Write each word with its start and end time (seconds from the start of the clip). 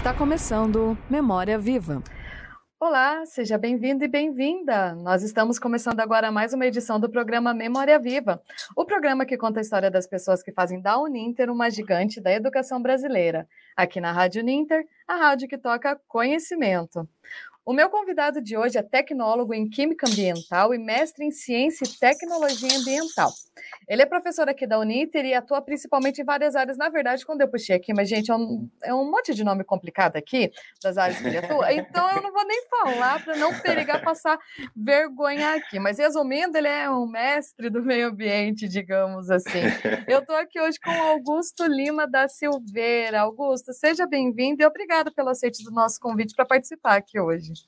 Está 0.00 0.14
começando 0.14 0.96
Memória 1.10 1.58
Viva. 1.58 2.02
Olá, 2.80 3.26
seja 3.26 3.58
bem-vindo 3.58 4.02
e 4.02 4.08
bem-vinda. 4.08 4.94
Nós 4.94 5.22
estamos 5.22 5.58
começando 5.58 6.00
agora 6.00 6.32
mais 6.32 6.54
uma 6.54 6.64
edição 6.64 6.98
do 6.98 7.10
programa 7.10 7.52
Memória 7.52 7.98
Viva, 7.98 8.40
o 8.74 8.86
programa 8.86 9.26
que 9.26 9.36
conta 9.36 9.60
a 9.60 9.62
história 9.62 9.90
das 9.90 10.06
pessoas 10.06 10.42
que 10.42 10.52
fazem 10.52 10.80
da 10.80 10.98
Uninter 10.98 11.50
uma 11.50 11.68
gigante 11.68 12.18
da 12.18 12.32
educação 12.32 12.80
brasileira. 12.80 13.46
Aqui 13.76 14.00
na 14.00 14.10
Rádio 14.10 14.40
Uninter, 14.40 14.86
a 15.06 15.16
rádio 15.16 15.46
que 15.46 15.58
toca 15.58 16.00
conhecimento. 16.08 17.06
O 17.70 17.72
meu 17.72 17.88
convidado 17.88 18.42
de 18.42 18.56
hoje 18.56 18.76
é 18.76 18.82
tecnólogo 18.82 19.54
em 19.54 19.70
Química 19.70 20.04
Ambiental 20.04 20.74
e 20.74 20.78
mestre 20.78 21.24
em 21.24 21.30
Ciência 21.30 21.84
e 21.84 21.98
Tecnologia 22.00 22.76
Ambiental. 22.76 23.30
Ele 23.88 24.02
é 24.02 24.06
professor 24.06 24.48
aqui 24.48 24.66
da 24.66 24.76
Uniter 24.76 25.24
e 25.24 25.34
atua 25.34 25.62
principalmente 25.62 26.20
em 26.20 26.24
várias 26.24 26.56
áreas. 26.56 26.76
Na 26.76 26.88
verdade, 26.88 27.24
quando 27.24 27.42
eu 27.42 27.48
puxei 27.48 27.76
aqui, 27.76 27.94
mas, 27.94 28.08
gente, 28.08 28.28
é 28.28 28.34
um, 28.34 28.68
é 28.82 28.92
um 28.92 29.08
monte 29.08 29.32
de 29.32 29.44
nome 29.44 29.62
complicado 29.62 30.16
aqui, 30.16 30.50
das 30.82 30.98
áreas 30.98 31.20
que 31.20 31.28
ele 31.28 31.38
atua, 31.38 31.72
então 31.72 32.10
eu 32.10 32.20
não 32.20 32.32
vou 32.32 32.44
nem 32.44 32.60
falar 32.68 33.24
para 33.24 33.36
não 33.36 33.56
perigar 33.60 34.02
passar 34.02 34.36
vergonha 34.74 35.54
aqui. 35.54 35.78
Mas, 35.78 35.98
resumindo, 35.98 36.58
ele 36.58 36.66
é 36.66 36.90
um 36.90 37.06
mestre 37.06 37.70
do 37.70 37.84
meio 37.84 38.08
ambiente, 38.08 38.66
digamos 38.66 39.30
assim. 39.30 39.62
Eu 40.08 40.18
estou 40.18 40.34
aqui 40.34 40.60
hoje 40.60 40.78
com 40.80 40.90
Augusto 40.90 41.64
Lima 41.66 42.08
da 42.08 42.26
Silveira. 42.26 43.20
Augusto, 43.20 43.72
seja 43.72 44.08
bem-vindo 44.08 44.60
e 44.60 44.66
obrigado 44.66 45.12
pelo 45.14 45.28
aceite 45.28 45.62
do 45.62 45.70
nosso 45.70 46.00
convite 46.00 46.34
para 46.34 46.44
participar 46.44 46.96
aqui 46.96 47.20
hoje. 47.20 47.59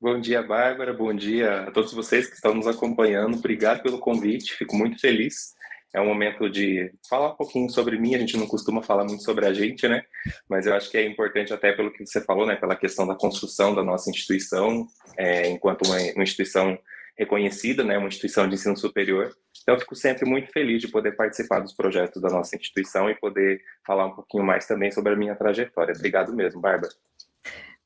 Bom 0.00 0.20
dia, 0.20 0.42
Bárbara. 0.42 0.92
Bom 0.92 1.14
dia 1.14 1.62
a 1.62 1.70
todos 1.70 1.92
vocês 1.92 2.26
que 2.26 2.34
estão 2.34 2.54
nos 2.54 2.66
acompanhando. 2.66 3.36
Obrigado 3.36 3.82
pelo 3.82 3.98
convite. 3.98 4.54
Fico 4.54 4.76
muito 4.76 5.00
feliz. 5.00 5.54
É 5.94 6.00
um 6.00 6.06
momento 6.06 6.48
de 6.48 6.90
falar 7.08 7.32
um 7.32 7.36
pouquinho 7.36 7.70
sobre 7.70 7.98
mim. 7.98 8.14
A 8.14 8.18
gente 8.18 8.36
não 8.36 8.46
costuma 8.46 8.82
falar 8.82 9.04
muito 9.04 9.22
sobre 9.22 9.46
a 9.46 9.52
gente, 9.52 9.86
né? 9.86 10.02
Mas 10.48 10.66
eu 10.66 10.74
acho 10.74 10.90
que 10.90 10.96
é 10.96 11.06
importante 11.06 11.52
até 11.52 11.72
pelo 11.72 11.92
que 11.92 12.04
você 12.04 12.20
falou, 12.22 12.46
né? 12.46 12.56
Pela 12.56 12.74
questão 12.74 13.06
da 13.06 13.14
construção 13.14 13.74
da 13.74 13.84
nossa 13.84 14.10
instituição, 14.10 14.86
é, 15.18 15.48
enquanto 15.50 15.86
uma, 15.86 15.98
uma 16.14 16.22
instituição 16.22 16.78
reconhecida, 17.16 17.84
né? 17.84 17.98
Uma 17.98 18.08
instituição 18.08 18.48
de 18.48 18.54
ensino 18.54 18.76
superior. 18.76 19.36
Então, 19.62 19.74
eu 19.74 19.80
fico 19.80 19.94
sempre 19.94 20.28
muito 20.28 20.50
feliz 20.50 20.80
de 20.80 20.88
poder 20.88 21.12
participar 21.12 21.60
dos 21.60 21.74
projetos 21.74 22.20
da 22.22 22.30
nossa 22.30 22.56
instituição 22.56 23.10
e 23.10 23.14
poder 23.14 23.60
falar 23.86 24.06
um 24.06 24.14
pouquinho 24.14 24.42
mais 24.42 24.66
também 24.66 24.90
sobre 24.90 25.12
a 25.12 25.16
minha 25.16 25.36
trajetória. 25.36 25.94
Obrigado 25.94 26.34
mesmo, 26.34 26.60
Bárbara. 26.60 26.92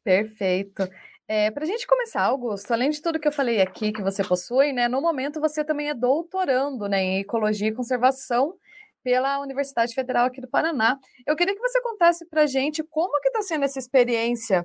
Perfeito. 0.04 0.88
É, 1.28 1.50
para 1.50 1.64
a 1.64 1.66
gente 1.66 1.86
começar, 1.86 2.22
Augusto, 2.22 2.70
além 2.72 2.90
de 2.90 3.02
tudo 3.02 3.18
que 3.18 3.26
eu 3.26 3.32
falei 3.32 3.60
aqui 3.60 3.92
que 3.92 4.00
você 4.00 4.22
possui, 4.22 4.72
né, 4.72 4.86
no 4.86 5.00
momento 5.00 5.40
você 5.40 5.64
também 5.64 5.88
é 5.88 5.94
doutorando 5.94 6.88
né, 6.88 7.02
em 7.02 7.18
Ecologia 7.18 7.68
e 7.68 7.74
Conservação 7.74 8.54
pela 9.02 9.40
Universidade 9.40 9.92
Federal 9.92 10.26
aqui 10.26 10.40
do 10.40 10.48
Paraná. 10.48 10.98
Eu 11.26 11.34
queria 11.34 11.54
que 11.54 11.60
você 11.60 11.80
contasse 11.80 12.24
para 12.26 12.42
a 12.42 12.46
gente 12.46 12.82
como 12.84 13.20
que 13.20 13.28
está 13.28 13.42
sendo 13.42 13.64
essa 13.64 13.78
experiência 13.78 14.64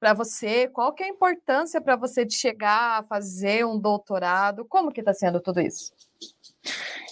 para 0.00 0.12
você, 0.12 0.66
qual 0.68 0.92
que 0.92 1.02
é 1.02 1.06
a 1.06 1.10
importância 1.10 1.80
para 1.80 1.94
você 1.94 2.24
de 2.24 2.34
chegar 2.34 2.98
a 2.98 3.02
fazer 3.04 3.64
um 3.64 3.78
doutorado, 3.78 4.64
como 4.64 4.90
que 4.90 5.00
está 5.00 5.12
sendo 5.12 5.40
tudo 5.40 5.60
isso? 5.60 5.92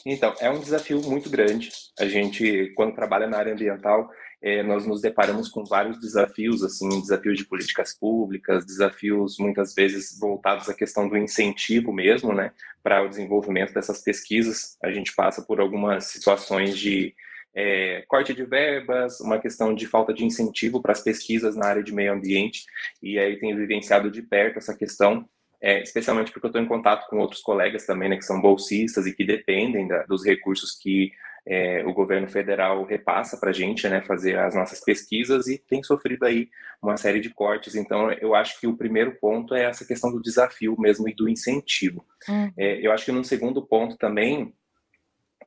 Então, 0.06 0.34
é 0.40 0.50
um 0.50 0.58
desafio 0.58 1.02
muito 1.02 1.28
grande. 1.28 1.70
A 1.98 2.06
gente, 2.06 2.72
quando 2.74 2.94
trabalha 2.94 3.26
na 3.26 3.38
área 3.38 3.52
ambiental, 3.52 4.08
é, 4.40 4.62
nós 4.62 4.86
nos 4.86 5.00
deparamos 5.00 5.48
com 5.48 5.64
vários 5.64 6.00
desafios, 6.00 6.62
assim, 6.62 6.88
desafios 7.00 7.36
de 7.36 7.44
políticas 7.44 7.96
públicas, 7.98 8.64
desafios 8.64 9.36
muitas 9.38 9.74
vezes 9.74 10.18
voltados 10.18 10.68
à 10.68 10.74
questão 10.74 11.08
do 11.08 11.16
incentivo 11.16 11.92
mesmo, 11.92 12.32
né, 12.32 12.52
para 12.82 13.02
o 13.02 13.08
desenvolvimento 13.08 13.74
dessas 13.74 14.00
pesquisas. 14.00 14.76
A 14.82 14.90
gente 14.92 15.14
passa 15.14 15.42
por 15.42 15.60
algumas 15.60 16.04
situações 16.04 16.78
de 16.78 17.14
é, 17.54 18.04
corte 18.06 18.32
de 18.32 18.44
verbas, 18.44 19.20
uma 19.20 19.40
questão 19.40 19.74
de 19.74 19.86
falta 19.86 20.14
de 20.14 20.24
incentivo 20.24 20.80
para 20.80 20.92
as 20.92 21.00
pesquisas 21.00 21.56
na 21.56 21.66
área 21.66 21.82
de 21.82 21.92
meio 21.92 22.12
ambiente, 22.12 22.64
e 23.02 23.18
aí 23.18 23.38
tenho 23.40 23.56
vivenciado 23.56 24.10
de 24.10 24.22
perto 24.22 24.58
essa 24.58 24.76
questão, 24.76 25.28
é, 25.60 25.82
especialmente 25.82 26.30
porque 26.30 26.46
eu 26.46 26.50
estou 26.50 26.62
em 26.62 26.68
contato 26.68 27.08
com 27.08 27.18
outros 27.18 27.40
colegas 27.40 27.84
também, 27.84 28.08
né, 28.08 28.16
que 28.16 28.24
são 28.24 28.40
bolsistas 28.40 29.06
e 29.06 29.12
que 29.12 29.24
dependem 29.24 29.88
da, 29.88 30.04
dos 30.04 30.24
recursos 30.24 30.78
que 30.80 31.10
é, 31.46 31.84
o 31.86 31.92
governo 31.92 32.28
federal 32.28 32.84
repassa 32.84 33.36
para 33.36 33.50
a 33.50 33.52
gente, 33.52 33.88
né, 33.88 34.00
fazer 34.02 34.38
as 34.38 34.54
nossas 34.54 34.80
pesquisas 34.80 35.46
e 35.46 35.58
tem 35.58 35.82
sofrido 35.82 36.24
aí 36.24 36.48
uma 36.82 36.96
série 36.96 37.20
de 37.20 37.30
cortes. 37.30 37.74
Então, 37.74 38.12
eu 38.12 38.34
acho 38.34 38.60
que 38.60 38.66
o 38.66 38.76
primeiro 38.76 39.16
ponto 39.20 39.54
é 39.54 39.64
essa 39.64 39.84
questão 39.84 40.10
do 40.10 40.20
desafio 40.20 40.76
mesmo 40.78 41.08
e 41.08 41.14
do 41.14 41.28
incentivo. 41.28 42.04
Uhum. 42.28 42.52
É, 42.56 42.86
eu 42.86 42.92
acho 42.92 43.04
que 43.04 43.12
no 43.12 43.24
segundo 43.24 43.62
ponto 43.62 43.96
também 43.96 44.54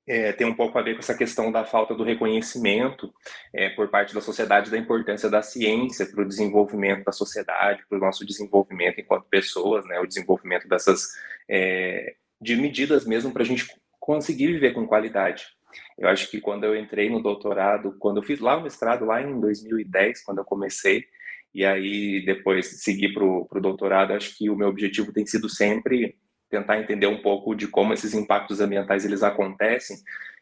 é, 0.08 0.32
tem 0.34 0.48
um 0.48 0.56
pouco 0.56 0.78
a 0.78 0.82
ver 0.82 0.94
com 0.94 1.00
essa 1.00 1.16
questão 1.16 1.52
da 1.52 1.64
falta 1.64 1.94
do 1.94 2.04
reconhecimento 2.04 3.14
é, 3.54 3.70
por 3.70 3.88
parte 3.90 4.14
da 4.14 4.22
sociedade 4.22 4.72
da 4.72 4.78
importância 4.78 5.30
da 5.30 5.42
ciência 5.42 6.06
para 6.06 6.24
o 6.24 6.28
desenvolvimento 6.28 7.06
da 7.06 7.12
sociedade, 7.12 7.84
para 7.88 7.98
o 7.98 8.02
nosso 8.02 8.26
desenvolvimento 8.26 9.00
enquanto 9.00 9.30
pessoas, 9.30 9.86
né, 9.86 10.00
o 10.00 10.08
desenvolvimento 10.08 10.68
dessas 10.68 11.10
é, 11.50 12.16
de 12.42 12.56
medidas 12.56 13.06
mesmo 13.06 13.32
para 13.32 13.44
a 13.44 13.46
gente 13.46 13.68
conseguir 14.00 14.48
viver 14.48 14.74
com 14.74 14.88
qualidade. 14.88 15.46
Eu 16.02 16.10
acho 16.10 16.32
que 16.32 16.42
quando 16.42 16.64
eu 16.64 16.76
entrei 16.76 17.12
no 17.12 17.22
doutorado, 17.22 17.96
quando 18.00 18.18
eu 18.18 18.24
fiz 18.24 18.40
lá 18.40 18.58
o 18.58 18.64
mestrado, 18.64 19.06
lá 19.06 19.22
em 19.22 19.40
2010, 19.40 20.24
quando 20.24 20.40
eu 20.40 20.44
comecei, 20.44 21.06
e 21.54 21.64
aí 21.64 22.26
depois 22.26 22.82
seguir 22.82 23.14
para 23.14 23.24
o 23.24 23.62
doutorado, 23.62 24.14
acho 24.14 24.36
que 24.36 24.50
o 24.50 24.56
meu 24.56 24.70
objetivo 24.70 25.14
tem 25.14 25.28
sido 25.28 25.48
sempre 25.48 26.18
tentar 26.50 26.80
entender 26.80 27.06
um 27.06 27.22
pouco 27.22 27.54
de 27.54 27.68
como 27.68 27.94
esses 27.94 28.16
impactos 28.16 28.60
ambientais 28.60 29.06
eles 29.06 29.22
acontecem 29.22 29.96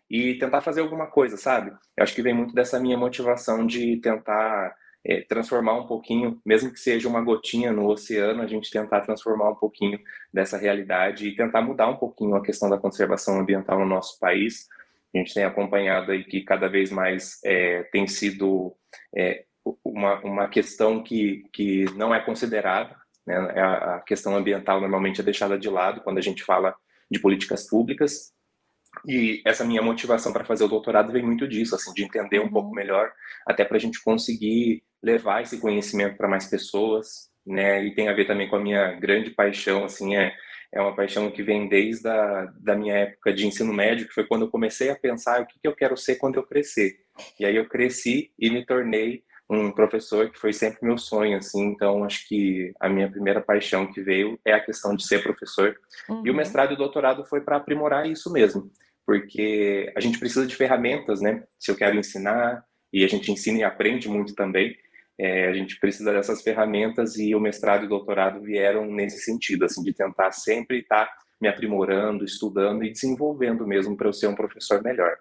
e 0.09 0.35
tentar 0.35 0.61
fazer 0.61 0.79
alguma 0.79 1.07
coisa, 1.07 1.35
sabe? 1.35 1.71
Eu 1.97 2.03
acho 2.03 2.15
que 2.15 2.21
vem 2.21 2.33
muito 2.33 2.53
dessa 2.53 2.79
minha 2.79 2.97
motivação 2.97 3.67
de 3.67 3.97
tentar 3.97 4.73
é, 5.05 5.21
transformar 5.21 5.73
um 5.73 5.87
pouquinho, 5.87 6.39
mesmo 6.45 6.71
que 6.71 6.79
seja 6.79 7.09
uma 7.09 7.21
gotinha 7.21 7.71
no 7.71 7.85
oceano, 7.85 8.41
a 8.41 8.47
gente 8.47 8.71
tentar 8.71 9.01
transformar 9.01 9.51
um 9.51 9.55
pouquinho 9.55 9.99
dessa 10.33 10.57
realidade 10.57 11.27
e 11.27 11.35
tentar 11.35 11.61
mudar 11.61 11.89
um 11.89 11.97
pouquinho 11.97 12.35
a 12.35 12.41
questão 12.41 12.69
da 12.69 12.77
conservação 12.77 13.39
ambiental 13.39 13.77
no 13.79 13.85
nosso 13.85 14.17
país, 14.19 14.69
a 15.13 15.17
gente 15.17 15.33
tem 15.33 15.43
acompanhado 15.43 16.11
aí 16.11 16.23
que 16.23 16.41
cada 16.41 16.67
vez 16.67 16.91
mais 16.91 17.39
é, 17.43 17.83
tem 17.91 18.07
sido 18.07 18.75
é, 19.15 19.45
uma, 19.83 20.19
uma 20.21 20.47
questão 20.47 21.03
que, 21.03 21.43
que 21.51 21.85
não 21.95 22.13
é 22.13 22.19
considerada, 22.19 22.95
né? 23.25 23.53
É 23.55 23.61
a 23.61 24.03
questão 24.05 24.35
ambiental 24.35 24.79
normalmente 24.79 25.21
é 25.21 25.23
deixada 25.23 25.57
de 25.57 25.69
lado 25.69 26.01
quando 26.01 26.17
a 26.17 26.21
gente 26.21 26.43
fala 26.43 26.75
de 27.09 27.19
políticas 27.19 27.67
públicas, 27.67 28.33
e 29.05 29.41
essa 29.45 29.63
minha 29.63 29.81
motivação 29.81 30.33
para 30.33 30.45
fazer 30.45 30.63
o 30.63 30.67
doutorado 30.67 31.11
vem 31.11 31.23
muito 31.23 31.47
disso, 31.47 31.75
assim, 31.75 31.93
de 31.93 32.03
entender 32.03 32.39
um 32.39 32.43
uhum. 32.43 32.51
pouco 32.51 32.71
melhor, 32.73 33.11
até 33.47 33.63
para 33.63 33.77
a 33.77 33.79
gente 33.79 34.01
conseguir 34.03 34.83
levar 35.01 35.41
esse 35.41 35.59
conhecimento 35.59 36.17
para 36.17 36.27
mais 36.27 36.47
pessoas, 36.47 37.29
né? 37.45 37.83
E 37.85 37.93
tem 37.93 38.09
a 38.09 38.13
ver 38.13 38.25
também 38.25 38.49
com 38.49 38.55
a 38.55 38.61
minha 38.61 38.93
grande 38.93 39.31
paixão, 39.31 39.85
assim, 39.85 40.15
é 40.15 40.33
é 40.71 40.79
uma 40.79 40.95
paixão 40.95 41.31
que 41.31 41.41
vem 41.41 41.67
desde 41.67 42.07
a 42.07 42.51
da 42.59 42.75
minha 42.75 42.93
época 42.93 43.33
de 43.33 43.45
ensino 43.45 43.73
médio, 43.73 44.07
que 44.07 44.13
foi 44.13 44.25
quando 44.25 44.43
eu 44.43 44.49
comecei 44.49 44.89
a 44.89 44.95
pensar 44.95 45.41
o 45.41 45.45
que, 45.45 45.59
que 45.59 45.67
eu 45.67 45.75
quero 45.75 45.97
ser 45.97 46.15
quando 46.15 46.35
eu 46.35 46.43
crescer. 46.43 46.99
E 47.39 47.45
aí 47.45 47.55
eu 47.55 47.67
cresci 47.67 48.31
e 48.37 48.49
me 48.49 48.65
tornei 48.65 49.23
um 49.49 49.71
professor 49.71 50.29
que 50.29 50.39
foi 50.39 50.53
sempre 50.53 50.85
meu 50.85 50.97
sonho, 50.97 51.35
assim, 51.35 51.63
então 51.63 52.03
acho 52.03 52.27
que 52.27 52.71
a 52.79 52.87
minha 52.87 53.09
primeira 53.09 53.41
paixão 53.41 53.91
que 53.91 53.99
veio 53.99 54.39
é 54.45 54.53
a 54.53 54.59
questão 54.59 54.95
de 54.95 55.03
ser 55.05 55.23
professor. 55.23 55.75
Uhum. 56.07 56.21
E 56.23 56.29
o 56.29 56.31
uhum. 56.31 56.37
mestrado 56.37 56.71
e 56.71 56.75
o 56.75 56.77
doutorado 56.77 57.25
foi 57.25 57.41
para 57.41 57.57
aprimorar 57.57 58.07
isso 58.07 58.31
mesmo, 58.31 58.71
porque 59.07 59.91
a 59.97 59.99
gente 59.99 60.19
precisa 60.19 60.45
de 60.45 60.55
ferramentas, 60.55 61.19
né? 61.19 61.43
Se 61.57 61.71
eu 61.71 61.75
quero 61.75 61.97
ensinar, 61.97 62.63
e 62.93 63.03
a 63.03 63.07
gente 63.07 63.31
ensina 63.31 63.59
e 63.59 63.63
aprende 63.63 64.07
muito 64.07 64.35
também, 64.35 64.75
é, 65.19 65.47
a 65.47 65.53
gente 65.53 65.77
precisa 65.79 66.13
dessas 66.13 66.41
ferramentas 66.41 67.17
e 67.17 67.35
o 67.35 67.39
mestrado 67.39 67.83
e 67.83 67.85
o 67.85 67.89
doutorado 67.89 68.41
vieram 68.41 68.85
nesse 68.89 69.19
sentido, 69.19 69.65
assim, 69.65 69.83
de 69.83 69.93
tentar 69.93 70.31
sempre 70.31 70.79
estar 70.79 71.11
me 71.41 71.49
aprimorando, 71.49 72.23
estudando 72.23 72.83
e 72.83 72.91
desenvolvendo 72.91 73.67
mesmo 73.67 73.97
para 73.97 74.07
eu 74.07 74.13
ser 74.13 74.27
um 74.27 74.35
professor 74.35 74.81
melhor. 74.81 75.17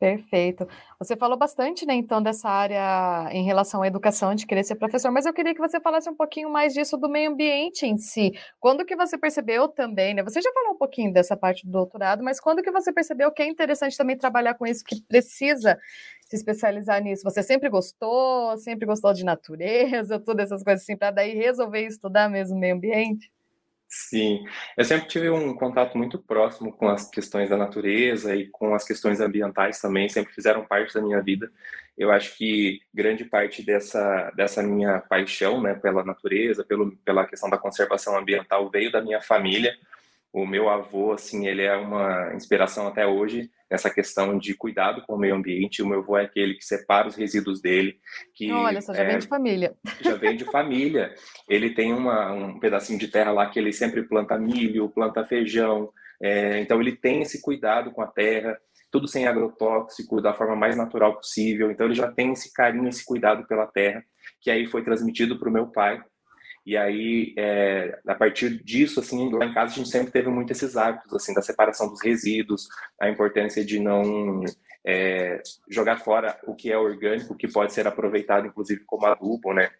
Perfeito. 0.00 0.66
Você 0.98 1.14
falou 1.14 1.36
bastante, 1.36 1.84
né, 1.84 1.92
então, 1.94 2.22
dessa 2.22 2.48
área 2.48 3.28
em 3.32 3.44
relação 3.44 3.82
à 3.82 3.86
educação, 3.86 4.34
de 4.34 4.46
querer 4.46 4.64
ser 4.64 4.76
professor, 4.76 5.10
mas 5.12 5.26
eu 5.26 5.32
queria 5.34 5.52
que 5.54 5.60
você 5.60 5.78
falasse 5.78 6.08
um 6.08 6.14
pouquinho 6.16 6.48
mais 6.50 6.72
disso 6.72 6.96
do 6.96 7.06
meio 7.06 7.30
ambiente 7.30 7.84
em 7.84 7.98
si. 7.98 8.32
Quando 8.58 8.82
que 8.86 8.96
você 8.96 9.18
percebeu 9.18 9.68
também, 9.68 10.14
né? 10.14 10.22
Você 10.22 10.40
já 10.40 10.50
falou 10.54 10.72
um 10.72 10.78
pouquinho 10.78 11.12
dessa 11.12 11.36
parte 11.36 11.66
do 11.66 11.72
doutorado, 11.72 12.24
mas 12.24 12.40
quando 12.40 12.62
que 12.62 12.70
você 12.70 12.90
percebeu 12.90 13.30
que 13.30 13.42
é 13.42 13.46
interessante 13.46 13.94
também 13.94 14.16
trabalhar 14.16 14.54
com 14.54 14.66
isso, 14.66 14.82
que 14.86 15.02
precisa 15.02 15.78
se 16.26 16.34
especializar 16.36 17.02
nisso? 17.02 17.22
Você 17.22 17.42
sempre 17.42 17.68
gostou, 17.68 18.56
sempre 18.56 18.86
gostou 18.86 19.12
de 19.12 19.22
natureza, 19.22 20.18
todas 20.24 20.46
essas 20.46 20.62
coisas 20.64 20.82
assim, 20.82 20.96
para 20.96 21.10
daí 21.10 21.34
resolver 21.34 21.86
estudar 21.86 22.30
mesmo 22.30 22.58
meio 22.58 22.74
ambiente? 22.74 23.30
Sim, 23.92 24.44
eu 24.76 24.84
sempre 24.84 25.08
tive 25.08 25.28
um 25.30 25.52
contato 25.52 25.98
muito 25.98 26.16
próximo 26.16 26.72
com 26.72 26.88
as 26.88 27.10
questões 27.10 27.50
da 27.50 27.56
natureza 27.56 28.36
e 28.36 28.46
com 28.46 28.72
as 28.72 28.84
questões 28.84 29.20
ambientais 29.20 29.80
também, 29.80 30.08
sempre 30.08 30.32
fizeram 30.32 30.64
parte 30.64 30.94
da 30.94 31.02
minha 31.02 31.20
vida. 31.20 31.50
Eu 31.98 32.12
acho 32.12 32.36
que 32.38 32.80
grande 32.94 33.24
parte 33.24 33.64
dessa, 33.64 34.30
dessa 34.36 34.62
minha 34.62 35.00
paixão 35.00 35.60
né, 35.60 35.74
pela 35.74 36.04
natureza, 36.04 36.64
pelo, 36.64 36.96
pela 36.98 37.26
questão 37.26 37.50
da 37.50 37.58
conservação 37.58 38.16
ambiental 38.16 38.70
veio 38.70 38.92
da 38.92 39.02
minha 39.02 39.20
família. 39.20 39.76
O 40.32 40.46
meu 40.46 40.68
avô, 40.68 41.12
assim, 41.12 41.48
ele 41.48 41.62
é 41.62 41.76
uma 41.76 42.32
inspiração 42.34 42.86
até 42.86 43.06
hoje 43.06 43.50
nessa 43.70 43.90
questão 43.90 44.38
de 44.38 44.54
cuidado 44.54 45.02
com 45.06 45.14
o 45.14 45.18
meio 45.18 45.34
ambiente. 45.34 45.82
O 45.82 45.86
meu 45.86 46.00
avô 46.00 46.16
é 46.16 46.24
aquele 46.24 46.54
que 46.54 46.64
separa 46.64 47.08
os 47.08 47.16
resíduos 47.16 47.60
dele. 47.60 47.98
Que, 48.34 48.50
Olha, 48.52 48.80
só 48.80 48.94
já 48.94 49.02
é, 49.02 49.06
vem 49.08 49.18
de 49.18 49.26
família. 49.26 49.74
Já 50.00 50.14
vem 50.14 50.36
de 50.36 50.44
família. 50.44 51.14
Ele 51.48 51.70
tem 51.70 51.92
uma, 51.92 52.32
um 52.32 52.58
pedacinho 52.58 52.98
de 52.98 53.08
terra 53.08 53.32
lá 53.32 53.48
que 53.48 53.58
ele 53.58 53.72
sempre 53.72 54.02
planta 54.02 54.38
milho, 54.38 54.88
planta 54.88 55.24
feijão. 55.24 55.92
É, 56.22 56.60
então 56.60 56.80
ele 56.80 56.96
tem 56.96 57.22
esse 57.22 57.40
cuidado 57.40 57.90
com 57.90 58.02
a 58.02 58.06
terra, 58.06 58.56
tudo 58.90 59.08
sem 59.08 59.26
agrotóxico, 59.26 60.20
da 60.20 60.34
forma 60.34 60.54
mais 60.54 60.76
natural 60.76 61.16
possível. 61.16 61.70
Então 61.70 61.86
ele 61.86 61.94
já 61.94 62.10
tem 62.10 62.32
esse 62.32 62.52
carinho, 62.52 62.88
esse 62.88 63.04
cuidado 63.04 63.46
pela 63.46 63.66
terra, 63.66 64.04
que 64.40 64.50
aí 64.50 64.66
foi 64.66 64.84
transmitido 64.84 65.38
para 65.38 65.48
o 65.48 65.52
meu 65.52 65.66
pai 65.66 66.00
e 66.64 66.76
aí, 66.76 67.34
é, 67.38 67.98
a 68.06 68.14
partir 68.14 68.62
disso, 68.62 69.00
assim, 69.00 69.32
lá 69.32 69.46
em 69.46 69.54
casa 69.54 69.72
a 69.72 69.76
gente 69.76 69.88
sempre 69.88 70.12
teve 70.12 70.28
muito 70.28 70.52
esses 70.52 70.76
hábitos, 70.76 71.12
assim, 71.14 71.32
da 71.32 71.42
separação 71.42 71.88
dos 71.88 72.02
resíduos, 72.02 72.68
a 73.00 73.08
importância 73.08 73.64
de 73.64 73.80
não 73.80 74.42
é, 74.84 75.40
jogar 75.68 75.98
fora 75.98 76.38
o 76.46 76.54
que 76.54 76.70
é 76.70 76.76
orgânico, 76.76 77.36
que 77.36 77.48
pode 77.48 77.72
ser 77.72 77.86
aproveitado, 77.86 78.46
inclusive, 78.46 78.84
como 78.84 79.06
adubo, 79.06 79.54
né? 79.54 79.70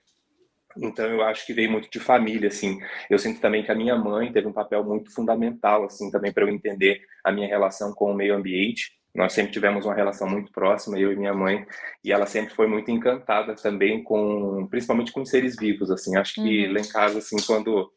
Então, 0.76 1.06
eu 1.06 1.22
acho 1.22 1.44
que 1.46 1.52
veio 1.52 1.70
muito 1.70 1.90
de 1.90 1.98
família, 1.98 2.48
assim. 2.48 2.78
Eu 3.10 3.18
sinto 3.18 3.40
também 3.40 3.64
que 3.64 3.72
a 3.72 3.74
minha 3.74 3.96
mãe 3.96 4.32
teve 4.32 4.46
um 4.46 4.52
papel 4.52 4.84
muito 4.84 5.12
fundamental, 5.12 5.84
assim, 5.84 6.10
também 6.10 6.32
para 6.32 6.44
eu 6.44 6.48
entender 6.48 7.00
a 7.24 7.32
minha 7.32 7.48
relação 7.48 7.92
com 7.92 8.10
o 8.12 8.14
meio 8.14 8.34
ambiente. 8.34 8.99
Nós 9.14 9.32
sempre 9.32 9.52
tivemos 9.52 9.84
uma 9.84 9.94
relação 9.94 10.28
muito 10.28 10.52
próxima, 10.52 10.98
eu 10.98 11.12
e 11.12 11.16
minha 11.16 11.34
mãe, 11.34 11.66
e 12.04 12.12
ela 12.12 12.26
sempre 12.26 12.54
foi 12.54 12.66
muito 12.66 12.90
encantada 12.90 13.54
também 13.54 14.02
com, 14.04 14.66
principalmente 14.68 15.12
com 15.12 15.24
seres 15.24 15.56
vivos, 15.56 15.90
assim. 15.90 16.16
Acho 16.16 16.34
que 16.34 16.66
uhum. 16.66 16.72
lá 16.72 16.80
em 16.80 16.88
casa, 16.88 17.18
assim, 17.18 17.36
quando 17.44 17.90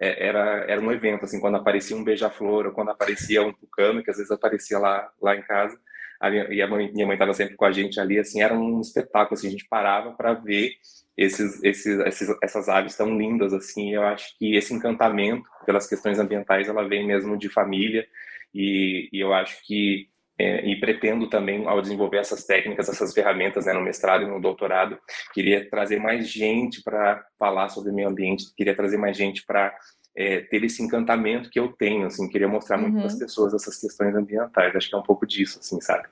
é, 0.00 0.28
era 0.28 0.64
era 0.68 0.80
um 0.80 0.92
evento, 0.92 1.24
assim, 1.24 1.40
quando 1.40 1.56
aparecia 1.56 1.96
um 1.96 2.04
beija-flor 2.04 2.66
ou 2.66 2.72
quando 2.72 2.90
aparecia 2.90 3.42
um 3.42 3.52
tucano, 3.52 4.02
que 4.02 4.10
às 4.10 4.16
vezes 4.16 4.30
aparecia 4.30 4.78
lá 4.78 5.10
lá 5.20 5.36
em 5.36 5.42
casa, 5.42 5.78
a 6.20 6.30
minha, 6.30 6.46
e 6.52 6.62
a 6.62 6.68
mãe, 6.68 6.92
minha 6.92 7.06
mãe 7.06 7.14
estava 7.14 7.32
sempre 7.34 7.56
com 7.56 7.64
a 7.64 7.72
gente 7.72 7.98
ali, 7.98 8.18
assim, 8.18 8.42
era 8.42 8.54
um 8.54 8.80
espetáculo, 8.80 9.34
assim, 9.34 9.48
a 9.48 9.50
gente 9.50 9.66
parava 9.68 10.12
para 10.12 10.34
ver 10.34 10.72
esses, 11.16 11.62
esses, 11.64 11.98
esses, 12.00 12.36
essas 12.42 12.68
aves 12.68 12.96
tão 12.96 13.16
lindas, 13.16 13.52
assim. 13.52 13.94
Eu 13.94 14.02
acho 14.04 14.36
que 14.38 14.54
esse 14.54 14.72
encantamento 14.74 15.48
pelas 15.66 15.86
questões 15.86 16.18
ambientais, 16.18 16.68
ela 16.68 16.86
vem 16.86 17.06
mesmo 17.06 17.36
de 17.38 17.48
família, 17.48 18.06
e, 18.54 19.08
e 19.12 19.20
eu 19.20 19.32
acho 19.32 19.64
que 19.66 20.08
é, 20.40 20.66
e 20.66 20.80
pretendo 20.80 21.28
também, 21.28 21.66
ao 21.66 21.82
desenvolver 21.82 22.16
essas 22.16 22.44
técnicas, 22.44 22.88
essas 22.88 23.12
ferramentas 23.12 23.66
né, 23.66 23.74
no 23.74 23.82
mestrado 23.82 24.22
e 24.22 24.26
no 24.26 24.40
doutorado, 24.40 24.98
queria 25.34 25.68
trazer 25.68 26.00
mais 26.00 26.26
gente 26.26 26.82
para 26.82 27.22
falar 27.38 27.68
sobre 27.68 27.92
meio 27.92 28.08
ambiente, 28.08 28.46
queria 28.56 28.74
trazer 28.74 28.96
mais 28.96 29.18
gente 29.18 29.44
para 29.44 29.70
é, 30.16 30.40
ter 30.40 30.64
esse 30.64 30.82
encantamento 30.82 31.50
que 31.50 31.60
eu 31.60 31.68
tenho, 31.68 32.06
assim, 32.06 32.26
queria 32.26 32.48
mostrar 32.48 32.78
uhum. 32.78 32.84
muito 32.84 32.96
para 32.96 33.06
as 33.08 33.18
pessoas 33.18 33.52
essas 33.52 33.78
questões 33.78 34.14
ambientais, 34.14 34.74
acho 34.74 34.88
que 34.88 34.94
é 34.94 34.98
um 34.98 35.02
pouco 35.02 35.26
disso, 35.26 35.58
assim, 35.58 35.78
sabe? 35.82 36.08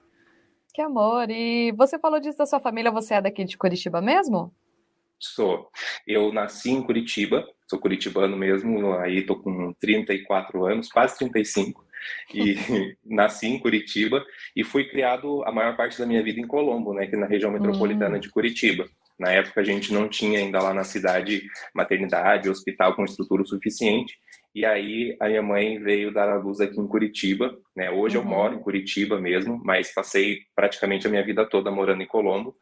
Que 0.74 0.82
amor! 0.82 1.30
E 1.30 1.72
você 1.72 1.98
falou 1.98 2.20
disso 2.20 2.36
da 2.36 2.44
sua 2.44 2.60
família, 2.60 2.90
você 2.90 3.14
é 3.14 3.22
daqui 3.22 3.44
de 3.44 3.56
Curitiba 3.56 4.02
mesmo? 4.02 4.52
Sou. 5.18 5.70
Eu 6.06 6.30
nasci 6.34 6.70
em 6.70 6.82
Curitiba, 6.82 7.48
sou 7.66 7.78
curitibano 7.78 8.36
mesmo, 8.36 8.92
aí 8.98 9.24
tô 9.24 9.36
com 9.36 9.72
34 9.80 10.66
anos, 10.66 10.88
quase 10.90 11.18
35 11.18 11.87
e 12.34 12.54
nasci 13.04 13.46
em 13.46 13.58
Curitiba 13.58 14.24
e 14.54 14.64
fui 14.64 14.84
criado 14.84 15.42
a 15.44 15.52
maior 15.52 15.76
parte 15.76 15.98
da 15.98 16.06
minha 16.06 16.22
vida 16.22 16.40
em 16.40 16.46
Colombo, 16.46 16.92
né, 16.94 17.06
que 17.06 17.14
é 17.14 17.18
na 17.18 17.26
região 17.26 17.50
metropolitana 17.50 18.14
uhum. 18.14 18.20
de 18.20 18.30
Curitiba. 18.30 18.86
Na 19.18 19.32
época 19.32 19.60
a 19.60 19.64
gente 19.64 19.92
não 19.92 20.08
tinha 20.08 20.38
ainda 20.38 20.60
lá 20.60 20.72
na 20.72 20.84
cidade 20.84 21.42
maternidade, 21.74 22.48
hospital 22.48 22.94
com 22.94 23.04
estrutura 23.04 23.44
suficiente. 23.44 24.14
E 24.54 24.64
aí 24.64 25.16
a 25.20 25.28
minha 25.28 25.42
mãe 25.42 25.78
veio 25.78 26.12
dar 26.12 26.28
a 26.28 26.36
luz 26.36 26.60
aqui 26.60 26.80
em 26.80 26.86
Curitiba, 26.86 27.56
né? 27.76 27.90
Hoje 27.90 28.16
uhum. 28.16 28.24
eu 28.24 28.28
moro 28.28 28.54
em 28.54 28.60
Curitiba 28.60 29.20
mesmo, 29.20 29.60
mas 29.64 29.92
passei 29.92 30.38
praticamente 30.54 31.06
a 31.06 31.10
minha 31.10 31.24
vida 31.24 31.44
toda 31.44 31.70
morando 31.70 32.02
em 32.02 32.06
Colombo. 32.06 32.56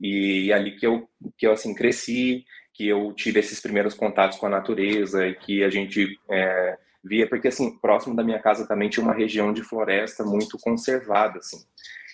E 0.00 0.52
ali 0.52 0.76
que 0.76 0.86
eu 0.86 1.08
que 1.36 1.46
eu 1.46 1.52
assim 1.52 1.74
cresci, 1.74 2.44
que 2.72 2.86
eu 2.86 3.12
tive 3.12 3.40
esses 3.40 3.60
primeiros 3.60 3.94
contatos 3.94 4.38
com 4.38 4.46
a 4.46 4.50
natureza 4.50 5.26
e 5.26 5.34
que 5.34 5.64
a 5.64 5.68
gente 5.68 6.16
é, 6.30 6.78
via, 7.08 7.28
porque 7.28 7.48
assim, 7.48 7.76
próximo 7.78 8.14
da 8.14 8.22
minha 8.22 8.38
casa 8.38 8.68
também 8.68 8.88
tinha 8.88 9.04
uma 9.04 9.14
região 9.14 9.52
de 9.52 9.62
floresta 9.62 10.22
muito 10.24 10.58
conservada, 10.58 11.38
assim. 11.38 11.58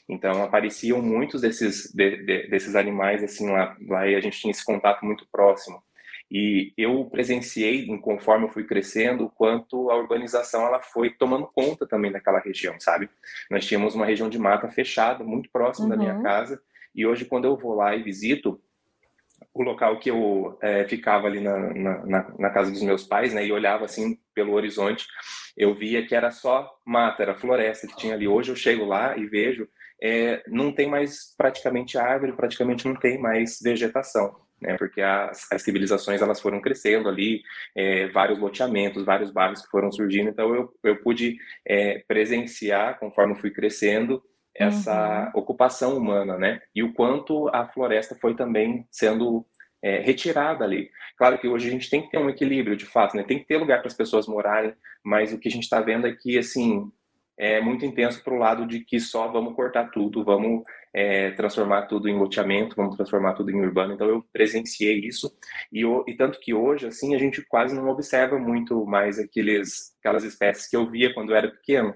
Então 0.08 0.42
apareciam 0.42 1.00
muitos 1.02 1.40
desses 1.40 1.92
de, 1.94 2.18
de, 2.18 2.48
desses 2.48 2.76
animais 2.76 3.22
assim 3.22 3.50
lá, 3.50 3.76
lá 3.88 4.06
e 4.06 4.14
a 4.14 4.20
gente 4.20 4.38
tinha 4.38 4.50
esse 4.50 4.64
contato 4.64 5.04
muito 5.04 5.26
próximo. 5.30 5.82
E 6.30 6.72
eu 6.76 7.04
presenciei, 7.04 7.86
conforme 7.98 8.46
eu 8.46 8.48
fui 8.50 8.64
crescendo, 8.64 9.26
o 9.26 9.30
quanto 9.30 9.90
a 9.90 9.96
urbanização 9.96 10.66
ela 10.66 10.80
foi 10.80 11.10
tomando 11.10 11.46
conta 11.46 11.86
também 11.86 12.10
daquela 12.10 12.40
região, 12.40 12.74
sabe? 12.80 13.08
Nós 13.50 13.66
tínhamos 13.66 13.94
uma 13.94 14.06
região 14.06 14.28
de 14.28 14.38
mata 14.38 14.68
fechada, 14.68 15.22
muito 15.22 15.50
próximo 15.50 15.84
uhum. 15.84 15.90
da 15.90 15.96
minha 15.96 16.14
uhum. 16.14 16.22
casa, 16.22 16.60
e 16.94 17.06
hoje 17.06 17.24
quando 17.24 17.44
eu 17.44 17.56
vou 17.56 17.74
lá 17.74 17.94
e 17.94 18.02
visito, 18.02 18.60
o 19.54 19.62
local 19.62 20.00
que 20.00 20.10
eu 20.10 20.58
é, 20.60 20.84
ficava 20.84 21.28
ali 21.28 21.40
na, 21.40 21.56
na, 21.72 22.34
na, 22.36 22.50
casa 22.50 22.72
dos 22.72 22.82
meus 22.82 23.04
pais, 23.04 23.32
né, 23.32 23.46
e 23.46 23.52
olhava 23.52 23.84
assim 23.84 24.18
pelo 24.34 24.52
horizonte, 24.52 25.06
eu 25.56 25.72
via 25.72 26.04
que 26.04 26.14
era 26.14 26.32
só 26.32 26.68
mata, 26.84 27.22
era 27.22 27.36
floresta 27.36 27.86
que 27.86 27.96
tinha 27.96 28.14
ali. 28.14 28.26
Hoje 28.26 28.50
eu 28.50 28.56
chego 28.56 28.84
lá 28.84 29.16
e 29.16 29.26
vejo, 29.26 29.68
é, 30.02 30.42
não 30.48 30.72
tem 30.72 30.88
mais 30.88 31.34
praticamente 31.36 31.96
árvore, 31.96 32.32
praticamente 32.32 32.84
não 32.86 32.96
tem 32.96 33.16
mais 33.16 33.60
vegetação. 33.62 34.42
Né, 34.60 34.76
porque 34.76 35.00
as, 35.00 35.50
as 35.52 35.62
civilizações 35.62 36.22
elas 36.22 36.40
foram 36.40 36.60
crescendo 36.60 37.08
ali, 37.08 37.42
é, 37.76 38.08
vários 38.08 38.38
loteamentos, 38.38 39.04
vários 39.04 39.30
bairros 39.30 39.62
que 39.62 39.70
foram 39.70 39.92
surgindo, 39.92 40.30
então 40.30 40.54
eu, 40.54 40.72
eu 40.82 40.96
pude 41.02 41.36
é, 41.66 42.02
presenciar, 42.08 42.98
conforme 42.98 43.36
fui 43.36 43.50
crescendo, 43.50 44.22
essa 44.54 45.32
uhum. 45.34 45.40
ocupação 45.40 45.96
humana, 45.96 46.38
né? 46.38 46.60
E 46.74 46.82
o 46.82 46.92
quanto 46.92 47.48
a 47.48 47.66
floresta 47.66 48.14
foi 48.14 48.34
também 48.34 48.86
sendo 48.90 49.44
é, 49.82 49.98
retirada 49.98 50.64
ali. 50.64 50.90
Claro 51.16 51.38
que 51.38 51.48
hoje 51.48 51.68
a 51.68 51.70
gente 51.70 51.90
tem 51.90 52.02
que 52.02 52.10
ter 52.10 52.18
um 52.18 52.30
equilíbrio, 52.30 52.76
de 52.76 52.86
fato, 52.86 53.16
né? 53.16 53.22
Tem 53.22 53.38
que 53.38 53.46
ter 53.46 53.58
lugar 53.58 53.78
para 53.78 53.88
as 53.88 53.94
pessoas 53.94 54.26
morarem, 54.26 54.74
mas 55.04 55.32
o 55.32 55.38
que 55.38 55.48
a 55.48 55.50
gente 55.50 55.64
está 55.64 55.80
vendo 55.80 56.06
aqui, 56.06 56.38
assim, 56.38 56.90
é 57.36 57.60
muito 57.60 57.84
intenso 57.84 58.22
para 58.22 58.34
o 58.34 58.38
lado 58.38 58.66
de 58.66 58.80
que 58.80 59.00
só 59.00 59.28
vamos 59.28 59.54
cortar 59.54 59.90
tudo, 59.90 60.24
vamos 60.24 60.62
é, 60.94 61.32
transformar 61.32 61.82
tudo 61.82 62.08
em 62.08 62.16
loteamento, 62.16 62.76
vamos 62.76 62.96
transformar 62.96 63.34
tudo 63.34 63.50
em 63.50 63.60
urbano. 63.60 63.94
Então 63.94 64.08
eu 64.08 64.24
presenciei 64.32 65.00
isso 65.00 65.36
e, 65.72 65.82
e, 65.82 66.16
tanto 66.16 66.38
que 66.38 66.54
hoje 66.54 66.86
assim 66.86 67.14
a 67.14 67.18
gente 67.18 67.42
quase 67.42 67.74
não 67.74 67.88
observa 67.88 68.38
muito 68.38 68.86
mais 68.86 69.18
aqueles 69.18 69.94
aquelas 69.98 70.22
espécies 70.22 70.68
que 70.68 70.76
eu 70.76 70.88
via 70.88 71.12
quando 71.12 71.30
eu 71.30 71.36
era 71.36 71.50
pequeno. 71.50 71.94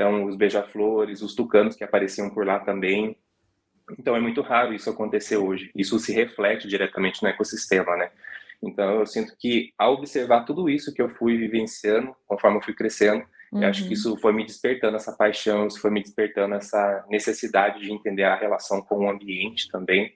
Então, 0.00 0.24
os 0.24 0.34
beija-flores, 0.34 1.20
os 1.20 1.34
tucanos 1.34 1.76
que 1.76 1.84
apareciam 1.84 2.30
por 2.30 2.46
lá 2.46 2.58
também. 2.58 3.18
Então, 3.98 4.16
é 4.16 4.20
muito 4.20 4.40
raro 4.40 4.72
isso 4.72 4.88
acontecer 4.88 5.36
hoje. 5.36 5.70
Isso 5.76 5.98
se 5.98 6.10
reflete 6.10 6.66
diretamente 6.66 7.22
no 7.22 7.28
ecossistema, 7.28 7.94
né? 7.98 8.10
Então, 8.62 9.00
eu 9.00 9.04
sinto 9.04 9.36
que, 9.38 9.74
ao 9.76 9.92
observar 9.92 10.46
tudo 10.46 10.70
isso 10.70 10.94
que 10.94 11.02
eu 11.02 11.10
fui 11.10 11.36
vivenciando, 11.36 12.16
conforme 12.26 12.56
eu 12.56 12.62
fui 12.62 12.72
crescendo, 12.72 13.26
uhum. 13.52 13.62
eu 13.62 13.68
acho 13.68 13.82
que 13.82 13.88
uhum. 13.88 13.92
isso 13.92 14.16
foi 14.16 14.32
me 14.32 14.42
despertando 14.42 14.96
essa 14.96 15.12
paixão, 15.14 15.66
isso 15.66 15.78
foi 15.78 15.90
me 15.90 16.00
despertando 16.00 16.54
essa 16.54 17.04
necessidade 17.10 17.80
de 17.80 17.92
entender 17.92 18.24
a 18.24 18.36
relação 18.36 18.80
com 18.80 19.04
o 19.04 19.10
ambiente 19.10 19.68
também. 19.68 20.14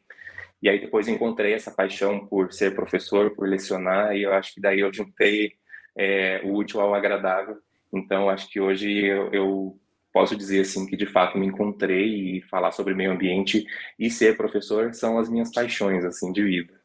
E 0.62 0.68
aí, 0.70 0.80
depois, 0.80 1.08
encontrei 1.08 1.52
essa 1.52 1.70
paixão 1.70 2.26
por 2.26 2.54
ser 2.54 2.74
professor, 2.74 3.34
por 3.34 3.46
lecionar, 3.46 4.16
e 4.16 4.22
eu 4.22 4.32
acho 4.32 4.54
que 4.54 4.62
daí 4.62 4.80
eu 4.80 4.90
juntei 4.90 5.52
é, 5.94 6.40
o 6.42 6.54
útil 6.54 6.80
ao 6.80 6.94
agradável 6.94 7.58
então, 7.94 8.28
acho 8.28 8.48
que 8.48 8.60
hoje 8.60 8.90
eu, 8.90 9.32
eu 9.32 9.78
posso 10.12 10.36
dizer 10.36 10.60
assim 10.60 10.86
que 10.86 10.96
de 10.96 11.06
fato 11.06 11.36
me 11.36 11.46
encontrei 11.46 12.38
e 12.38 12.42
falar 12.42 12.70
sobre 12.70 12.94
meio 12.94 13.12
ambiente 13.12 13.64
e 13.98 14.10
ser 14.10 14.36
professor 14.36 14.94
são 14.94 15.18
as 15.18 15.28
minhas 15.28 15.52
paixões 15.52 16.04
assim 16.04 16.32
de 16.32 16.42
vida. 16.42 16.84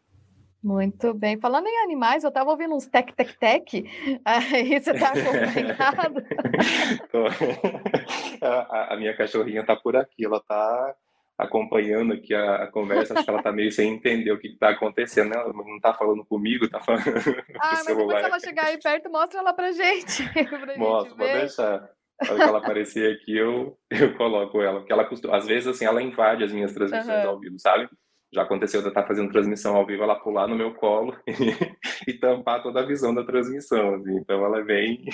Muito 0.62 1.14
bem. 1.14 1.40
Falando 1.40 1.68
em 1.68 1.84
animais, 1.84 2.24
eu 2.24 2.28
estava 2.28 2.50
ouvindo 2.50 2.76
uns 2.76 2.86
tec 2.86 3.14
tec 3.14 3.38
tec. 3.38 3.86
Aí 4.26 4.80
você 4.80 4.92
está 4.92 5.10
acompanhado? 5.10 6.22
a, 8.42 8.94
a, 8.94 8.98
minha 8.98 9.16
cachorrinha 9.16 9.62
está 9.62 9.76
por 9.76 9.96
aqui, 9.96 10.26
ela 10.26 10.38
está 10.38 10.96
acompanhando 11.40 12.14
aqui 12.14 12.36
a, 12.36 12.64
a, 12.64 12.68
conversa, 12.68 13.14
acho 13.14 13.24
que 13.24 13.30
ela 13.30 13.42
tá 13.42 13.50
meio 13.50 13.72
sem 13.72 13.94
entender 13.94 14.30
o 14.32 14.38
que 14.38 14.50
está 14.50 14.72
acontecendo, 14.72 15.30
né? 15.30 15.38
Ela 15.38 15.54
não 15.54 15.80
tá 15.80 15.94
falando 15.94 16.26
comigo, 16.26 16.70
tá 16.70 16.82
falando 16.82 17.02
Ah, 17.58 17.72
mas 17.76 17.86
depois 17.86 18.24
ela 18.24 18.40
chegar 18.40 18.66
aí 18.66 18.78
perto, 18.78 19.10
mostra 19.10 19.40
ela 19.40 19.54
pra 19.54 19.72
gente. 19.72 20.24
pra 20.50 20.78
Mostra, 20.78 21.16
pode 21.16 21.32
deixar. 21.32 21.90
Quando 22.28 22.42
ela 22.42 22.58
aparecer 22.58 23.16
aqui, 23.16 23.38
eu, 23.38 23.78
eu 23.90 24.18
coloco 24.18 24.62
ela. 24.62 24.80
Porque 24.80 24.92
ela 24.92 25.06
costuma, 25.06 25.38
às 25.38 25.48
vezes, 25.48 25.68
assim, 25.68 25.86
ela 25.86 26.02
invade 26.02 26.44
as 26.44 26.52
minhas 26.52 26.74
transmissões 26.74 27.24
uhum. 27.24 27.30
ao 27.30 27.40
vivo, 27.40 27.58
sabe? 27.58 27.88
Já 28.34 28.42
aconteceu 28.42 28.82
de 28.82 28.88
eu 28.88 28.90
estar 28.90 29.08
fazendo 29.08 29.32
transmissão 29.32 29.78
ao 29.78 29.86
vivo, 29.86 30.04
ela 30.04 30.20
pular 30.20 30.46
no 30.46 30.58
meu 30.58 30.74
colo 30.76 31.16
e, 31.26 32.12
e 32.12 32.14
tampar 32.20 32.62
toda 32.62 32.82
a 32.82 32.86
visão 32.86 33.16
da 33.16 33.24
transmissão. 33.24 33.96
Assim. 33.96 34.18
Então 34.18 34.46
ela 34.46 34.62
vem 34.62 35.06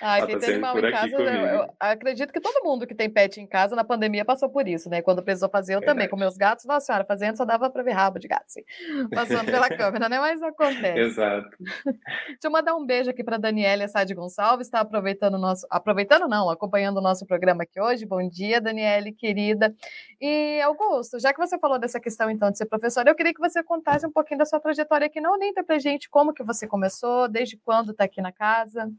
Ah, 0.00 0.24
quem 0.24 0.38
tem 0.38 0.50
animal 0.50 0.78
em 0.78 0.90
casa, 0.90 1.16
eu, 1.16 1.22
eu, 1.22 1.74
acredito 1.80 2.32
que 2.32 2.40
todo 2.40 2.64
mundo 2.64 2.86
que 2.86 2.94
tem 2.94 3.10
pet 3.10 3.40
em 3.40 3.46
casa 3.46 3.74
na 3.74 3.82
pandemia 3.82 4.24
passou 4.24 4.48
por 4.48 4.68
isso, 4.68 4.88
né? 4.88 5.02
Quando 5.02 5.22
precisou 5.22 5.48
fazer, 5.48 5.74
eu 5.74 5.80
Verdade. 5.80 5.96
também, 5.96 6.08
com 6.08 6.16
meus 6.16 6.36
gatos, 6.36 6.64
nossa 6.64 6.86
senhora, 6.86 7.04
fazendo 7.04 7.36
só 7.36 7.44
dava 7.44 7.68
para 7.70 7.82
ver 7.82 7.92
rabo 7.92 8.18
de 8.18 8.28
gato, 8.28 8.44
assim, 8.46 8.62
passando 9.10 9.46
pela 9.46 9.68
câmera, 9.70 10.08
né? 10.08 10.18
Mas 10.18 10.42
acontece. 10.42 10.98
Exato. 10.98 11.48
Deixa 11.58 12.38
eu 12.44 12.50
mandar 12.50 12.76
um 12.76 12.86
beijo 12.86 13.10
aqui 13.10 13.24
para 13.24 13.36
Daniela 13.36 13.88
Sade 13.88 14.14
Gonçalves, 14.14 14.66
está 14.66 14.80
aproveitando 14.80 15.34
o 15.34 15.38
nosso, 15.38 15.66
aproveitando 15.70 16.28
não, 16.28 16.48
acompanhando 16.48 16.98
o 16.98 17.02
nosso 17.02 17.26
programa 17.26 17.64
aqui 17.64 17.80
hoje. 17.80 18.06
Bom 18.06 18.28
dia, 18.28 18.60
Daniele, 18.60 19.12
querida. 19.12 19.74
E 20.20 20.60
Augusto, 20.62 21.18
já 21.18 21.32
que 21.32 21.38
você 21.38 21.58
falou 21.58 21.78
dessa 21.78 21.98
questão 22.00 22.30
então 22.30 22.50
de 22.50 22.58
ser 22.58 22.66
professor, 22.66 23.06
eu 23.06 23.14
queria 23.14 23.34
que 23.34 23.40
você 23.40 23.62
contasse 23.62 24.06
um 24.06 24.12
pouquinho 24.12 24.38
da 24.38 24.44
sua 24.44 24.60
trajetória 24.60 25.06
aqui 25.06 25.20
na 25.20 25.32
Uninter 25.32 25.64
pra 25.64 25.78
gente, 25.78 26.08
como 26.08 26.32
que 26.32 26.42
você 26.42 26.66
começou, 26.66 27.28
desde 27.28 27.56
quando 27.56 27.90
está 27.90 28.04
aqui 28.04 28.22
na 28.22 28.32
casa. 28.32 28.90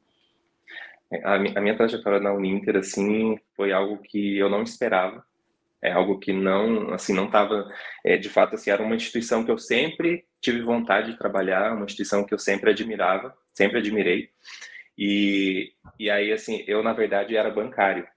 A 1.24 1.38
minha 1.62 1.77
trajetória 1.77 2.19
na 2.19 2.33
Uninter, 2.33 2.77
assim, 2.77 3.38
foi 3.55 3.71
algo 3.71 4.01
que 4.01 4.38
eu 4.38 4.50
não 4.50 4.63
esperava. 4.63 5.24
É 5.81 5.91
algo 5.91 6.19
que 6.19 6.33
não, 6.33 6.93
assim, 6.93 7.13
não 7.13 7.25
estava, 7.25 7.67
é, 8.03 8.17
de 8.17 8.27
fato, 8.27 8.55
assim, 8.55 8.71
era 8.71 8.81
uma 8.81 8.95
instituição 8.95 9.45
que 9.45 9.51
eu 9.51 9.57
sempre 9.57 10.25
tive 10.41 10.62
vontade 10.62 11.12
de 11.12 11.17
trabalhar, 11.19 11.74
uma 11.74 11.85
instituição 11.85 12.25
que 12.25 12.33
eu 12.33 12.39
sempre 12.39 12.71
admirava, 12.71 13.35
sempre 13.53 13.77
admirei. 13.77 14.29
E, 14.97 15.74
e 16.00 16.09
aí, 16.09 16.31
assim, 16.31 16.63
eu, 16.67 16.81
na 16.81 16.93
verdade, 16.93 17.38
era 17.38 17.51
bancário. 17.51 18.07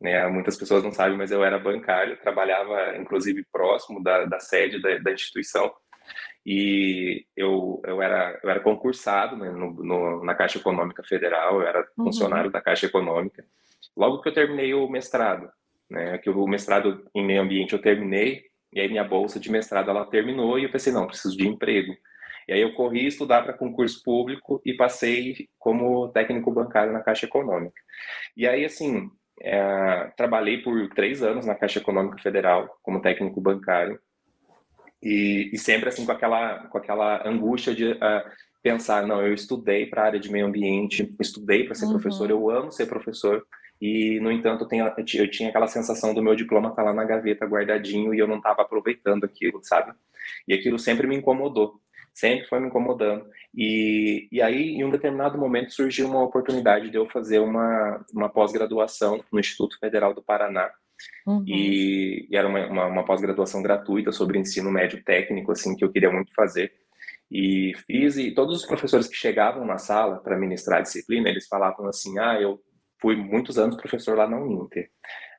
Né? 0.00 0.26
Muitas 0.28 0.58
pessoas 0.58 0.84
não 0.84 0.92
sabem, 0.92 1.16
mas 1.16 1.30
eu 1.30 1.42
era 1.42 1.58
bancário, 1.58 2.20
trabalhava, 2.20 2.96
inclusive, 2.98 3.46
próximo 3.50 4.02
da, 4.02 4.26
da 4.26 4.38
sede 4.38 4.80
da, 4.80 4.98
da 4.98 5.12
instituição 5.12 5.72
e 6.46 7.26
eu, 7.36 7.82
eu, 7.84 8.00
era, 8.00 8.38
eu 8.40 8.48
era 8.48 8.60
concursado 8.60 9.36
né, 9.36 9.50
no, 9.50 9.72
no, 9.72 10.24
na 10.24 10.32
Caixa 10.32 10.58
Econômica 10.58 11.02
Federal, 11.02 11.60
eu 11.60 11.66
era 11.66 11.80
uhum. 11.98 12.04
funcionário 12.04 12.52
da 12.52 12.60
Caixa 12.60 12.86
Econômica. 12.86 13.44
Logo 13.96 14.22
que 14.22 14.28
eu 14.28 14.32
terminei 14.32 14.72
o 14.72 14.88
mestrado, 14.88 15.50
né, 15.90 16.18
que 16.18 16.30
o 16.30 16.46
mestrado 16.46 17.04
em 17.12 17.26
meio 17.26 17.42
ambiente 17.42 17.72
eu 17.72 17.82
terminei, 17.82 18.44
e 18.72 18.80
aí 18.80 18.88
minha 18.88 19.02
bolsa 19.02 19.40
de 19.40 19.50
mestrado 19.50 19.90
ela 19.90 20.06
terminou, 20.06 20.56
e 20.56 20.62
eu 20.62 20.70
pensei, 20.70 20.92
não, 20.92 21.08
preciso 21.08 21.36
de 21.36 21.48
emprego. 21.48 21.92
E 22.46 22.52
aí 22.52 22.60
eu 22.60 22.72
corri 22.74 23.08
estudar 23.08 23.42
para 23.42 23.52
concurso 23.52 24.00
público 24.04 24.62
e 24.64 24.72
passei 24.72 25.48
como 25.58 26.08
técnico 26.10 26.52
bancário 26.52 26.92
na 26.92 27.02
Caixa 27.02 27.26
Econômica. 27.26 27.80
E 28.36 28.46
aí, 28.46 28.64
assim, 28.64 29.10
é, 29.42 30.12
trabalhei 30.16 30.62
por 30.62 30.88
três 30.90 31.24
anos 31.24 31.44
na 31.44 31.56
Caixa 31.56 31.80
Econômica 31.80 32.18
Federal 32.18 32.68
como 32.82 33.02
técnico 33.02 33.40
bancário. 33.40 33.98
E, 35.02 35.50
e 35.52 35.58
sempre 35.58 35.88
assim 35.88 36.06
com 36.06 36.12
aquela 36.12 36.66
com 36.68 36.78
aquela 36.78 37.26
angústia 37.28 37.74
de 37.74 37.92
uh, 37.92 38.30
pensar, 38.62 39.06
não, 39.06 39.22
eu 39.22 39.32
estudei 39.32 39.86
para 39.86 40.02
a 40.02 40.06
área 40.06 40.18
de 40.18 40.30
meio 40.30 40.46
ambiente, 40.46 41.14
estudei 41.20 41.64
para 41.64 41.74
ser 41.76 41.84
uhum. 41.84 41.92
professor, 41.92 42.28
eu 42.28 42.50
amo 42.50 42.72
ser 42.72 42.86
professor. 42.86 43.46
E, 43.80 44.18
no 44.20 44.32
entanto, 44.32 44.64
eu, 44.64 44.68
tenho, 44.68 44.92
eu 45.14 45.30
tinha 45.30 45.50
aquela 45.50 45.68
sensação 45.68 46.12
do 46.12 46.22
meu 46.22 46.34
diploma 46.34 46.70
estar 46.70 46.82
tá 46.82 46.88
lá 46.90 46.94
na 46.94 47.04
gaveta 47.04 47.46
guardadinho 47.46 48.12
e 48.12 48.18
eu 48.18 48.26
não 48.26 48.38
estava 48.38 48.62
aproveitando 48.62 49.24
aquilo, 49.24 49.60
sabe? 49.62 49.92
E 50.48 50.54
aquilo 50.54 50.78
sempre 50.78 51.06
me 51.06 51.14
incomodou, 51.14 51.80
sempre 52.12 52.48
foi 52.48 52.58
me 52.58 52.66
incomodando. 52.66 53.24
E, 53.54 54.28
e 54.32 54.42
aí, 54.42 54.70
em 54.70 54.84
um 54.84 54.90
determinado 54.90 55.38
momento, 55.38 55.72
surgiu 55.72 56.08
uma 56.08 56.24
oportunidade 56.24 56.90
de 56.90 56.96
eu 56.96 57.08
fazer 57.08 57.38
uma, 57.38 58.04
uma 58.12 58.28
pós-graduação 58.28 59.22
no 59.30 59.38
Instituto 59.38 59.78
Federal 59.78 60.12
do 60.12 60.22
Paraná, 60.22 60.70
Uhum. 61.26 61.44
E, 61.46 62.28
e, 62.30 62.36
era 62.36 62.48
uma, 62.48 62.66
uma, 62.66 62.86
uma 62.86 63.04
pós-graduação 63.04 63.62
gratuita 63.62 64.12
sobre 64.12 64.38
ensino 64.38 64.70
médio 64.70 65.02
técnico, 65.02 65.52
assim, 65.52 65.74
que 65.76 65.84
eu 65.84 65.92
queria 65.92 66.10
muito 66.10 66.34
fazer. 66.34 66.72
E 67.30 67.72
fiz, 67.86 68.16
e 68.16 68.30
todos 68.30 68.56
os 68.56 68.66
professores 68.66 69.08
que 69.08 69.16
chegavam 69.16 69.66
na 69.66 69.78
sala 69.78 70.18
para 70.18 70.38
ministrar 70.38 70.78
a 70.78 70.82
disciplina, 70.82 71.28
eles 71.28 71.48
falavam 71.48 71.88
assim: 71.88 72.18
ah, 72.18 72.40
eu 72.40 72.60
fui 73.00 73.16
muitos 73.16 73.58
anos 73.58 73.76
professor 73.76 74.16
lá 74.16 74.28
na 74.28 74.38
Uninter. 74.38 74.90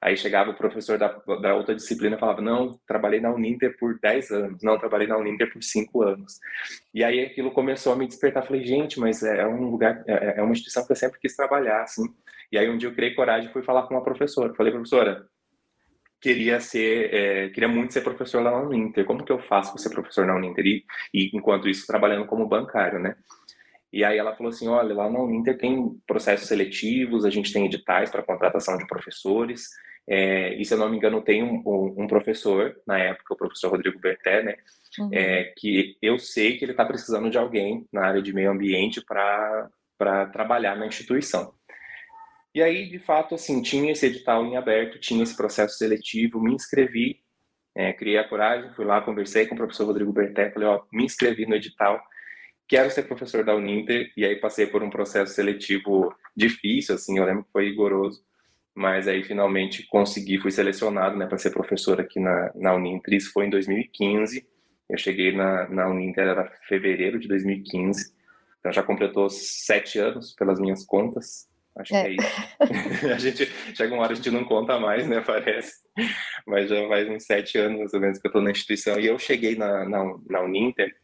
Aí 0.02 0.16
chegava 0.16 0.52
o 0.52 0.56
professor 0.56 0.98
da, 0.98 1.08
da 1.42 1.56
outra 1.56 1.74
disciplina 1.74 2.16
e 2.16 2.20
falava: 2.20 2.42
Não, 2.42 2.80
trabalhei 2.86 3.20
na 3.20 3.34
Uninter 3.34 3.78
por 3.80 3.98
10 4.00 4.32
anos, 4.32 4.64
não, 4.64 4.78
trabalhei 4.78 5.08
na 5.08 5.18
Uninter 5.18 5.52
por 5.52 5.64
5 5.64 6.04
anos. 6.04 6.40
E 6.94 7.04
aí 7.04 7.22
aquilo 7.22 7.52
começou 7.52 7.94
a 7.94 7.96
me 7.96 8.08
despertar. 8.08 8.46
Falei: 8.46 8.64
Gente, 8.66 9.00
mas 9.00 9.24
é 9.24 9.48
um 9.48 9.70
lugar, 9.70 10.04
é, 10.08 10.40
é 10.40 10.42
uma 10.42 10.52
instituição 10.52 10.86
que 10.86 10.92
eu 10.92 10.96
sempre 10.96 11.20
quis 11.20 11.36
trabalhar, 11.36 11.84
assim. 11.84 12.04
E 12.52 12.58
aí 12.58 12.70
um 12.70 12.78
dia 12.78 12.90
eu 12.90 12.94
criei 12.96 13.14
coragem 13.14 13.50
e 13.50 13.54
fui 13.54 13.64
falar 13.64 13.84
com 13.88 13.96
uma 13.96 14.04
professora. 14.04 14.54
Falei: 14.54 14.72
Professora, 14.72 15.26
queria 16.22 16.60
ser, 16.60 17.14
é, 17.14 17.50
queria 17.50 17.70
muito 17.70 17.94
ser 17.94 18.02
professor 18.02 18.42
lá 18.42 18.52
na 18.52 18.62
Uninter. 18.62 19.06
Como 19.06 19.24
que 19.24 19.32
eu 19.32 19.40
faço 19.40 19.72
para 19.72 19.82
ser 19.82 19.90
professor 19.90 20.26
na 20.26 20.36
Uninter? 20.36 20.66
E, 20.66 20.84
e, 21.14 21.36
enquanto 21.36 21.68
isso, 21.68 21.88
trabalhando 21.88 22.26
como 22.26 22.48
bancário, 22.48 23.00
né? 23.00 23.16
E 23.92 24.04
aí 24.04 24.18
ela 24.18 24.36
falou 24.36 24.52
assim, 24.52 24.68
olha, 24.68 24.94
lá 24.94 25.10
na 25.10 25.20
Uninter 25.20 25.58
tem 25.58 25.98
processos 26.06 26.48
seletivos, 26.48 27.24
a 27.24 27.30
gente 27.30 27.54
tem 27.54 27.66
editais 27.66 28.10
para 28.10 28.24
contratação 28.24 28.78
de 28.78 28.86
professores, 28.86 29.70
é, 30.08 30.54
e 30.56 30.64
se 30.64 30.74
eu 30.74 30.78
não 30.78 30.90
me 30.90 30.98
engano 30.98 31.22
tem 31.22 31.44
um, 31.44 31.62
um, 31.66 32.04
um, 32.04 32.08
professor, 32.08 32.76
na 32.88 32.98
época, 32.98 33.34
o 33.34 33.38
professor 33.38 33.72
Rodrigo 33.72 34.00
Berté, 34.00 34.42
né, 34.42 34.56
uhum. 35.00 35.10
é, 35.12 35.54
que 35.58 35.98
eu 36.02 36.18
sei 36.18 36.58
que 36.58 36.64
ele 36.64 36.72
está 36.72 36.86
precisando 36.86 37.30
de 37.30 37.38
alguém 37.38 37.86
na 37.92 38.06
área 38.06 38.22
de 38.22 38.34
meio 38.34 38.52
ambiente 38.52 39.02
para 39.02 39.70
trabalhar 40.32 40.76
na 40.76 40.88
instituição. 40.88 41.54
E 42.58 42.64
aí, 42.64 42.90
de 42.90 42.98
fato, 42.98 43.36
assim, 43.36 43.62
tinha 43.62 43.92
esse 43.92 44.08
edital 44.08 44.44
em 44.44 44.58
aberto, 44.58 45.00
tinha 45.00 45.22
esse 45.22 45.38
processo 45.38 45.78
seletivo, 45.78 46.42
me 46.42 46.56
inscrevi, 46.56 47.20
é, 47.76 47.94
criei 47.94 48.18
a 48.18 48.28
coragem, 48.28 48.74
fui 48.74 48.84
lá, 48.84 49.00
conversei 49.00 49.46
com 49.46 49.54
o 49.54 49.58
professor 49.60 49.86
Rodrigo 49.86 50.12
Berté, 50.12 50.50
falei, 50.50 50.68
ó, 50.68 50.82
me 50.92 51.06
inscrevi 51.06 51.46
no 51.46 51.54
edital, 51.54 52.02
quero 52.68 52.90
ser 52.90 53.04
professor 53.04 53.46
da 53.46 53.56
Uninter, 53.56 54.12
e 54.18 54.26
aí 54.26 54.38
passei 54.38 54.66
por 54.66 54.82
um 54.82 54.90
processo 54.90 55.36
seletivo 55.36 56.12
difícil, 56.36 56.96
assim, 56.96 57.20
eu 57.20 57.26
lembro 57.26 57.44
que 57.44 57.52
foi 57.52 57.66
rigoroso, 57.66 58.24
mas 58.74 59.08
aí 59.08 59.24
finalmente 59.24 59.86
consegui, 59.86 60.40
fui 60.40 60.50
selecionado, 60.50 61.16
né, 61.16 61.28
para 61.28 61.38
ser 61.38 61.52
professor 61.52 62.02
aqui 62.02 62.20
na, 62.20 62.52
na 62.56 62.74
Uninter, 62.74 63.14
isso 63.14 63.32
foi 63.34 63.46
em 63.46 63.52
2015, 63.52 64.44
eu 64.90 64.98
cheguei 64.98 65.32
na, 65.32 65.70
na 65.70 65.88
Uninter, 65.88 66.24
era 66.24 66.52
fevereiro 66.68 67.20
de 67.20 67.28
2015, 67.28 68.16
então 68.60 68.72
já 68.72 68.82
completou 68.82 69.30
sete 69.30 70.00
anos 70.00 70.34
pelas 70.34 70.60
minhas 70.60 70.84
contas, 70.84 71.47
Acho 71.77 71.96
é. 71.96 72.03
que 72.03 72.10
é 72.10 72.15
isso. 72.15 73.07
a 73.13 73.17
gente 73.17 73.46
chega 73.75 73.93
uma 73.93 74.03
hora 74.03 74.13
a 74.13 74.15
gente 74.15 74.31
não 74.31 74.43
conta 74.43 74.79
mais, 74.79 75.07
né? 75.07 75.22
Parece. 75.22 75.74
Mas 76.46 76.69
já 76.69 76.88
faz 76.88 77.10
uns 77.10 77.25
sete 77.25 77.57
anos 77.57 77.79
mais 77.79 77.93
ou 77.93 78.00
menos 78.00 78.19
que 78.19 78.27
eu 78.27 78.29
estou 78.29 78.41
na 78.41 78.51
instituição. 78.51 79.00
E 79.00 79.05
eu 79.05 79.17
cheguei 79.19 79.55
na, 79.55 79.88
na, 79.88 80.15
na 80.27 80.41
Uninter 80.41 80.96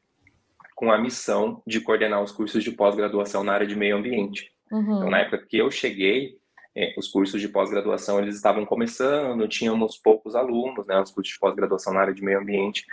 com 0.76 0.92
a 0.92 0.98
missão 0.98 1.62
de 1.66 1.80
coordenar 1.80 2.22
os 2.22 2.32
cursos 2.32 2.64
de 2.64 2.72
pós-graduação 2.72 3.44
na 3.44 3.54
área 3.54 3.68
de 3.68 3.76
meio 3.76 3.96
ambiente. 3.96 4.52
Uhum. 4.72 4.82
Então, 4.82 5.10
na 5.10 5.20
época 5.20 5.46
que 5.48 5.58
eu 5.58 5.70
cheguei, 5.70 6.38
é, 6.76 6.94
os 6.98 7.08
cursos 7.08 7.40
de 7.40 7.48
pós-graduação 7.48 8.20
eles 8.20 8.36
estavam 8.36 8.66
começando, 8.66 9.48
tínhamos 9.48 9.98
poucos 9.98 10.36
alunos, 10.36 10.88
né? 10.88 11.00
Os 11.00 11.12
cursos 11.12 11.34
de 11.34 11.40
pós-graduação 11.40 11.94
na 11.94 12.02
área 12.02 12.14
de 12.14 12.24
meio 12.24 12.40
ambiente. 12.40 12.86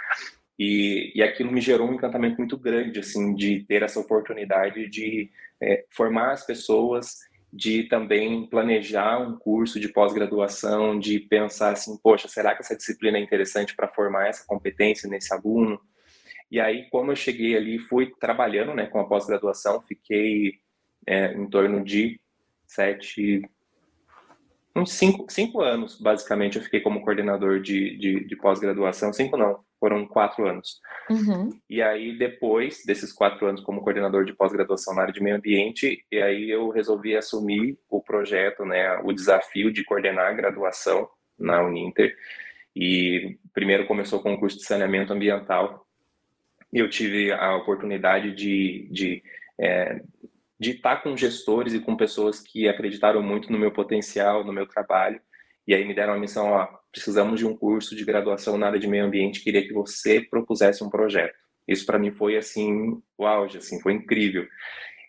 E, 0.58 1.12
e 1.14 1.22
aquilo 1.22 1.50
me 1.50 1.60
gerou 1.60 1.88
um 1.88 1.94
encantamento 1.94 2.37
muito 2.37 2.58
grande, 2.58 3.00
assim, 3.00 3.34
de 3.34 3.64
ter 3.64 3.82
essa 3.82 3.99
oportunidade 3.99 4.88
de 4.90 5.30
é, 5.58 5.87
formar 5.88 6.32
as 6.32 6.44
pessoas 6.44 7.16
de 7.52 7.85
também 7.85 8.47
planejar 8.47 9.19
um 9.19 9.37
curso 9.37 9.80
de 9.80 9.88
pós-graduação, 9.88 10.99
de 10.99 11.19
pensar 11.19 11.73
assim, 11.73 11.99
poxa, 11.99 12.28
será 12.28 12.54
que 12.54 12.62
essa 12.62 12.76
disciplina 12.76 13.19
é 13.19 13.21
interessante 13.21 13.75
para 13.75 13.88
formar 13.88 14.28
essa 14.28 14.45
competência 14.47 15.09
nesse 15.09 15.33
aluno? 15.35 15.80
E 16.50 16.61
aí, 16.61 16.88
como 16.90 17.11
eu 17.11 17.16
cheguei 17.16 17.57
ali, 17.57 17.78
fui 17.78 18.12
trabalhando 18.21 18.75
né, 18.75 18.87
com 18.87 19.00
a 19.00 19.07
pós-graduação, 19.07 19.80
fiquei 19.80 20.61
é, 21.07 21.33
em 21.33 21.49
torno 21.49 21.83
de 21.85 22.21
sete, 22.66 23.42
uns 24.75 24.92
cinco, 24.92 25.26
cinco 25.28 25.61
anos, 25.61 26.00
basicamente, 26.00 26.57
eu 26.57 26.62
fiquei 26.62 26.80
como 26.80 27.02
coordenador 27.02 27.61
de, 27.61 27.97
de, 27.97 28.25
de 28.25 28.37
pós-graduação, 28.37 29.12
cinco 29.12 29.37
não, 29.37 29.64
foram 29.80 30.06
quatro 30.06 30.46
anos. 30.46 30.80
Uhum. 31.08 31.50
E 31.68 31.80
aí, 31.80 32.16
depois 32.16 32.84
desses 32.87 33.12
quatro 33.12 33.46
anos 33.46 33.62
como 33.62 33.80
coordenador 33.80 34.25
de 34.25 34.34
pós-graduação 34.34 34.94
na 34.94 35.02
área 35.02 35.14
de 35.14 35.22
meio 35.22 35.37
ambiente, 35.37 36.04
e 36.12 36.18
aí 36.18 36.50
eu 36.50 36.68
resolvi 36.68 37.16
assumir 37.16 37.78
o 37.88 38.00
projeto, 38.00 38.64
né, 38.64 38.99
o 39.02 39.12
desafio 39.12 39.72
de 39.72 39.82
coordenar 39.82 40.26
a 40.26 40.34
graduação 40.34 41.08
na 41.38 41.64
Uninter. 41.64 42.14
E 42.76 43.38
primeiro 43.52 43.87
começou 43.87 44.20
com 44.20 44.34
o 44.34 44.38
curso 44.38 44.58
de 44.58 44.64
saneamento 44.64 45.12
ambiental. 45.12 45.87
Eu 46.72 46.88
tive 46.88 47.32
a 47.32 47.56
oportunidade 47.56 48.32
de, 48.32 48.88
de 48.92 49.22
é, 49.58 50.00
de 50.60 50.72
estar 50.72 51.02
com 51.02 51.16
gestores 51.16 51.72
e 51.72 51.80
com 51.80 51.96
pessoas 51.96 52.40
que 52.40 52.68
acreditaram 52.68 53.22
muito 53.22 53.50
no 53.50 53.58
meu 53.58 53.72
potencial, 53.72 54.44
no 54.44 54.52
meu 54.52 54.66
trabalho, 54.66 55.18
e 55.71 55.75
aí 55.75 55.85
me 55.85 55.95
deram 55.95 56.15
a 56.15 56.19
missão, 56.19 56.49
ó, 56.49 56.67
precisamos 56.91 57.39
de 57.39 57.47
um 57.47 57.57
curso 57.57 57.95
de 57.95 58.05
graduação 58.05 58.59
na 58.59 58.67
área 58.67 58.79
de 58.81 58.89
meio 58.89 59.05
ambiente, 59.05 59.41
queria 59.41 59.62
que 59.62 59.73
você 59.73 60.21
propusesse 60.21 60.83
um 60.83 60.91
projeto. 60.91 61.37
Isso 61.69 61.87
para 61.87 61.97
mim 61.97 62.11
foi 62.11 62.37
assim, 62.37 63.00
o 63.17 63.25
auge, 63.25 63.59
assim, 63.59 63.81
foi 63.81 63.93
incrível. 63.93 64.45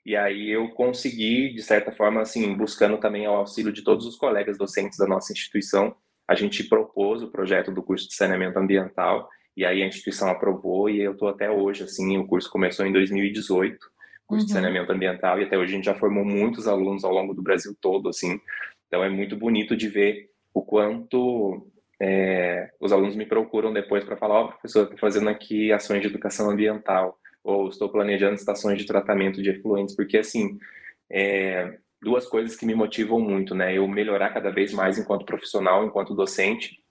E 0.05 0.15
aí 0.15 0.51
eu 0.51 0.69
consegui, 0.69 1.51
de 1.51 1.63
certa 1.63 1.91
forma, 1.91 2.21
assim, 2.21 2.53
buscando 2.53 2.99
também 2.99 3.27
o 3.27 3.31
auxílio 3.31 3.73
de 3.73 3.83
todos 3.83 4.05
os 4.05 4.15
colegas 4.15 4.55
docentes 4.55 4.99
da 4.99 5.07
nossa 5.07 5.33
instituição, 5.33 5.95
a 6.27 6.35
gente 6.35 6.63
propôs 6.65 7.23
o 7.23 7.31
projeto 7.31 7.71
do 7.71 7.81
curso 7.81 8.07
de 8.07 8.13
saneamento 8.13 8.59
ambiental, 8.59 9.27
e 9.57 9.65
aí 9.65 9.81
a 9.81 9.87
instituição 9.87 10.29
aprovou, 10.29 10.91
e 10.91 11.01
eu 11.01 11.13
estou 11.13 11.27
até 11.27 11.49
hoje, 11.49 11.85
assim, 11.85 12.19
o 12.19 12.27
curso 12.27 12.51
começou 12.51 12.85
em 12.85 12.91
2018, 12.91 13.79
curso 14.27 14.43
uhum. 14.43 14.45
de 14.45 14.53
saneamento 14.53 14.91
ambiental 14.91 15.39
e 15.41 15.43
até 15.43 15.57
hoje 15.57 15.73
a 15.73 15.75
gente 15.75 15.85
já 15.85 15.95
formou 15.95 16.23
muitos 16.23 16.67
alunos 16.67 17.03
ao 17.03 17.11
longo 17.11 17.33
do 17.33 17.41
Brasil 17.41 17.75
todo, 17.81 18.07
assim. 18.07 18.39
Então 18.87 19.03
é 19.03 19.09
muito 19.09 19.35
bonito 19.35 19.75
de 19.75 19.89
ver 19.89 20.30
o 20.53 20.61
quanto 20.61 21.67
é, 21.99 22.71
os 22.79 22.91
alunos 22.91 23.15
me 23.15 23.25
procuram 23.25 23.71
depois 23.71 24.03
para 24.03 24.17
falar, 24.17 24.35
ó, 24.35 24.45
oh, 24.45 24.47
professor, 24.49 24.83
estou 24.83 24.97
fazendo 24.97 25.29
aqui 25.29 25.71
ações 25.71 26.01
de 26.01 26.07
educação 26.07 26.49
ambiental 26.49 27.17
ou 27.43 27.69
estou 27.69 27.89
planejando 27.89 28.35
estações 28.35 28.77
de 28.77 28.85
tratamento 28.85 29.41
de 29.41 29.49
efluentes, 29.49 29.95
porque 29.95 30.17
assim, 30.17 30.57
é, 31.09 31.77
duas 32.01 32.25
coisas 32.25 32.55
que 32.55 32.65
me 32.65 32.73
motivam 32.73 33.19
muito, 33.19 33.53
né? 33.53 33.77
Eu 33.77 33.87
melhorar 33.87 34.33
cada 34.33 34.49
vez 34.49 34.73
mais 34.73 34.97
enquanto 34.97 35.25
profissional, 35.25 35.85
enquanto 35.85 36.15
docente, 36.15 36.81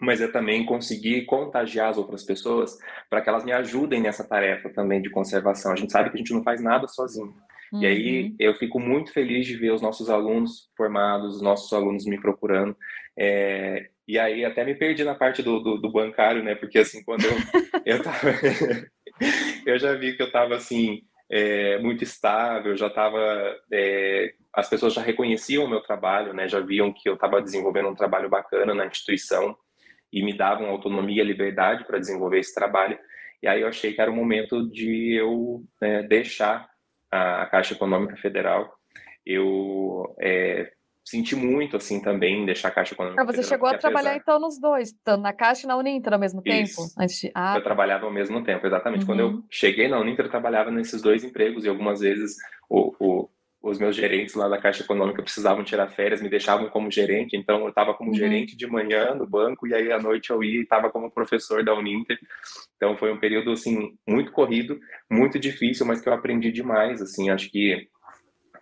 mas 0.00 0.20
é 0.20 0.28
também 0.28 0.64
conseguir 0.64 1.24
contagiar 1.24 1.88
as 1.88 1.98
outras 1.98 2.22
pessoas 2.22 2.78
para 3.10 3.20
que 3.20 3.28
elas 3.28 3.44
me 3.44 3.52
ajudem 3.52 4.00
nessa 4.00 4.22
tarefa 4.22 4.68
também 4.68 5.02
de 5.02 5.10
conservação. 5.10 5.72
A 5.72 5.76
gente 5.76 5.90
sabe 5.90 6.10
que 6.10 6.16
a 6.16 6.18
gente 6.18 6.32
não 6.32 6.44
faz 6.44 6.62
nada 6.62 6.86
sozinho. 6.86 7.34
Uhum. 7.72 7.82
E 7.82 7.86
aí 7.86 8.22
uhum. 8.22 8.36
eu 8.38 8.54
fico 8.54 8.80
muito 8.80 9.12
feliz 9.12 9.46
de 9.46 9.56
ver 9.56 9.72
os 9.72 9.82
nossos 9.82 10.08
alunos 10.08 10.70
formados, 10.76 11.36
os 11.36 11.42
nossos 11.42 11.72
alunos 11.72 12.06
me 12.06 12.20
procurando. 12.20 12.76
É, 13.18 13.88
e 14.06 14.18
aí 14.18 14.44
até 14.44 14.64
me 14.64 14.74
perdi 14.74 15.04
na 15.04 15.14
parte 15.14 15.42
do, 15.42 15.60
do, 15.60 15.78
do 15.78 15.90
bancário, 15.90 16.42
né? 16.42 16.54
Porque 16.54 16.78
assim, 16.78 17.02
quando 17.04 17.24
eu, 17.24 17.32
eu 17.84 18.02
tava, 18.02 18.30
eu 19.66 19.78
já 19.78 19.94
vi 19.94 20.16
que 20.16 20.22
eu 20.22 20.28
estava 20.28 20.54
assim 20.54 21.02
é, 21.30 21.78
muito 21.78 22.02
estável, 22.02 22.76
já 22.76 22.86
estava 22.86 23.18
é, 23.72 24.32
as 24.54 24.68
pessoas 24.68 24.94
já 24.94 25.02
reconheciam 25.02 25.64
o 25.64 25.68
meu 25.68 25.80
trabalho, 25.80 26.32
né? 26.32 26.48
Já 26.48 26.60
viam 26.60 26.92
que 26.92 27.08
eu 27.08 27.14
estava 27.14 27.42
desenvolvendo 27.42 27.88
um 27.88 27.94
trabalho 27.94 28.30
bacana 28.30 28.74
na 28.74 28.86
instituição 28.86 29.56
e 30.12 30.24
me 30.24 30.36
davam 30.36 30.68
autonomia, 30.68 31.22
liberdade 31.22 31.84
para 31.84 31.98
desenvolver 31.98 32.38
esse 32.38 32.54
trabalho. 32.54 32.98
E 33.42 33.46
aí 33.46 33.60
eu 33.60 33.68
achei 33.68 33.92
que 33.92 34.00
era 34.00 34.10
o 34.10 34.14
momento 34.14 34.68
de 34.70 35.14
eu 35.14 35.62
né, 35.80 36.02
deixar 36.02 36.68
a, 37.10 37.46
Caixa 37.46 37.74
Econômica 37.74 38.16
Federal. 38.16 38.72
Eu 39.24 40.14
é, 40.20 40.70
senti 41.04 41.34
muito, 41.34 41.76
assim, 41.76 42.00
também 42.00 42.44
deixar 42.44 42.68
a 42.68 42.70
Caixa 42.70 42.94
Econômica 42.94 43.22
ah, 43.22 43.24
você 43.24 43.42
Federal, 43.42 43.48
chegou 43.48 43.68
a 43.68 43.78
trabalhar, 43.78 44.10
apesar... 44.10 44.22
então, 44.22 44.40
nos 44.40 44.60
dois, 44.60 44.92
tanto 45.04 45.22
na 45.22 45.32
Caixa 45.32 45.64
e 45.64 45.68
na 45.68 45.76
Uninter 45.76 46.12
ao 46.12 46.18
mesmo 46.18 46.42
tempo? 46.42 46.64
Isso. 46.64 46.94
De... 46.98 47.32
Ah. 47.34 47.56
Eu 47.56 47.62
trabalhava 47.62 48.06
ao 48.06 48.12
mesmo 48.12 48.42
tempo, 48.42 48.66
exatamente. 48.66 49.00
Uhum. 49.02 49.06
Quando 49.06 49.20
eu 49.20 49.28
uhum. 49.28 49.42
cheguei 49.50 49.88
na 49.88 49.98
Uninter, 49.98 50.26
eu 50.26 50.30
trabalhava 50.30 50.70
nesses 50.70 51.00
dois 51.02 51.24
empregos 51.24 51.64
e 51.64 51.68
algumas 51.68 52.00
vezes 52.00 52.36
o, 52.68 52.94
o 52.98 53.30
os 53.60 53.78
meus 53.78 53.96
gerentes 53.96 54.34
lá 54.34 54.48
da 54.48 54.58
Caixa 54.58 54.82
Econômica 54.82 55.22
precisavam 55.22 55.64
tirar 55.64 55.88
férias, 55.88 56.22
me 56.22 56.28
deixavam 56.28 56.68
como 56.68 56.90
gerente, 56.90 57.36
então 57.36 57.62
eu 57.62 57.70
estava 57.70 57.92
como 57.92 58.10
uhum. 58.10 58.16
gerente 58.16 58.56
de 58.56 58.66
manhã 58.66 59.14
no 59.14 59.26
banco 59.26 59.66
e 59.66 59.74
aí 59.74 59.90
à 59.90 59.98
noite 59.98 60.30
eu 60.30 60.42
ia 60.44 60.60
e 60.60 60.62
estava 60.62 60.90
como 60.90 61.10
professor 61.10 61.64
da 61.64 61.74
Uninter. 61.74 62.18
Então 62.76 62.96
foi 62.96 63.12
um 63.12 63.18
período 63.18 63.50
assim 63.50 63.96
muito 64.06 64.30
corrido, 64.30 64.78
muito 65.10 65.38
difícil, 65.38 65.84
mas 65.84 66.00
que 66.00 66.08
eu 66.08 66.12
aprendi 66.12 66.52
demais, 66.52 67.02
assim, 67.02 67.30
acho 67.30 67.50
que 67.50 67.88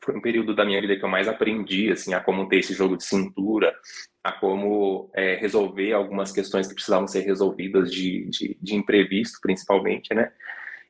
foi 0.03 0.17
um 0.17 0.21
período 0.21 0.55
da 0.55 0.65
minha 0.65 0.81
vida 0.81 0.97
que 0.97 1.05
eu 1.05 1.09
mais 1.09 1.29
aprendi, 1.29 1.91
assim, 1.91 2.15
a 2.15 2.21
como 2.21 2.49
ter 2.49 2.59
esse 2.59 2.73
jogo 2.73 2.97
de 2.97 3.05
cintura, 3.05 3.75
a 4.23 4.33
como 4.33 5.11
é, 5.15 5.35
resolver 5.35 5.93
algumas 5.93 6.33
questões 6.33 6.67
que 6.67 6.75
precisavam 6.75 7.09
ser 7.09 7.21
resolvidas 7.21 7.91
de, 7.91 8.25
de, 8.31 8.57
de 8.61 8.75
imprevisto, 8.77 9.39
principalmente, 9.43 10.15
né? 10.15 10.31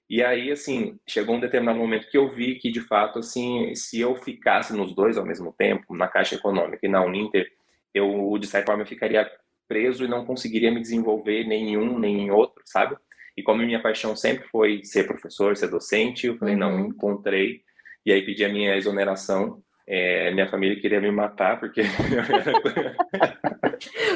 E 0.08 0.22
aí, 0.22 0.52
assim, 0.52 0.98
chegou 1.06 1.34
um 1.34 1.40
determinado 1.40 1.78
momento 1.78 2.08
que 2.08 2.16
eu 2.16 2.28
vi 2.28 2.56
que, 2.56 2.70
de 2.70 2.80
fato, 2.80 3.18
assim, 3.18 3.74
se 3.74 4.00
eu 4.00 4.14
ficasse 4.16 4.72
nos 4.72 4.94
dois 4.94 5.18
ao 5.18 5.26
mesmo 5.26 5.52
tempo, 5.52 5.96
na 5.96 6.06
Caixa 6.06 6.36
Econômica 6.36 6.86
e 6.86 6.88
na 6.88 7.04
Uninter, 7.04 7.50
eu, 7.92 8.38
de 8.38 8.46
certa 8.46 8.72
forma, 8.72 8.86
ficaria 8.86 9.28
preso 9.66 10.04
e 10.04 10.08
não 10.08 10.24
conseguiria 10.24 10.70
me 10.70 10.80
desenvolver 10.80 11.44
nem 11.44 11.70
em 11.70 11.76
um, 11.76 11.98
nem 11.98 12.20
em 12.20 12.30
outro, 12.30 12.62
sabe? 12.64 12.96
E 13.36 13.42
como 13.42 13.62
minha 13.62 13.82
paixão 13.82 14.14
sempre 14.14 14.46
foi 14.48 14.84
ser 14.84 15.06
professor, 15.06 15.56
ser 15.56 15.68
docente, 15.68 16.28
eu 16.28 16.38
falei, 16.38 16.54
uhum. 16.54 16.60
não, 16.60 16.80
encontrei. 16.86 17.62
E 18.04 18.12
aí 18.12 18.24
pedi 18.24 18.44
a 18.44 18.48
minha 18.48 18.76
exoneração 18.76 19.60
é, 19.88 20.32
minha 20.32 20.50
família 20.50 20.80
queria 20.80 21.00
me 21.00 21.12
matar, 21.12 21.60
porque. 21.60 21.82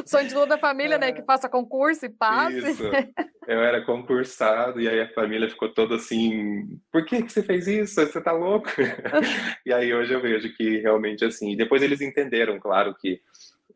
Sonho 0.04 0.26
de 0.26 0.34
toda 0.34 0.56
a 0.56 0.58
família, 0.58 0.98
né? 0.98 1.12
Que 1.12 1.22
faça 1.22 1.48
concurso 1.48 2.06
e 2.06 2.08
passe. 2.08 2.58
Isso. 2.58 2.82
Eu 3.50 3.64
era 3.64 3.82
concursado, 3.84 4.80
e 4.80 4.88
aí 4.88 5.00
a 5.00 5.08
família 5.08 5.50
ficou 5.50 5.68
toda 5.68 5.96
assim: 5.96 6.80
por 6.92 7.04
que, 7.04 7.20
que 7.20 7.32
você 7.32 7.42
fez 7.42 7.66
isso? 7.66 7.96
Você 7.96 8.20
tá 8.20 8.30
louco? 8.30 8.70
e 9.66 9.72
aí 9.72 9.92
hoje 9.92 10.12
eu 10.12 10.22
vejo 10.22 10.54
que 10.54 10.78
realmente 10.78 11.24
assim. 11.24 11.56
Depois 11.56 11.82
eles 11.82 12.00
entenderam, 12.00 12.60
claro, 12.60 12.94
que 12.94 13.20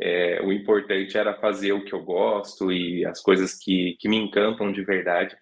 é, 0.00 0.40
o 0.44 0.52
importante 0.52 1.18
era 1.18 1.34
fazer 1.34 1.72
o 1.72 1.84
que 1.84 1.92
eu 1.92 2.04
gosto 2.04 2.70
e 2.70 3.04
as 3.04 3.20
coisas 3.20 3.54
que, 3.54 3.96
que 3.98 4.08
me 4.08 4.16
encantam 4.16 4.70
de 4.70 4.84
verdade. 4.84 5.36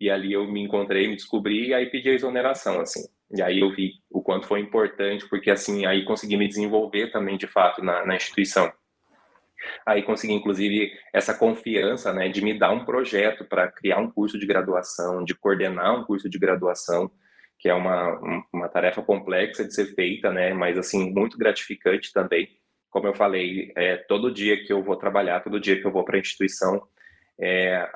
E 0.00 0.10
ali 0.10 0.32
eu 0.32 0.50
me 0.50 0.60
encontrei, 0.60 1.06
me 1.06 1.14
descobri, 1.14 1.68
e 1.68 1.74
aí 1.74 1.86
pedi 1.86 2.10
a 2.10 2.14
exoneração, 2.14 2.80
assim. 2.80 3.06
E 3.36 3.40
aí 3.40 3.60
eu 3.60 3.72
vi 3.72 3.92
o 4.10 4.20
quanto 4.20 4.48
foi 4.48 4.58
importante, 4.58 5.28
porque 5.28 5.48
assim, 5.48 5.86
aí 5.86 6.04
consegui 6.04 6.36
me 6.36 6.48
desenvolver 6.48 7.12
também, 7.12 7.36
de 7.36 7.46
fato, 7.46 7.84
na, 7.84 8.04
na 8.04 8.16
instituição. 8.16 8.68
Aí 9.86 10.02
consegui, 10.02 10.32
inclusive, 10.34 10.92
essa 11.12 11.34
confiança, 11.34 12.12
né, 12.12 12.28
de 12.28 12.42
me 12.42 12.58
dar 12.58 12.72
um 12.72 12.84
projeto 12.84 13.44
para 13.44 13.70
criar 13.70 13.98
um 13.98 14.10
curso 14.10 14.38
de 14.38 14.46
graduação, 14.46 15.24
de 15.24 15.34
coordenar 15.34 15.98
um 15.98 16.04
curso 16.04 16.28
de 16.28 16.38
graduação, 16.38 17.10
que 17.58 17.68
é 17.68 17.74
uma, 17.74 18.44
uma 18.52 18.68
tarefa 18.68 19.02
complexa 19.02 19.64
de 19.64 19.74
ser 19.74 19.86
feita, 19.94 20.30
né, 20.30 20.52
mas, 20.52 20.78
assim, 20.78 21.12
muito 21.12 21.38
gratificante 21.38 22.12
também. 22.12 22.48
Como 22.90 23.06
eu 23.06 23.14
falei, 23.14 23.72
é, 23.76 23.96
todo 23.96 24.32
dia 24.32 24.62
que 24.64 24.72
eu 24.72 24.82
vou 24.82 24.96
trabalhar, 24.96 25.40
todo 25.40 25.60
dia 25.60 25.80
que 25.80 25.86
eu 25.86 25.92
vou 25.92 26.04
para 26.04 26.16
a 26.16 26.20
instituição, 26.20 26.82
é, 27.40 27.88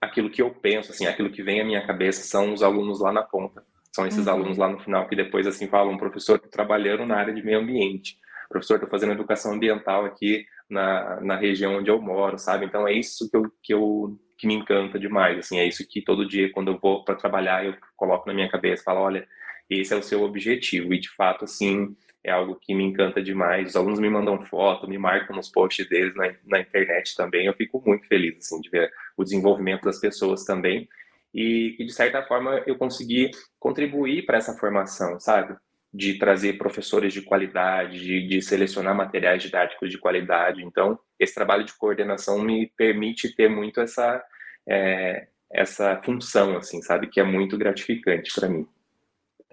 aquilo 0.00 0.30
que 0.30 0.42
eu 0.42 0.50
penso, 0.50 0.92
assim, 0.92 1.06
aquilo 1.06 1.30
que 1.30 1.42
vem 1.42 1.60
à 1.60 1.64
minha 1.64 1.86
cabeça 1.86 2.22
são 2.22 2.52
os 2.52 2.62
alunos 2.62 3.00
lá 3.00 3.12
na 3.12 3.22
ponta 3.22 3.62
são 3.96 4.06
esses 4.06 4.26
uhum. 4.26 4.32
alunos 4.32 4.58
lá 4.58 4.68
no 4.68 4.78
final 4.78 5.08
que 5.08 5.16
depois 5.16 5.46
assim 5.46 5.66
falam, 5.68 5.96
professor, 5.96 6.38
trabalhando 6.38 7.06
na 7.06 7.16
área 7.16 7.32
de 7.32 7.42
meio 7.42 7.58
ambiente. 7.58 8.18
Professor, 8.48 8.74
estou 8.74 8.88
fazendo 8.88 9.12
educação 9.12 9.52
ambiental 9.52 10.04
aqui 10.04 10.44
na, 10.68 11.20
na 11.20 11.36
região 11.36 11.76
onde 11.76 11.90
eu 11.90 12.00
moro, 12.00 12.38
sabe? 12.38 12.66
Então 12.66 12.86
é 12.86 12.92
isso 12.92 13.30
que 13.30 13.36
eu, 13.36 13.52
que 13.62 13.74
eu 13.74 14.18
que 14.38 14.46
me 14.46 14.54
encanta 14.54 14.98
demais, 14.98 15.38
assim, 15.38 15.58
é 15.58 15.66
isso 15.66 15.86
que 15.88 16.02
todo 16.02 16.28
dia 16.28 16.52
quando 16.52 16.70
eu 16.70 16.78
vou 16.78 17.02
para 17.04 17.14
trabalhar 17.14 17.64
eu 17.64 17.74
coloco 17.96 18.26
na 18.28 18.34
minha 18.34 18.50
cabeça, 18.50 18.82
falo, 18.84 19.00
olha, 19.00 19.26
esse 19.68 19.94
é 19.94 19.96
o 19.96 20.02
seu 20.02 20.22
objetivo 20.22 20.92
e 20.92 21.00
de 21.00 21.08
fato 21.08 21.44
assim 21.44 21.96
é 22.22 22.32
algo 22.32 22.56
que 22.60 22.74
me 22.74 22.82
encanta 22.82 23.22
demais. 23.22 23.70
Os 23.70 23.76
alunos 23.76 24.00
me 24.00 24.10
mandam 24.10 24.42
foto, 24.42 24.88
me 24.88 24.98
marcam 24.98 25.36
nos 25.36 25.48
posts 25.48 25.88
deles 25.88 26.14
na, 26.16 26.34
na 26.44 26.60
internet 26.60 27.14
também. 27.14 27.46
Eu 27.46 27.54
fico 27.54 27.80
muito 27.86 28.06
feliz 28.08 28.36
assim 28.38 28.60
de 28.60 28.68
ver 28.68 28.92
o 29.16 29.22
desenvolvimento 29.22 29.84
das 29.84 30.00
pessoas 30.00 30.44
também 30.44 30.88
e 31.32 31.74
que 31.76 31.84
de 31.84 31.92
certa 31.92 32.22
forma 32.24 32.62
eu 32.66 32.76
consegui 32.76 33.30
contribuir 33.60 34.26
para 34.26 34.38
essa 34.38 34.54
formação, 34.54 35.20
sabe? 35.20 35.56
De 35.92 36.18
trazer 36.18 36.58
professores 36.58 37.12
de 37.12 37.22
qualidade, 37.22 37.98
de, 38.00 38.26
de, 38.26 38.42
selecionar 38.42 38.94
materiais 38.94 39.42
didáticos 39.42 39.90
de 39.90 39.98
qualidade. 39.98 40.62
Então, 40.62 40.98
esse 41.18 41.34
trabalho 41.34 41.64
de 41.64 41.74
coordenação 41.74 42.42
me 42.42 42.70
permite 42.76 43.34
ter 43.34 43.48
muito 43.48 43.80
essa 43.80 44.22
é, 44.68 45.28
essa 45.52 46.00
função, 46.02 46.56
assim, 46.56 46.82
sabe? 46.82 47.06
Que 47.06 47.20
é 47.20 47.24
muito 47.24 47.56
gratificante 47.56 48.32
para 48.34 48.48
mim. 48.48 48.66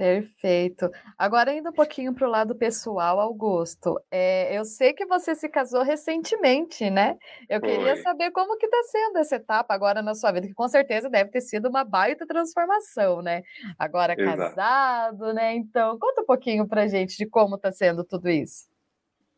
Perfeito. 0.04 0.92
Agora, 1.18 1.54
indo 1.54 1.70
um 1.70 1.74
pouquinho 1.74 2.14
para 2.14 2.28
o 2.28 2.30
lado 2.30 2.54
pessoal, 2.54 3.22
Augusto, 3.22 3.98
é, 4.12 4.54
eu 4.54 4.66
sei 4.66 4.92
que 4.92 5.06
você 5.06 5.34
se 5.34 5.48
casou 5.48 5.82
recentemente, 5.82 6.90
né? 6.90 7.18
Eu 7.50 7.62
Foi. 7.62 7.70
queria 7.70 7.96
saber 7.96 8.30
como 8.32 8.58
que 8.58 8.66
está 8.66 8.84
sendo 8.92 9.20
essa 9.20 9.38
etapa 9.38 9.74
agora 9.74 10.02
na 10.02 10.14
sua 10.14 10.34
vida, 10.34 10.46
que 10.46 10.54
com 10.54 10.68
certeza 10.68 11.10
deve 11.10 11.32
ter 11.32 11.40
sido 11.40 11.70
uma 11.70 11.86
baita 11.86 12.28
transformação, 12.28 13.22
né? 13.22 13.44
Agora 13.80 14.14
Exato. 14.14 14.38
casado, 14.38 15.34
né? 15.34 15.56
Então, 15.56 15.98
conta 15.98 16.22
um 16.22 16.26
pouquinho 16.26 16.68
para 16.68 16.86
gente 16.86 17.16
de 17.16 17.26
como 17.26 17.56
está 17.56 17.72
sendo 17.72 18.04
tudo 18.04 18.30
isso. 18.30 18.68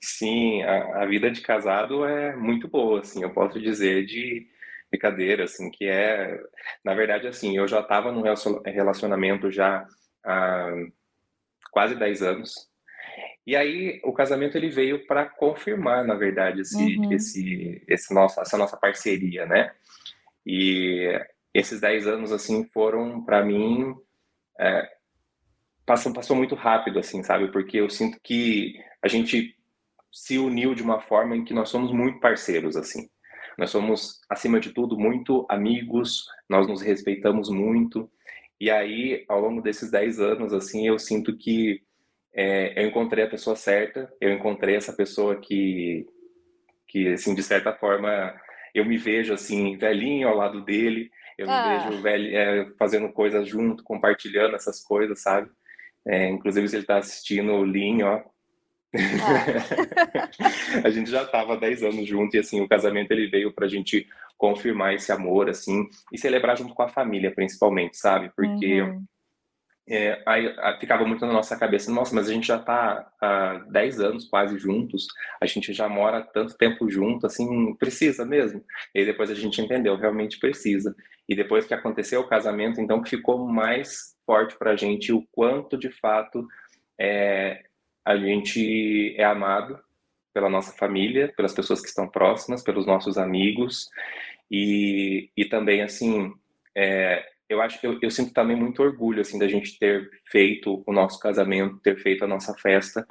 Sim, 0.02 0.64
a, 0.64 1.04
a, 1.04 1.06
vida 1.06 1.30
de 1.30 1.42
casado 1.42 2.04
é 2.06 2.36
muito 2.36 2.68
boa, 2.68 3.02
assim, 3.02 3.22
eu 3.22 3.32
posso 3.32 3.62
dizer 3.62 4.04
de 4.08 4.48
brincadeira, 4.90 5.44
assim, 5.44 5.70
que 5.70 5.86
é, 5.86 6.40
na 6.84 6.96
verdade, 6.96 7.28
assim, 7.28 7.56
eu 7.56 7.68
já 7.68 7.82
estava 7.82 8.12
num 8.12 8.24
relacionamento 8.66 9.52
já 9.52 9.86
há 10.26 10.72
quase 11.72 11.96
10 11.96 12.22
anos. 12.24 12.54
E 13.46 13.56
aí 13.56 14.02
o 14.04 14.12
casamento 14.12 14.58
ele 14.58 14.70
veio 14.70 15.06
para 15.06 15.26
confirmar, 15.26 16.04
na 16.04 16.16
verdade, 16.16 16.62
esse, 16.62 16.98
uhum. 16.98 17.14
esse, 17.14 17.84
esse 17.88 18.14
nosso, 18.14 18.42
essa 18.42 18.58
nossa 18.58 18.76
parceria, 18.76 19.46
né? 19.46 19.72
E 20.46 21.08
esses 21.54 21.80
10 21.80 22.08
anos 22.08 22.32
assim 22.32 22.66
foram 22.66 23.24
para 23.24 23.44
mim 23.44 23.96
é, 24.60 24.90
passou, 25.86 26.12
passou 26.12 26.36
muito 26.36 26.56
rápido, 26.56 27.00
assim, 27.00 27.24
sabe? 27.24 27.52
Porque 27.52 27.78
eu 27.78 27.90
sinto 27.90 28.20
que 28.22 28.76
a 29.02 29.08
gente 29.08 29.56
se 30.12 30.38
uniu 30.38 30.74
de 30.74 30.82
uma 30.82 31.00
forma 31.00 31.36
em 31.36 31.44
que 31.44 31.54
nós 31.54 31.70
somos 31.70 31.92
muito 31.92 32.20
parceiros, 32.20 32.76
assim. 32.76 33.08
Nós 33.58 33.70
somos, 33.70 34.20
acima 34.30 34.60
de 34.60 34.72
tudo, 34.72 34.98
muito 34.98 35.46
amigos, 35.50 36.26
nós 36.50 36.68
nos 36.68 36.82
respeitamos 36.82 37.50
muito. 37.50 38.10
E 38.60 38.70
aí, 38.72 39.26
ao 39.28 39.40
longo 39.40 39.62
desses 39.62 39.92
10 39.92 40.20
anos, 40.20 40.54
assim, 40.54 40.88
eu 40.88 40.98
sinto 40.98 41.36
que 41.36 41.82
é, 42.34 42.82
eu 42.84 42.88
encontrei 42.88 43.24
a 43.24 43.30
pessoa 43.30 43.56
certa, 43.56 44.12
eu 44.20 44.32
encontrei 44.32 44.76
essa 44.76 44.94
pessoa 44.94 45.40
que, 45.40 46.06
que 46.88 47.14
assim, 47.14 47.34
de 47.34 47.44
certa 47.44 47.74
forma, 47.74 48.34
eu 48.74 48.86
me 48.86 48.98
vejo, 48.98 49.34
assim, 49.34 49.78
velhinho 49.78 50.28
ao 50.28 50.36
lado 50.36 50.62
dele, 50.64 51.10
eu 51.38 51.50
ah. 51.50 51.70
me 51.70 51.90
vejo 51.90 52.02
velho, 52.02 52.36
é, 52.36 52.72
fazendo 52.78 53.12
coisas 53.12 53.48
junto, 53.48 53.84
compartilhando 53.84 54.56
essas 54.56 54.82
coisas, 54.84 55.22
sabe? 55.22 55.50
É, 56.08 56.30
inclusive, 56.30 56.68
se 56.68 56.76
ele 56.76 56.84
está 56.84 56.98
assistindo 56.98 57.54
o 57.54 57.66
Linho, 57.66 58.08
ó. 58.08 58.24
Ah. 59.22 60.84
a 60.84 60.90
gente 60.90 61.10
já 61.10 61.24
estava 61.24 61.54
há 61.54 61.58
10 61.58 61.84
anos 61.84 62.08
junto 62.08 62.36
e 62.36 62.40
assim, 62.40 62.62
o 62.62 62.68
casamento 62.68 63.12
ele 63.12 63.28
veio 63.28 63.54
para 63.54 63.66
a 63.66 63.70
gente 63.70 64.08
confirmar 64.38 64.94
esse 64.94 65.12
amor, 65.12 65.50
assim, 65.50 65.88
e 66.12 66.18
celebrar 66.18 66.58
junto 66.58 66.74
com 66.74 66.84
a 66.84 66.90
família, 66.90 67.34
principalmente, 67.34 67.98
sabe? 67.98 68.32
Porque 68.36 68.82
uhum. 68.82 69.04
é, 69.88 70.22
aí, 70.26 70.54
ficava 70.80 71.06
muito 71.06 71.26
na 71.26 71.34
nossa 71.34 71.58
cabeça, 71.58 71.92
nossa, 71.92 72.14
mas 72.14 72.28
a 72.28 72.34
gente 72.34 72.48
já 72.48 72.58
está 72.58 73.10
há 73.22 73.66
10 73.70 74.00
anos 74.02 74.28
quase 74.28 74.58
juntos, 74.58 75.08
a 75.40 75.46
gente 75.46 75.72
já 75.74 75.88
mora 75.88 76.22
tanto 76.22 76.58
tempo 76.58 76.90
junto, 76.90 77.26
assim, 77.26 77.74
precisa 77.76 78.26
mesmo. 78.26 78.64
E 78.94 79.06
depois 79.06 79.32
a 79.32 79.36
gente 79.36 79.62
entendeu, 79.62 79.96
realmente 79.96 80.40
precisa. 80.40 80.94
E 81.28 81.36
depois 81.36 81.66
que 81.66 81.74
aconteceu 81.74 82.22
o 82.22 82.28
casamento, 82.28 82.82
então 82.82 83.04
ficou 83.06 83.48
mais 83.48 84.16
forte 84.26 84.58
para 84.58 84.72
a 84.72 84.76
gente 84.76 85.14
o 85.14 85.26
quanto 85.32 85.78
de 85.78 85.90
fato 85.90 86.46
é, 87.00 87.64
a 88.06 88.16
gente 88.16 89.16
é 89.18 89.24
amado 89.24 89.80
pela 90.34 90.50
nossa 90.50 90.72
família, 90.74 91.34
pelas 91.36 91.54
pessoas 91.54 91.82
que 91.82 91.88
estão 91.88 92.08
próximas, 92.08 92.62
pelos 92.62 92.86
nossos 92.86 93.18
amigos 93.18 93.90
e, 94.52 95.30
e 95.36 95.46
também 95.46 95.82
assim 95.82 96.34
é, 96.76 97.26
eu 97.48 97.62
acho 97.62 97.80
que 97.80 97.88
eu, 97.88 97.98
eu, 98.02 98.12
sinto 98.12 98.34
também 98.34 98.56
muito 98.56 98.82
orgulho 98.82 99.22
assim 99.22 99.40
da 99.40 99.48
gente 99.48 99.78
ter 99.80 100.10
feito 100.26 100.84
o 100.86 100.94
nosso 100.94 101.20
casamento, 101.20 101.80
ter 101.80 101.98
feito 101.98 102.26
a 102.26 102.28
nossa 102.28 102.54
festa. 102.56 103.06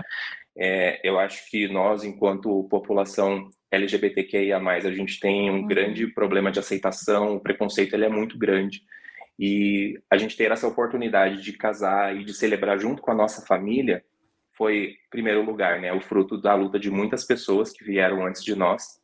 É, 0.57 1.01
eu 1.03 1.19
acho 1.19 1.49
que 1.51 1.69
nós, 1.69 2.05
enquanto 2.05 2.69
população 2.69 3.49
LGBTQIA+, 3.71 4.59
a 4.59 4.93
gente 4.93 5.19
tem 5.19 5.51
um 5.51 5.61
uhum. 5.61 5.67
grande 5.67 6.07
problema 6.09 6.51
de 6.51 6.59
aceitação, 6.59 7.37
o 7.37 7.41
preconceito 7.41 7.95
ele 7.95 8.05
é 8.05 8.09
muito 8.09 8.39
grande. 8.39 8.83
E 9.39 10.01
a 10.11 10.17
gente 10.17 10.37
ter 10.37 10.51
essa 10.53 10.69
oportunidade 10.69 11.43
de 11.43 11.53
casar 11.53 12.17
e 12.17 12.25
de 12.25 12.35
celebrar 12.35 12.79
junto 12.79 13.03
com 13.03 13.11
a 13.11 13.17
nossa 13.17 13.45
família 13.45 14.05
foi, 14.57 14.97
primeiro 15.11 15.43
lugar, 15.43 15.81
né, 15.81 15.93
o 15.93 16.01
fruto 16.01 16.41
da 16.41 16.55
luta 16.55 16.79
de 16.79 16.91
muitas 16.91 17.25
pessoas 17.25 17.73
que 17.73 17.85
vieram 17.85 18.25
antes 18.25 18.43
de 18.43 18.55
nós, 18.55 19.01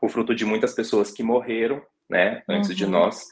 o 0.00 0.08
fruto 0.08 0.34
de 0.34 0.44
muitas 0.44 0.74
pessoas 0.74 1.10
que 1.10 1.22
morreram, 1.22 1.82
né, 2.08 2.42
antes 2.48 2.70
uhum. 2.70 2.76
de 2.76 2.86
nós, 2.86 3.24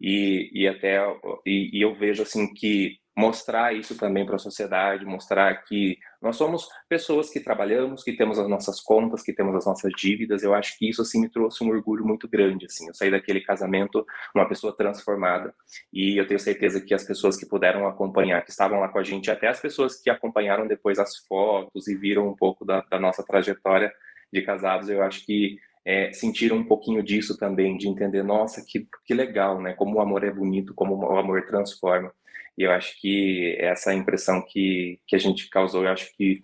e, 0.00 0.50
e 0.52 0.68
até 0.68 1.00
e, 1.46 1.78
e 1.78 1.82
eu 1.82 1.94
vejo 1.94 2.22
assim 2.22 2.52
que 2.52 2.98
mostrar 3.16 3.74
isso 3.74 3.96
também 3.96 4.24
para 4.24 4.36
a 4.36 4.38
sociedade, 4.38 5.04
mostrar 5.04 5.62
que 5.64 5.98
nós 6.20 6.36
somos 6.36 6.68
pessoas 6.88 7.28
que 7.30 7.40
trabalhamos, 7.40 8.02
que 8.02 8.16
temos 8.16 8.38
as 8.38 8.48
nossas 8.48 8.80
contas, 8.80 9.22
que 9.22 9.32
temos 9.32 9.54
as 9.54 9.66
nossas 9.66 9.92
dívidas. 9.96 10.42
Eu 10.42 10.54
acho 10.54 10.78
que 10.78 10.88
isso 10.88 11.02
assim 11.02 11.20
me 11.20 11.28
trouxe 11.28 11.62
um 11.62 11.68
orgulho 11.68 12.06
muito 12.06 12.26
grande, 12.28 12.66
assim. 12.66 12.88
Eu 12.88 12.94
saí 12.94 13.10
daquele 13.10 13.40
casamento 13.40 14.06
uma 14.34 14.48
pessoa 14.48 14.74
transformada 14.74 15.54
e 15.92 16.18
eu 16.18 16.26
tenho 16.26 16.40
certeza 16.40 16.80
que 16.80 16.94
as 16.94 17.04
pessoas 17.04 17.36
que 17.36 17.46
puderam 17.46 17.86
acompanhar, 17.86 18.42
que 18.42 18.50
estavam 18.50 18.80
lá 18.80 18.88
com 18.88 18.98
a 18.98 19.04
gente, 19.04 19.30
até 19.30 19.48
as 19.48 19.60
pessoas 19.60 20.00
que 20.00 20.08
acompanharam 20.08 20.66
depois 20.66 20.98
as 20.98 21.18
fotos 21.26 21.88
e 21.88 21.96
viram 21.96 22.28
um 22.28 22.36
pouco 22.36 22.64
da, 22.64 22.80
da 22.90 22.98
nossa 22.98 23.22
trajetória 23.22 23.92
de 24.32 24.40
casados, 24.40 24.88
eu 24.88 25.02
acho 25.02 25.26
que 25.26 25.58
é, 25.84 26.12
sentiram 26.12 26.56
um 26.58 26.64
pouquinho 26.64 27.02
disso 27.02 27.36
também, 27.36 27.76
de 27.76 27.88
entender, 27.88 28.22
nossa, 28.22 28.64
que, 28.66 28.86
que 29.04 29.12
legal, 29.12 29.60
né? 29.60 29.74
Como 29.74 29.96
o 29.96 30.00
amor 30.00 30.24
é 30.24 30.30
bonito, 30.30 30.72
como 30.74 30.96
o 30.96 31.18
amor 31.18 31.44
transforma. 31.46 32.12
E 32.56 32.64
eu 32.64 32.70
acho 32.70 33.00
que 33.00 33.56
essa 33.58 33.94
impressão 33.94 34.42
que, 34.46 35.00
que 35.06 35.16
a 35.16 35.18
gente 35.18 35.48
causou, 35.48 35.84
eu 35.84 35.90
acho 35.90 36.14
que 36.16 36.40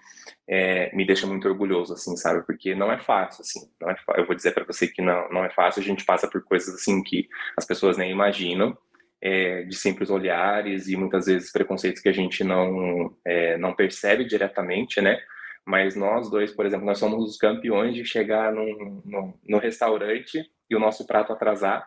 é, 0.48 0.94
me 0.96 1.06
deixa 1.06 1.26
muito 1.26 1.46
orgulhoso, 1.46 1.92
assim, 1.92 2.16
sabe? 2.16 2.44
Porque 2.46 2.74
não 2.74 2.90
é 2.90 2.98
fácil, 2.98 3.42
assim. 3.42 3.70
Não 3.80 3.90
é 3.90 3.96
Eu 4.16 4.26
vou 4.26 4.34
dizer 4.34 4.52
para 4.52 4.64
você 4.64 4.86
que 4.86 5.02
não, 5.02 5.28
não 5.30 5.44
é 5.44 5.50
fácil. 5.50 5.82
A 5.82 5.84
gente 5.84 6.04
passa 6.04 6.28
por 6.28 6.42
coisas, 6.42 6.74
assim, 6.74 7.02
que 7.02 7.28
as 7.56 7.66
pessoas 7.66 7.96
nem 7.96 8.10
imaginam. 8.10 8.76
É, 9.20 9.64
de 9.64 9.74
simples 9.74 10.10
olhares 10.10 10.86
e 10.86 10.96
muitas 10.96 11.26
vezes 11.26 11.50
preconceitos 11.50 12.00
que 12.00 12.08
a 12.08 12.12
gente 12.12 12.44
não, 12.44 13.12
é, 13.26 13.58
não 13.58 13.74
percebe 13.74 14.24
diretamente, 14.24 15.00
né? 15.00 15.18
Mas 15.66 15.96
nós 15.96 16.30
dois, 16.30 16.52
por 16.52 16.64
exemplo, 16.64 16.86
nós 16.86 16.98
somos 16.98 17.22
os 17.22 17.36
campeões 17.36 17.94
de 17.94 18.04
chegar 18.04 18.52
num, 18.52 19.02
num, 19.04 19.34
no 19.46 19.58
restaurante 19.58 20.48
e 20.70 20.76
o 20.76 20.78
nosso 20.78 21.06
prato 21.06 21.32
atrasar. 21.32 21.86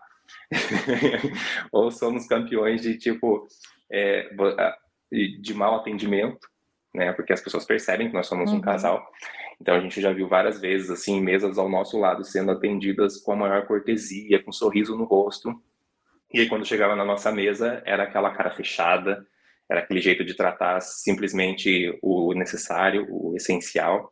Ou 1.71 1.89
somos 1.89 2.27
campeões 2.27 2.81
de, 2.81 2.97
tipo, 2.97 3.47
é, 3.91 4.29
de 5.41 5.53
mau 5.53 5.75
atendimento, 5.75 6.47
né? 6.93 7.11
Porque 7.13 7.33
as 7.33 7.41
pessoas 7.41 7.65
percebem 7.65 8.07
que 8.07 8.13
nós 8.13 8.27
somos 8.27 8.51
uhum. 8.51 8.57
um 8.57 8.61
casal. 8.61 9.05
Então 9.59 9.75
a 9.75 9.79
gente 9.79 10.01
já 10.01 10.11
viu 10.11 10.27
várias 10.27 10.59
vezes 10.59 10.89
assim 10.89 11.21
mesas 11.21 11.57
ao 11.57 11.69
nosso 11.69 11.99
lado 11.99 12.23
sendo 12.23 12.51
atendidas 12.51 13.17
com 13.17 13.33
a 13.33 13.35
maior 13.35 13.67
cortesia, 13.67 14.41
com 14.41 14.49
um 14.49 14.53
sorriso 14.53 14.97
no 14.97 15.03
rosto. 15.03 15.53
E 16.33 16.39
aí 16.39 16.49
quando 16.49 16.65
chegava 16.65 16.95
na 16.95 17.05
nossa 17.05 17.31
mesa 17.31 17.81
era 17.85 18.03
aquela 18.03 18.31
cara 18.31 18.51
fechada, 18.51 19.25
era 19.69 19.81
aquele 19.81 20.01
jeito 20.01 20.25
de 20.25 20.33
tratar 20.33 20.81
simplesmente 20.81 21.97
o 22.01 22.33
necessário, 22.33 23.05
o 23.09 23.35
essencial. 23.35 24.11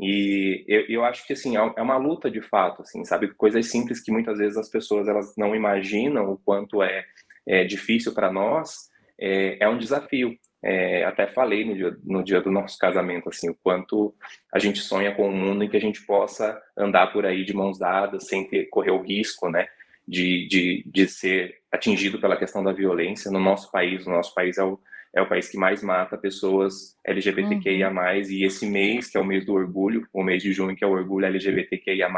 E 0.00 0.64
eu, 0.66 0.86
eu 0.88 1.04
acho 1.04 1.26
que 1.26 1.34
assim 1.34 1.56
é, 1.56 1.60
é 1.76 1.82
uma 1.82 1.96
luta 1.96 2.30
de 2.30 2.40
fato, 2.40 2.82
assim, 2.82 3.04
sabe, 3.04 3.32
coisas 3.34 3.70
simples 3.70 4.00
que 4.00 4.10
muitas 4.10 4.38
vezes 4.38 4.56
as 4.56 4.68
pessoas 4.68 5.06
elas 5.06 5.34
não 5.36 5.54
imaginam 5.54 6.32
o 6.32 6.38
quanto 6.38 6.82
é, 6.82 7.04
é 7.46 7.64
difícil 7.64 8.12
para 8.12 8.32
nós 8.32 8.90
é, 9.22 9.56
é 9.60 9.68
um 9.68 9.78
desafio. 9.78 10.36
É, 10.64 11.04
até 11.04 11.26
falei 11.26 11.64
no 11.64 11.74
dia, 11.74 11.96
no 12.04 12.22
dia 12.22 12.40
do 12.40 12.50
nosso 12.50 12.78
casamento, 12.78 13.28
assim, 13.28 13.50
o 13.50 13.56
quanto 13.62 14.14
a 14.52 14.58
gente 14.58 14.80
sonha 14.80 15.12
com 15.12 15.28
um 15.28 15.36
mundo 15.36 15.64
em 15.64 15.68
que 15.68 15.76
a 15.76 15.80
gente 15.80 16.04
possa 16.06 16.60
andar 16.76 17.12
por 17.12 17.26
aí 17.26 17.44
de 17.44 17.52
mãos 17.52 17.78
dadas, 17.78 18.28
sem 18.28 18.46
ter, 18.48 18.66
correr 18.66 18.92
o 18.92 19.02
risco, 19.02 19.48
né, 19.48 19.66
de, 20.06 20.46
de, 20.46 20.84
de 20.86 21.08
ser 21.08 21.56
atingido 21.70 22.20
pela 22.20 22.36
questão 22.36 22.62
da 22.62 22.72
violência. 22.72 23.30
No 23.30 23.40
nosso 23.40 23.72
país, 23.72 24.06
o 24.06 24.10
nosso 24.10 24.32
país 24.34 24.56
é 24.56 24.62
o, 24.62 24.78
é 25.14 25.20
o 25.20 25.28
país 25.28 25.48
que 25.48 25.56
mais 25.56 25.82
mata 25.82 26.16
pessoas 26.16 26.96
LGBTQIA+, 27.04 27.90
uhum. 27.90 28.30
e 28.30 28.44
esse 28.44 28.64
mês, 28.64 29.10
que 29.10 29.18
é 29.18 29.20
o 29.20 29.24
mês 29.24 29.44
do 29.44 29.54
orgulho, 29.54 30.06
o 30.12 30.22
mês 30.22 30.44
de 30.44 30.52
junho, 30.52 30.76
que 30.76 30.84
é 30.84 30.86
o 30.86 30.92
orgulho 30.92 31.26
LGBTQIA+, 31.26 32.08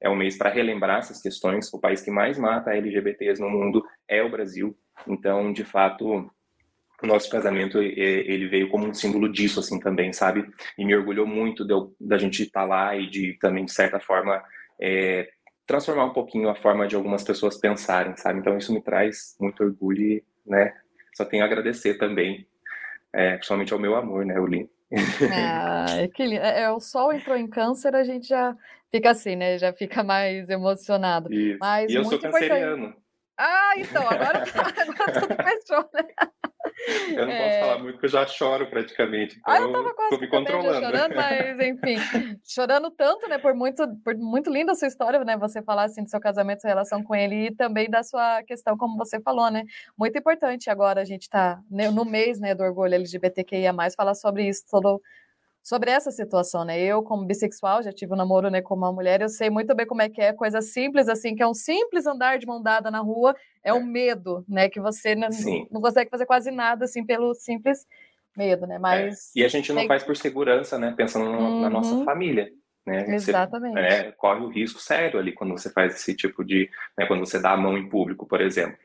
é 0.00 0.08
um 0.08 0.16
mês 0.16 0.38
para 0.38 0.50
relembrar 0.50 0.98
essas 0.98 1.20
questões. 1.20 1.72
O 1.72 1.80
país 1.80 2.02
que 2.02 2.10
mais 2.10 2.38
mata 2.38 2.74
LGBTs 2.74 3.40
no 3.40 3.50
mundo 3.50 3.84
é 4.08 4.22
o 4.22 4.30
Brasil. 4.30 4.76
Então, 5.06 5.52
de 5.52 5.64
fato, 5.64 6.30
o 7.02 7.06
nosso 7.06 7.30
casamento 7.30 7.80
ele 7.80 8.48
veio 8.48 8.68
como 8.68 8.86
um 8.86 8.94
símbolo 8.94 9.30
disso 9.30 9.60
assim 9.60 9.78
também 9.78 10.12
sabe 10.12 10.48
e 10.78 10.84
me 10.84 10.96
orgulhou 10.96 11.26
muito 11.26 11.66
da 12.00 12.18
gente 12.18 12.42
estar 12.42 12.62
tá 12.62 12.66
lá 12.66 12.96
e 12.96 13.08
de 13.08 13.34
também 13.34 13.64
de 13.64 13.72
certa 13.72 14.00
forma 14.00 14.42
é, 14.80 15.28
transformar 15.66 16.06
um 16.06 16.12
pouquinho 16.12 16.48
a 16.48 16.54
forma 16.54 16.86
de 16.86 16.96
algumas 16.96 17.22
pessoas 17.22 17.58
pensarem 17.58 18.16
sabe 18.16 18.38
então 18.38 18.56
isso 18.56 18.72
me 18.72 18.82
traz 18.82 19.36
muito 19.40 19.62
orgulho 19.62 20.02
e, 20.02 20.24
né 20.46 20.72
só 21.14 21.24
tenho 21.24 21.42
a 21.42 21.46
agradecer 21.46 21.94
também 21.94 22.46
é, 23.12 23.34
principalmente 23.34 23.72
ao 23.72 23.78
meu 23.78 23.96
amor 23.96 24.24
né 24.24 24.38
Uli 24.40 24.70
ah, 25.32 25.86
que 26.14 26.24
lindo. 26.24 26.42
É, 26.42 26.62
é, 26.62 26.70
o 26.70 26.80
sol 26.80 27.12
entrou 27.12 27.36
em 27.36 27.48
câncer 27.48 27.94
a 27.94 28.04
gente 28.04 28.28
já 28.28 28.56
fica 28.90 29.10
assim 29.10 29.36
né 29.36 29.58
já 29.58 29.72
fica 29.72 30.04
mais 30.04 30.48
emocionado 30.48 31.32
Isso. 31.32 31.58
Mas 31.60 31.90
e 31.90 31.96
eu 31.96 32.04
sou 32.04 32.18
canceriano 32.18 32.86
importante. 32.86 33.03
Ah, 33.36 33.72
então, 33.76 34.02
agora, 34.08 34.44
tá, 34.46 34.62
agora 34.82 35.20
tudo 35.20 35.36
fechou, 35.42 35.90
né? 35.92 36.08
Eu 37.14 37.26
não 37.26 37.32
é... 37.32 37.48
posso 37.48 37.60
falar 37.60 37.78
muito 37.78 37.92
porque 37.94 38.06
eu 38.06 38.10
já 38.10 38.26
choro 38.26 38.66
praticamente. 38.68 39.38
Então 39.38 39.54
ah, 39.54 39.60
eu 39.60 39.72
tava 39.72 39.94
quase 39.94 40.18
me 40.18 40.26
controlando. 40.26 40.84
chorando, 40.84 41.14
mas 41.14 41.60
enfim, 41.60 41.96
chorando 42.42 42.90
tanto, 42.90 43.28
né? 43.28 43.38
Por 43.38 43.54
muito, 43.54 43.86
por 44.02 44.14
muito 44.16 44.50
linda 44.50 44.72
a 44.72 44.74
sua 44.74 44.88
história, 44.88 45.22
né? 45.24 45.36
Você 45.36 45.62
falar 45.62 45.84
assim 45.84 46.02
do 46.02 46.10
seu 46.10 46.20
casamento, 46.20 46.62
sua 46.62 46.68
relação 46.68 47.02
com 47.02 47.14
ele 47.14 47.46
e 47.46 47.54
também 47.54 47.88
da 47.88 48.02
sua 48.02 48.42
questão, 48.42 48.76
como 48.76 48.96
você 48.96 49.20
falou, 49.20 49.50
né? 49.50 49.64
Muito 49.96 50.18
importante 50.18 50.68
agora 50.70 51.00
a 51.00 51.04
gente 51.04 51.28
tá 51.28 51.60
no 51.70 52.04
mês, 52.04 52.40
né, 52.40 52.54
do 52.54 52.62
orgulho 52.62 52.94
LGBTQIA+, 52.94 53.72
falar 53.96 54.14
sobre 54.14 54.48
isso, 54.48 54.64
todo 54.70 55.00
sobre 55.64 55.90
essa 55.90 56.10
situação, 56.10 56.62
né? 56.62 56.78
Eu, 56.78 57.02
como 57.02 57.24
bissexual, 57.24 57.82
já 57.82 57.90
tive 57.90 58.12
um 58.12 58.16
namoro 58.16 58.50
né, 58.50 58.60
com 58.60 58.74
uma 58.74 58.92
mulher, 58.92 59.22
eu 59.22 59.30
sei 59.30 59.48
muito 59.48 59.74
bem 59.74 59.86
como 59.86 60.02
é 60.02 60.10
que 60.10 60.20
é, 60.20 60.30
coisa 60.30 60.60
simples, 60.60 61.08
assim, 61.08 61.34
que 61.34 61.42
é 61.42 61.48
um 61.48 61.54
simples 61.54 62.06
andar 62.06 62.38
de 62.38 62.46
mão 62.46 62.62
dada 62.62 62.90
na 62.90 63.00
rua, 63.00 63.34
é 63.62 63.72
o 63.72 63.76
um 63.76 63.84
medo, 63.84 64.44
né? 64.46 64.68
Que 64.68 64.78
você 64.78 65.14
não, 65.14 65.28
não, 65.70 65.80
consegue 65.80 66.10
fazer 66.10 66.26
quase 66.26 66.50
nada, 66.50 66.84
assim, 66.84 67.02
pelo 67.04 67.32
simples 67.32 67.86
medo, 68.36 68.66
né? 68.66 68.78
Mas... 68.78 69.34
É. 69.34 69.40
E 69.40 69.44
a 69.44 69.48
gente 69.48 69.72
não 69.72 69.78
tem... 69.78 69.88
faz 69.88 70.04
por 70.04 70.14
segurança, 70.14 70.78
né? 70.78 70.92
Pensando 70.94 71.24
uhum. 71.24 71.62
na 71.62 71.70
nossa 71.70 71.94
uhum. 71.94 72.04
família. 72.04 72.52
Né? 72.86 73.14
Exatamente. 73.14 73.72
Você, 73.72 73.80
é, 73.80 74.12
corre 74.12 74.40
o 74.40 74.50
risco 74.50 74.78
sério 74.78 75.18
ali 75.18 75.32
quando 75.32 75.52
você 75.52 75.70
faz 75.70 75.94
esse 75.94 76.14
tipo 76.14 76.44
de. 76.44 76.68
Né, 76.98 77.06
quando 77.06 77.20
você 77.20 77.40
dá 77.40 77.52
a 77.52 77.56
mão 77.56 77.78
em 77.78 77.88
público, 77.88 78.26
por 78.26 78.42
exemplo. 78.42 78.76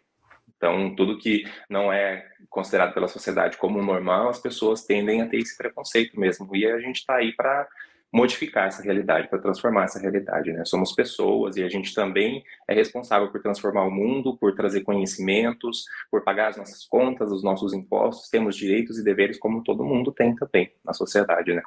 Então, 0.60 0.94
tudo 0.94 1.18
que 1.18 1.46
não 1.70 1.92
é 1.92 2.28
considerado 2.50 2.94
pela 2.94 3.08
sociedade 3.08 3.56
como 3.56 3.82
normal, 3.82 4.28
as 4.28 4.40
pessoas 4.40 4.84
tendem 4.84 5.22
a 5.22 5.26
ter 5.26 5.38
esse 5.38 5.58
preconceito 5.58 6.20
mesmo. 6.20 6.54
E 6.54 6.66
a 6.66 6.80
gente 6.82 6.98
está 6.98 7.16
aí 7.16 7.32
para 7.32 7.66
modificar 8.12 8.68
essa 8.68 8.84
realidade, 8.84 9.30
para 9.30 9.40
transformar 9.40 9.86
essa 9.86 10.00
realidade. 10.00 10.52
Né? 10.52 10.66
Somos 10.66 10.92
pessoas 10.92 11.56
e 11.56 11.64
a 11.64 11.70
gente 11.70 11.94
também 11.94 12.44
é 12.68 12.74
responsável 12.74 13.32
por 13.32 13.42
transformar 13.42 13.84
o 13.84 13.92
mundo, 13.92 14.36
por 14.36 14.54
trazer 14.54 14.82
conhecimentos, 14.82 15.86
por 16.12 16.24
pagar 16.26 16.50
as 16.50 16.58
nossas 16.58 16.86
contas, 16.86 17.32
os 17.32 17.42
nossos 17.42 17.72
impostos. 17.72 18.30
Temos 18.30 18.58
direitos 18.58 19.00
e 19.00 19.04
deveres 19.04 19.40
como 19.40 19.64
todo 19.64 19.86
mundo 19.86 20.12
tem 20.12 20.36
também 20.36 20.74
na 20.84 20.94
sociedade, 20.94 21.54
né? 21.54 21.62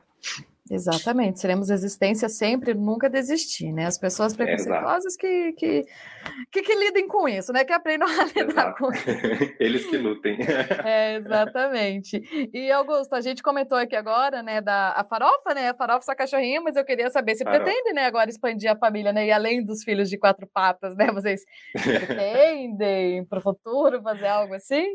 Exatamente, 0.71 1.41
seremos 1.41 1.69
resistência 1.69 2.29
sempre, 2.29 2.73
nunca 2.73 3.11
desistir, 3.11 3.73
né? 3.73 3.87
As 3.87 3.99
pessoas 3.99 4.35
preconceituosas 4.35 5.17
que, 5.17 5.53
que, 5.55 5.85
que, 6.53 6.63
que, 6.63 6.75
lidem 6.75 7.09
com 7.09 7.29
isso, 7.29 7.53
né? 7.53 7.65
Que 7.65 7.73
aprendam 7.73 8.09
a 8.09 8.25
lidar 8.31 8.47
Exato. 8.47 8.77
com 8.79 8.93
isso. 8.93 9.05
Eles 9.59 9.85
que 9.87 9.99
lutem. 9.99 10.39
É, 10.85 11.17
exatamente. 11.17 12.23
E 12.53 12.71
Augusto, 12.71 13.15
a 13.15 13.21
gente 13.21 13.43
comentou 13.43 13.77
aqui 13.77 13.97
agora, 13.97 14.43
né, 14.43 14.61
da 14.61 14.93
a 14.93 15.05
farofa, 15.05 15.55
né? 15.55 15.71
A 15.71 15.75
farofa 15.75 16.03
sua 16.03 16.15
cachorrinha, 16.15 16.61
mas 16.61 16.77
eu 16.77 16.85
queria 16.85 17.11
saber 17.11 17.35
se 17.35 17.45
farofa. 17.45 17.65
pretende, 17.65 17.93
né, 17.93 18.07
agora 18.07 18.31
expandir 18.31 18.71
a 18.71 18.77
família, 18.77 19.13
né? 19.13 19.27
E 19.27 19.33
além 19.33 19.65
dos 19.65 19.83
filhos 19.83 20.09
de 20.09 20.17
quatro 20.17 20.47
patas, 20.47 20.97
né? 20.97 21.11
Vocês 21.13 21.43
pretendem 21.73 23.25
para 23.27 23.39
o 23.39 23.43
futuro 23.43 24.01
fazer 24.03 24.29
algo 24.29 24.55
assim? 24.55 24.87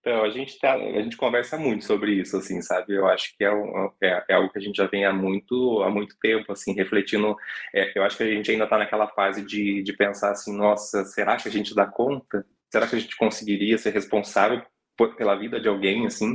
Então, 0.00 0.24
a 0.24 0.30
gente, 0.30 0.58
tá, 0.58 0.74
a 0.74 1.02
gente 1.02 1.16
conversa 1.16 1.58
muito 1.58 1.84
sobre 1.84 2.14
isso, 2.14 2.36
assim, 2.36 2.62
sabe? 2.62 2.94
Eu 2.94 3.06
acho 3.06 3.36
que 3.36 3.44
é, 3.44 3.52
um, 3.52 3.90
é, 4.02 4.24
é, 4.30 4.34
algo 4.34 4.50
que 4.50 4.58
a 4.58 4.62
gente 4.62 4.76
já 4.76 4.86
vem 4.86 5.04
há 5.04 5.12
muito, 5.12 5.82
há 5.82 5.90
muito 5.90 6.16
tempo, 6.18 6.50
assim, 6.52 6.72
refletindo. 6.72 7.36
É, 7.74 7.92
eu 7.98 8.02
acho 8.02 8.16
que 8.16 8.22
a 8.22 8.26
gente 8.26 8.50
ainda 8.50 8.64
está 8.64 8.78
naquela 8.78 9.08
fase 9.08 9.44
de, 9.44 9.82
de 9.82 9.92
pensar 9.92 10.30
assim, 10.30 10.56
nossa, 10.56 11.04
será 11.04 11.36
que 11.36 11.48
a 11.48 11.50
gente 11.50 11.74
dá 11.74 11.86
conta? 11.86 12.46
Será 12.70 12.86
que 12.86 12.96
a 12.96 12.98
gente 12.98 13.14
conseguiria 13.16 13.76
ser 13.76 13.90
responsável 13.92 14.62
por, 14.96 15.16
pela 15.16 15.36
vida 15.36 15.60
de 15.60 15.68
alguém, 15.68 16.06
assim? 16.06 16.34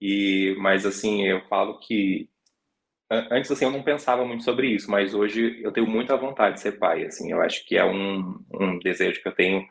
E, 0.00 0.56
mas, 0.58 0.84
assim, 0.84 1.22
eu 1.24 1.42
falo 1.48 1.78
que 1.78 2.28
antes, 3.10 3.50
assim, 3.52 3.64
eu 3.64 3.70
não 3.70 3.82
pensava 3.82 4.24
muito 4.24 4.42
sobre 4.42 4.68
isso, 4.68 4.90
mas 4.90 5.14
hoje 5.14 5.60
eu 5.62 5.72
tenho 5.72 5.86
muita 5.86 6.16
vontade 6.16 6.56
de 6.56 6.60
ser 6.60 6.72
pai, 6.72 7.04
assim. 7.04 7.30
Eu 7.30 7.40
acho 7.40 7.64
que 7.66 7.76
é 7.76 7.84
um, 7.84 8.44
um 8.52 8.78
desejo 8.80 9.22
que 9.22 9.28
eu 9.28 9.34
tenho, 9.34 9.64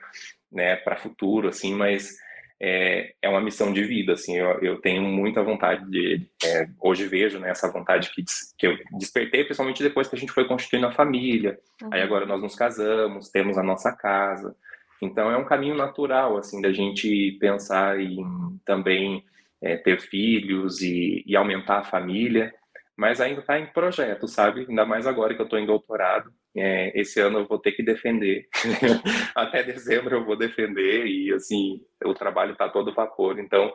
né, 0.52 0.78
para 0.78 0.96
futuro, 0.98 1.50
assim, 1.50 1.74
mas 1.76 2.16
é, 2.66 3.14
é 3.22 3.28
uma 3.28 3.42
missão 3.42 3.74
de 3.74 3.84
vida, 3.84 4.14
assim, 4.14 4.38
eu, 4.38 4.58
eu 4.62 4.80
tenho 4.80 5.02
muita 5.02 5.44
vontade 5.44 5.86
de, 5.92 6.26
é, 6.46 6.66
hoje 6.80 7.06
vejo, 7.06 7.38
né, 7.38 7.50
essa 7.50 7.70
vontade 7.70 8.10
que, 8.12 8.24
que 8.58 8.66
eu 8.66 8.78
despertei, 8.98 9.44
principalmente 9.44 9.84
depois 9.84 10.08
que 10.08 10.16
a 10.16 10.18
gente 10.18 10.32
foi 10.32 10.46
constituindo 10.46 10.88
a 10.88 10.92
família, 10.94 11.60
uhum. 11.82 11.90
aí 11.92 12.02
agora 12.02 12.26
nós 12.26 12.42
nos 12.42 12.56
casamos, 12.56 13.30
temos 13.30 13.58
a 13.58 13.64
nossa 13.64 13.92
casa, 13.92 14.56
então 15.02 15.30
é 15.30 15.36
um 15.36 15.44
caminho 15.44 15.76
natural, 15.76 16.38
assim, 16.38 16.62
da 16.62 16.72
gente 16.72 17.38
pensar 17.38 18.00
em 18.00 18.24
também 18.66 19.26
é, 19.62 19.76
ter 19.76 20.00
filhos 20.00 20.82
e, 20.82 21.22
e 21.28 21.36
aumentar 21.36 21.80
a 21.80 21.84
família, 21.84 22.54
mas 22.98 23.20
ainda 23.20 23.42
está 23.42 23.60
em 23.60 23.66
projeto, 23.66 24.28
sabe? 24.28 24.66
Ainda 24.70 24.86
mais 24.86 25.08
agora 25.08 25.34
que 25.34 25.42
eu 25.42 25.46
estou 25.46 25.60
em 25.60 25.66
doutorado. 25.66 26.32
É, 26.56 27.00
esse 27.00 27.20
ano 27.20 27.40
eu 27.40 27.48
vou 27.48 27.58
ter 27.58 27.72
que 27.72 27.84
defender. 27.84 28.48
Até 29.36 29.64
dezembro 29.64 30.16
eu 30.16 30.26
vou 30.26 30.38
defender 30.38 31.06
e, 31.08 31.34
assim, 31.34 31.82
o 32.06 32.14
trabalho 32.14 32.54
está 32.54 32.70
todo 32.70 32.94
vapor. 32.94 33.40
Então, 33.40 33.74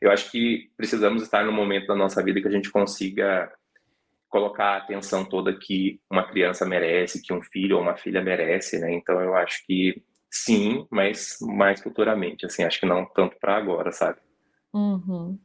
eu 0.00 0.10
acho 0.10 0.30
que 0.30 0.70
precisamos 0.76 1.22
estar 1.22 1.44
no 1.44 1.52
momento 1.52 1.86
da 1.86 1.96
nossa 1.96 2.22
vida 2.22 2.40
que 2.40 2.48
a 2.48 2.50
gente 2.50 2.70
consiga 2.70 3.50
colocar 4.28 4.74
a 4.74 4.76
atenção 4.76 5.24
toda 5.24 5.58
que 5.58 6.00
uma 6.10 6.28
criança 6.28 6.66
merece, 6.66 7.22
que 7.22 7.32
um 7.32 7.42
filho 7.42 7.76
ou 7.76 7.82
uma 7.82 7.96
filha 7.96 8.22
merece, 8.22 8.78
né? 8.78 8.92
Então, 8.92 9.18
eu 9.20 9.34
acho 9.34 9.64
que 9.66 10.02
sim, 10.30 10.86
mas 10.90 11.38
mais 11.40 11.80
futuramente, 11.80 12.44
assim, 12.44 12.62
acho 12.62 12.78
que 12.78 12.86
não 12.86 13.06
tanto 13.06 13.38
para 13.40 13.56
agora, 13.56 13.90
sabe? 13.90 14.18
Uhum. 14.74 15.38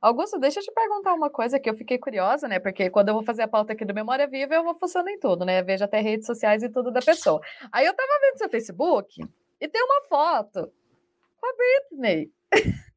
Augusto, 0.00 0.38
deixa 0.38 0.60
eu 0.60 0.64
te 0.64 0.72
perguntar 0.72 1.14
uma 1.14 1.30
coisa 1.30 1.58
que 1.58 1.68
eu 1.68 1.74
fiquei 1.74 1.98
curiosa, 1.98 2.48
né? 2.48 2.58
Porque 2.58 2.90
quando 2.90 3.08
eu 3.08 3.14
vou 3.14 3.22
fazer 3.22 3.42
a 3.42 3.48
pauta 3.48 3.72
aqui 3.72 3.84
do 3.84 3.94
Memória 3.94 4.26
Viva, 4.26 4.54
eu 4.54 4.64
vou 4.64 4.74
funcionando 4.74 5.08
em 5.08 5.18
tudo, 5.18 5.44
né? 5.44 5.62
Vejo 5.62 5.84
até 5.84 6.00
redes 6.00 6.26
sociais 6.26 6.62
e 6.62 6.68
tudo 6.68 6.90
da 6.90 7.00
pessoa. 7.00 7.40
Aí 7.72 7.86
eu 7.86 7.94
tava 7.94 8.20
vendo 8.20 8.38
seu 8.38 8.48
Facebook 8.48 9.22
e 9.60 9.68
tem 9.68 9.82
uma 9.82 10.02
foto 10.08 10.72
com 11.40 11.46
a 11.46 11.54
Britney. 11.56 12.30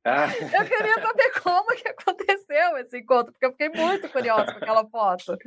Ah. 0.06 0.28
Eu 0.60 0.66
queria 0.66 1.02
saber 1.02 1.32
como 1.42 1.76
que 1.76 1.88
aconteceu 1.88 2.78
esse 2.78 2.98
encontro, 2.98 3.32
porque 3.32 3.46
eu 3.46 3.52
fiquei 3.52 3.70
muito 3.70 4.10
curiosa 4.10 4.52
com 4.52 4.58
aquela 4.58 4.86
foto. 4.86 5.38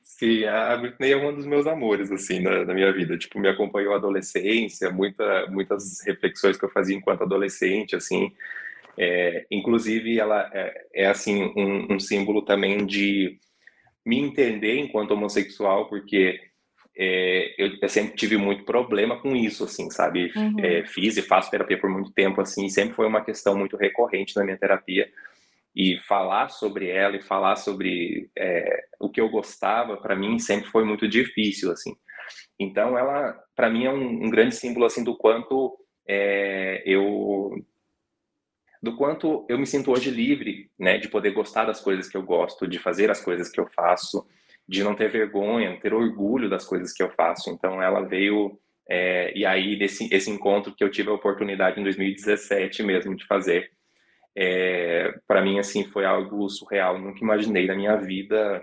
Sim, 0.00 0.44
a 0.44 0.76
Britney 0.76 1.12
é 1.12 1.16
um 1.16 1.34
dos 1.34 1.44
meus 1.44 1.66
amores, 1.66 2.10
assim, 2.10 2.40
na, 2.40 2.64
na, 2.64 2.72
minha 2.72 2.92
vida. 2.92 3.18
Tipo, 3.18 3.38
me 3.38 3.48
acompanhou 3.48 3.92
a 3.92 3.96
adolescência, 3.96 4.90
muita, 4.90 5.46
muitas 5.50 6.00
reflexões 6.06 6.56
que 6.56 6.64
eu 6.64 6.70
fazia 6.70 6.96
enquanto 6.96 7.22
adolescente, 7.22 7.94
assim. 7.94 8.32
É, 8.98 9.46
inclusive, 9.50 10.18
ela 10.18 10.50
é, 10.52 10.86
é 10.94 11.06
assim 11.06 11.52
um, 11.56 11.94
um, 11.94 12.00
símbolo 12.00 12.42
também 12.42 12.86
de 12.86 13.38
me 14.04 14.18
entender 14.18 14.78
enquanto 14.78 15.12
homossexual, 15.12 15.88
porque 15.88 16.38
é, 16.96 17.54
eu, 17.58 17.76
eu, 17.80 17.88
sempre 17.88 18.14
tive 18.14 18.36
muito 18.36 18.64
problema 18.64 19.18
com 19.20 19.34
isso, 19.34 19.64
assim, 19.64 19.90
sabe? 19.90 20.32
Uhum. 20.36 20.56
É, 20.60 20.86
fiz 20.86 21.16
e 21.16 21.22
faço 21.22 21.50
terapia 21.50 21.78
por 21.78 21.90
muito 21.90 22.12
tempo, 22.12 22.40
assim, 22.40 22.68
sempre 22.68 22.94
foi 22.94 23.06
uma 23.06 23.24
questão 23.24 23.56
muito 23.56 23.76
recorrente 23.76 24.36
na 24.36 24.44
minha 24.44 24.58
terapia. 24.58 25.08
E 25.74 25.98
falar 26.06 26.50
sobre 26.50 26.88
ela 26.88 27.16
e 27.16 27.22
falar 27.22 27.56
sobre 27.56 28.30
é, 28.38 28.84
o 29.00 29.10
que 29.10 29.20
eu 29.20 29.28
gostava, 29.28 29.96
para 29.96 30.14
mim, 30.14 30.38
sempre 30.38 30.70
foi 30.70 30.84
muito 30.84 31.08
difícil, 31.08 31.72
assim. 31.72 31.96
Então, 32.60 32.96
ela, 32.96 33.36
para 33.56 33.68
mim, 33.68 33.84
é 33.84 33.90
um, 33.90 34.26
um, 34.26 34.30
grande 34.30 34.54
símbolo, 34.54 34.86
assim, 34.86 35.02
do 35.02 35.16
quanto 35.16 35.76
é, 36.06 36.80
eu 36.86 37.50
do 38.84 38.94
quanto 38.94 39.46
eu 39.48 39.58
me 39.58 39.66
sinto 39.66 39.90
hoje 39.90 40.10
livre, 40.10 40.70
né, 40.78 40.98
de 40.98 41.08
poder 41.08 41.30
gostar 41.30 41.64
das 41.64 41.80
coisas 41.80 42.06
que 42.06 42.16
eu 42.18 42.22
gosto, 42.22 42.68
de 42.68 42.78
fazer 42.78 43.10
as 43.10 43.18
coisas 43.24 43.48
que 43.50 43.58
eu 43.58 43.66
faço, 43.66 44.26
de 44.68 44.84
não 44.84 44.94
ter 44.94 45.10
vergonha, 45.10 45.80
ter 45.80 45.94
orgulho 45.94 46.50
das 46.50 46.66
coisas 46.66 46.92
que 46.92 47.02
eu 47.02 47.10
faço. 47.10 47.48
Então 47.50 47.82
ela 47.82 48.02
veio 48.02 48.58
é, 48.86 49.32
e 49.34 49.46
aí 49.46 49.78
desse 49.78 50.06
esse 50.14 50.30
encontro 50.30 50.74
que 50.74 50.84
eu 50.84 50.90
tive 50.90 51.08
a 51.08 51.14
oportunidade 51.14 51.80
em 51.80 51.82
2017 51.82 52.82
mesmo 52.82 53.16
de 53.16 53.26
fazer, 53.26 53.70
é, 54.36 55.14
para 55.26 55.40
mim 55.40 55.58
assim 55.58 55.84
foi 55.84 56.04
algo 56.04 56.46
surreal. 56.50 56.98
Nunca 56.98 57.20
imaginei 57.20 57.66
na 57.66 57.74
minha 57.74 57.96
vida 57.96 58.62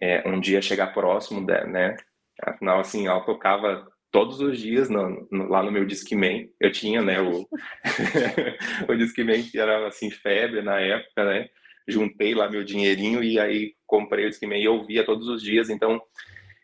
é, 0.00 0.28
um 0.28 0.40
dia 0.40 0.60
chegar 0.60 0.92
próximo, 0.92 1.46
dela, 1.46 1.66
né? 1.66 1.96
Afinal 2.42 2.80
assim 2.80 3.06
ela 3.06 3.20
tocava 3.20 3.86
todos 4.10 4.40
os 4.40 4.58
dias 4.58 4.88
no, 4.88 5.26
no, 5.30 5.48
lá 5.48 5.62
no 5.62 5.70
meu 5.70 5.84
Discman. 5.84 6.48
Eu 6.58 6.70
tinha, 6.72 7.02
né, 7.02 7.20
o, 7.20 7.48
o 8.88 8.96
Discman 8.96 9.42
que 9.42 9.58
era, 9.58 9.86
assim, 9.86 10.10
febre 10.10 10.62
na 10.62 10.80
época, 10.80 11.24
né? 11.24 11.48
Juntei 11.88 12.34
lá 12.34 12.48
meu 12.48 12.62
dinheirinho 12.62 13.22
e 13.22 13.38
aí 13.38 13.74
comprei 13.86 14.26
o 14.26 14.30
Discman 14.30 14.60
e 14.60 14.68
ouvia 14.68 15.04
todos 15.04 15.28
os 15.28 15.42
dias. 15.42 15.70
Então, 15.70 16.00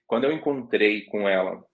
quando 0.07 0.25
eu 0.25 0.33
encontrei 0.33 1.03
com 1.07 1.29
ela 1.29 1.65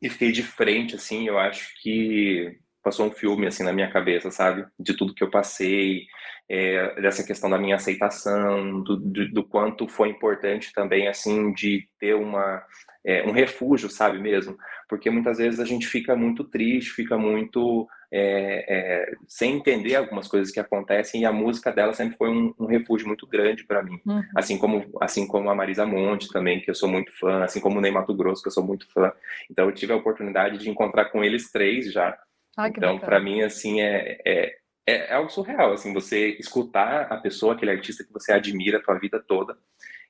e 0.00 0.08
fiquei 0.08 0.32
de 0.32 0.42
frente, 0.42 0.96
assim, 0.96 1.26
eu 1.26 1.38
acho 1.38 1.72
que 1.80 2.58
passou 2.82 3.06
um 3.06 3.10
filme, 3.10 3.46
assim, 3.46 3.62
na 3.62 3.72
minha 3.72 3.90
cabeça, 3.90 4.30
sabe? 4.30 4.66
De 4.78 4.96
tudo 4.96 5.14
que 5.14 5.22
eu 5.22 5.30
passei, 5.30 6.06
é, 6.48 7.00
dessa 7.00 7.24
questão 7.24 7.48
da 7.48 7.58
minha 7.58 7.76
aceitação, 7.76 8.82
do, 8.82 8.96
do, 8.96 9.32
do, 9.32 9.44
quanto 9.44 9.88
foi 9.88 10.08
importante 10.08 10.72
também, 10.72 11.08
assim, 11.08 11.52
de 11.52 11.88
ter 11.98 12.14
uma, 12.14 12.62
é, 13.04 13.22
um 13.24 13.32
refúgio, 13.32 13.88
sabe 13.88 14.18
mesmo? 14.18 14.56
porque 14.92 15.08
muitas 15.08 15.38
vezes 15.38 15.58
a 15.58 15.64
gente 15.64 15.86
fica 15.86 16.14
muito 16.14 16.44
triste, 16.44 16.90
fica 16.90 17.16
muito 17.16 17.88
é, 18.12 18.66
é, 18.68 19.14
sem 19.26 19.56
entender 19.56 19.94
algumas 19.94 20.28
coisas 20.28 20.52
que 20.52 20.60
acontecem 20.60 21.22
e 21.22 21.24
a 21.24 21.32
música 21.32 21.72
dela 21.72 21.94
sempre 21.94 22.14
foi 22.18 22.28
um, 22.28 22.52
um 22.60 22.66
refúgio 22.66 23.06
muito 23.06 23.26
grande 23.26 23.64
para 23.64 23.82
mim, 23.82 23.98
uhum. 24.04 24.22
assim 24.36 24.58
como 24.58 24.84
assim 25.00 25.26
como 25.26 25.48
a 25.48 25.54
Marisa 25.54 25.86
Monte 25.86 26.28
também 26.28 26.60
que 26.60 26.70
eu 26.70 26.74
sou 26.74 26.90
muito 26.90 27.10
fã, 27.18 27.42
assim 27.42 27.58
como 27.58 27.78
o 27.78 27.80
Ney 27.80 27.90
Mato 27.90 28.14
Grosso 28.14 28.42
que 28.42 28.48
eu 28.48 28.52
sou 28.52 28.66
muito 28.66 28.86
fã, 28.92 29.10
então 29.50 29.64
eu 29.64 29.72
tive 29.72 29.94
a 29.94 29.96
oportunidade 29.96 30.58
de 30.58 30.68
encontrar 30.68 31.06
com 31.06 31.24
eles 31.24 31.50
três 31.50 31.90
já, 31.90 32.14
ah, 32.56 32.68
então 32.68 32.98
para 32.98 33.20
mim 33.20 33.42
assim 33.42 33.80
é, 33.80 34.18
é 34.24 34.62
é, 34.86 35.10
é 35.10 35.14
algo 35.14 35.30
surreal, 35.30 35.72
assim, 35.72 35.92
você 35.92 36.30
escutar 36.38 37.02
a 37.12 37.16
pessoa, 37.16 37.54
aquele 37.54 37.70
artista 37.70 38.04
que 38.04 38.12
você 38.12 38.32
admira 38.32 38.78
a 38.78 38.82
tua 38.82 38.98
vida 38.98 39.22
toda, 39.26 39.56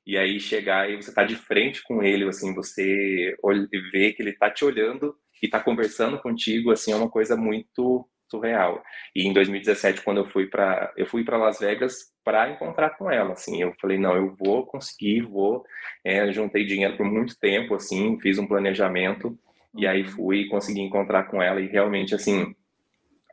e 0.06 0.16
aí 0.18 0.40
chegar 0.40 0.90
e 0.90 0.96
você 0.96 1.12
tá 1.12 1.24
de 1.24 1.36
frente 1.36 1.82
com 1.82 2.02
ele, 2.02 2.24
assim, 2.28 2.54
você 2.54 3.36
vê 3.92 4.12
que 4.12 4.22
ele 4.22 4.32
tá 4.32 4.50
te 4.50 4.64
olhando 4.64 5.14
e 5.42 5.48
tá 5.48 5.60
conversando 5.60 6.18
contigo, 6.18 6.70
assim, 6.70 6.92
é 6.92 6.96
uma 6.96 7.10
coisa 7.10 7.36
muito 7.36 8.08
surreal. 8.28 8.82
E 9.14 9.26
em 9.26 9.32
2017, 9.32 10.02
quando 10.02 10.18
eu 10.18 10.26
fui 10.26 10.46
para 10.46 10.92
eu 10.96 11.06
fui 11.06 11.22
para 11.22 11.36
Las 11.36 11.58
Vegas 11.60 12.10
para 12.24 12.50
encontrar 12.50 12.90
com 12.96 13.10
ela, 13.10 13.32
assim, 13.34 13.60
eu 13.60 13.74
falei 13.80 13.98
não, 13.98 14.16
eu 14.16 14.34
vou 14.36 14.66
conseguir, 14.66 15.22
vou, 15.22 15.64
é, 16.04 16.32
juntei 16.32 16.64
dinheiro 16.64 16.96
por 16.96 17.04
muito 17.06 17.38
tempo, 17.38 17.74
assim, 17.74 18.18
fiz 18.20 18.38
um 18.38 18.46
planejamento 18.46 19.38
e 19.74 19.86
aí 19.86 20.04
fui 20.04 20.42
e 20.42 20.48
consegui 20.48 20.80
encontrar 20.80 21.24
com 21.24 21.42
ela 21.42 21.60
e 21.60 21.66
realmente, 21.66 22.14
assim, 22.14 22.54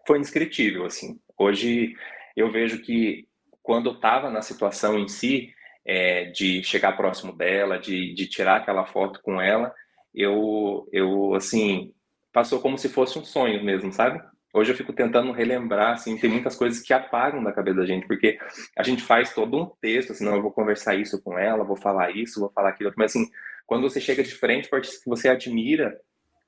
foi 0.05 0.17
indescritível, 0.17 0.85
assim. 0.85 1.19
Hoje 1.37 1.93
eu 2.35 2.51
vejo 2.51 2.81
que 2.81 3.27
quando 3.61 3.89
eu 3.89 3.93
estava 3.93 4.29
na 4.29 4.41
situação 4.41 4.97
em 4.97 5.07
si, 5.07 5.53
é, 5.85 6.25
de 6.25 6.63
chegar 6.63 6.97
próximo 6.97 7.35
dela, 7.35 7.77
de, 7.77 8.13
de 8.13 8.27
tirar 8.27 8.57
aquela 8.57 8.85
foto 8.85 9.21
com 9.21 9.41
ela, 9.41 9.73
eu, 10.13 10.87
eu, 10.91 11.33
assim, 11.35 11.93
passou 12.31 12.59
como 12.59 12.77
se 12.77 12.89
fosse 12.89 13.17
um 13.19 13.23
sonho 13.23 13.63
mesmo, 13.63 13.91
sabe? 13.91 14.21
Hoje 14.53 14.71
eu 14.71 14.75
fico 14.75 14.93
tentando 14.93 15.31
relembrar, 15.31 15.93
assim, 15.93 16.17
tem 16.17 16.29
muitas 16.29 16.55
coisas 16.55 16.81
que 16.81 16.91
apagam 16.91 17.43
da 17.43 17.51
cabeça 17.51 17.77
da 17.77 17.85
gente, 17.85 18.07
porque 18.07 18.39
a 18.75 18.81
gente 18.81 19.03
faz 19.03 19.33
todo 19.33 19.55
um 19.55 19.71
texto, 19.79 20.11
assim, 20.11 20.25
não, 20.25 20.35
eu 20.35 20.41
vou 20.41 20.51
conversar 20.51 20.95
isso 20.95 21.21
com 21.21 21.37
ela, 21.37 21.63
vou 21.63 21.77
falar 21.77 22.15
isso, 22.15 22.39
vou 22.39 22.51
falar 22.51 22.69
aquilo, 22.69 22.91
mas 22.97 23.11
assim, 23.11 23.29
quando 23.67 23.83
você 23.83 24.01
chega 24.01 24.23
de 24.23 24.33
frente 24.33 24.67
para 24.67 24.79
artista 24.79 25.03
que 25.03 25.09
você 25.09 25.29
admira, 25.29 25.99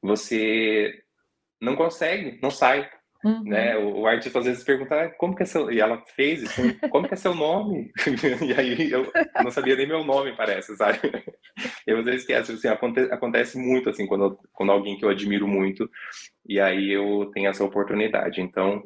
você 0.01 0.93
não 1.61 1.75
consegue, 1.75 2.39
não 2.41 2.51
sai, 2.51 2.89
Uhum. 3.23 3.43
Né? 3.43 3.77
O, 3.77 3.99
o, 3.99 4.07
artista 4.07 4.39
às 4.39 4.45
vezes 4.45 4.63
pergunta 4.63 4.95
ah, 4.95 5.09
como 5.09 5.35
que 5.35 5.43
é 5.43 5.45
seu... 5.45 5.71
E 5.71 5.79
ela 5.79 6.03
fez 6.15 6.41
isso, 6.41 6.89
como 6.89 7.07
que 7.07 7.13
é 7.13 7.17
seu 7.17 7.35
nome? 7.35 7.91
e 8.41 8.53
aí 8.53 8.91
eu 8.91 9.11
não 9.43 9.51
sabia 9.51 9.75
nem 9.75 9.87
meu 9.87 10.03
nome, 10.03 10.35
parece, 10.35 10.75
sabe? 10.75 10.99
Eu 11.85 11.99
às 11.99 12.05
vezes 12.05 12.21
esqueço, 12.21 12.53
assim, 12.53 12.67
acontece, 12.67 13.11
acontece 13.11 13.57
muito, 13.57 13.89
assim, 13.89 14.07
quando, 14.07 14.39
quando 14.53 14.71
alguém 14.71 14.97
que 14.97 15.03
eu 15.03 15.09
admiro 15.09 15.47
muito, 15.47 15.89
e 16.47 16.59
aí 16.59 16.91
eu 16.91 17.29
tenho 17.33 17.49
essa 17.49 17.63
oportunidade. 17.63 18.39
Então, 18.41 18.81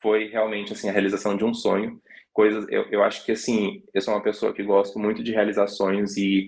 foi 0.00 0.28
realmente, 0.28 0.72
assim, 0.72 0.88
a 0.88 0.92
realização 0.92 1.36
de 1.36 1.44
um 1.44 1.52
sonho. 1.52 2.00
Coisas, 2.32 2.66
eu, 2.70 2.84
eu 2.90 3.02
acho 3.02 3.24
que, 3.24 3.32
assim, 3.32 3.82
eu 3.92 4.00
sou 4.00 4.14
uma 4.14 4.22
pessoa 4.22 4.52
que 4.52 4.62
gosto 4.62 4.98
muito 4.98 5.22
de 5.22 5.32
realizar 5.32 5.66
sonhos 5.66 6.16
e 6.16 6.46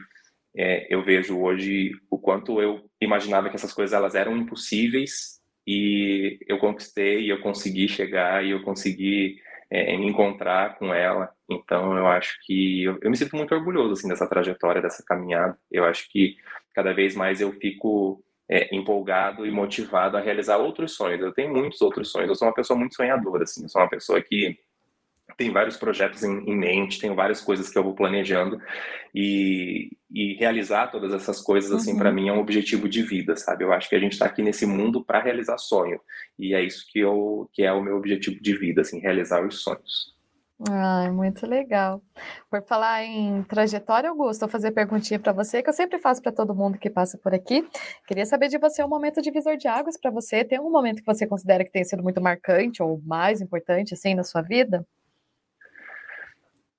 é, 0.59 0.93
eu 0.93 1.05
vejo 1.05 1.39
hoje 1.39 1.93
o 2.11 2.19
quanto 2.19 2.61
eu 2.61 2.91
imaginava 3.01 3.49
que 3.49 3.55
essas 3.55 3.73
coisas 3.73 3.95
elas 3.95 4.17
eram 4.17 4.37
impossíveis 4.37 5.41
e 5.65 6.37
eu 6.49 6.59
conquistei, 6.59 7.31
eu 7.31 7.41
consegui 7.41 7.87
chegar 7.87 8.45
e 8.45 8.51
eu 8.51 8.63
consegui 8.63 9.37
é, 9.71 9.97
me 9.97 10.09
encontrar 10.09 10.77
com 10.77 10.93
ela. 10.93 11.31
Então 11.49 11.97
eu 11.97 12.09
acho 12.09 12.37
que 12.45 12.83
eu, 12.83 12.99
eu, 13.01 13.09
me 13.09 13.17
sinto 13.17 13.37
muito 13.37 13.55
orgulhoso 13.55 13.93
assim 13.93 14.09
dessa 14.09 14.29
trajetória, 14.29 14.83
dessa 14.83 15.05
caminhada. 15.07 15.57
Eu 15.71 15.85
acho 15.85 16.11
que 16.11 16.37
cada 16.75 16.93
vez 16.93 17.15
mais 17.15 17.41
eu 17.41 17.53
fico 17.53 18.21
é, 18.51 18.75
empolgado 18.75 19.47
e 19.47 19.53
motivado 19.53 20.17
a 20.17 20.21
realizar 20.21 20.57
outros 20.57 20.93
sonhos. 20.93 21.21
Eu 21.21 21.33
tenho 21.33 21.55
muitos 21.55 21.81
outros 21.81 22.11
sonhos. 22.11 22.31
Eu 22.31 22.35
sou 22.35 22.49
uma 22.49 22.55
pessoa 22.55 22.77
muito 22.77 22.97
sonhadora, 22.97 23.45
assim. 23.45 23.63
Eu 23.63 23.69
sou 23.69 23.81
uma 23.81 23.89
pessoa 23.89 24.21
que 24.21 24.59
tem 25.39 25.53
vários 25.53 25.77
projetos 25.77 26.25
em, 26.25 26.41
em, 26.51 26.57
mente, 26.57 26.99
tenho 26.99 27.15
várias 27.15 27.41
coisas 27.41 27.71
que 27.71 27.79
eu 27.79 27.85
vou 27.85 27.95
planejando 27.95 28.61
e, 29.15 29.97
e 30.11 30.35
realizar 30.35 30.89
todas 30.89 31.15
essas 31.15 31.41
coisas 31.41 31.71
assim 31.71 31.93
uhum. 31.93 31.99
para 31.99 32.13
mim 32.13 32.29
é 32.29 32.33
um 32.33 32.41
objetivo 32.41 32.89
de 32.89 33.03
vida, 33.03 33.37
sabe? 33.37 33.63
Eu 33.63 33.73
acho 33.73 33.89
que 33.89 33.95
a 33.95 34.01
gente 34.01 34.13
está 34.13 34.27
aqui 34.27 34.43
nesse 34.43 34.67
mundo 34.67 35.03
para 35.03 35.23
realizar 35.23 35.57
sonho 35.57 36.01
e 36.37 36.55
é 36.55 36.63
isso 36.63 36.85
que 36.91 36.99
eu 36.99 37.49
que 37.53 37.63
é 37.63 37.73
o 37.73 37.81
meu 37.81 37.97
objetivo 37.97 38.43
de 38.43 38.59
vida, 38.59 38.81
assim, 38.81 38.99
realizar 38.99 39.47
os 39.47 39.63
sonhos. 39.63 40.19
Ai, 40.69 41.09
muito 41.13 41.47
legal. 41.47 42.03
Por 42.51 42.61
falar 42.65 43.05
em 43.05 43.45
trajetória, 43.45 44.11
Augusto, 44.11 44.41
vou 44.41 44.49
fazer 44.49 44.73
perguntinha 44.73 45.21
para 45.21 45.33
você, 45.33 45.63
que 45.63 45.69
eu 45.69 45.73
sempre 45.73 46.01
faço 46.01 46.21
para 46.21 46.33
todo 46.33 46.53
mundo 46.53 46.79
que 46.79 46.91
passa 46.91 47.17
por 47.17 47.33
aqui. 47.33 47.65
Queria 48.09 48.27
saber 48.27 48.49
de 48.49 48.59
você 48.59 48.83
um 48.83 48.89
momento 48.89 49.23
divisor 49.23 49.57
de 49.57 49.69
águas 49.69 49.97
para 49.97 50.11
você. 50.11 50.45
Tem 50.45 50.59
um 50.59 50.69
momento 50.69 50.99
que 50.99 51.07
você 51.07 51.29
considera 51.29 51.65
que 51.65 51.71
tenha 51.71 51.85
sido 51.85 52.03
muito 52.03 52.21
marcante 52.21 52.83
ou 52.83 53.01
mais 53.07 53.41
importante, 53.41 53.95
assim, 53.95 54.17
na 54.17 54.25
sua 54.25 54.43
vida? 54.43 54.85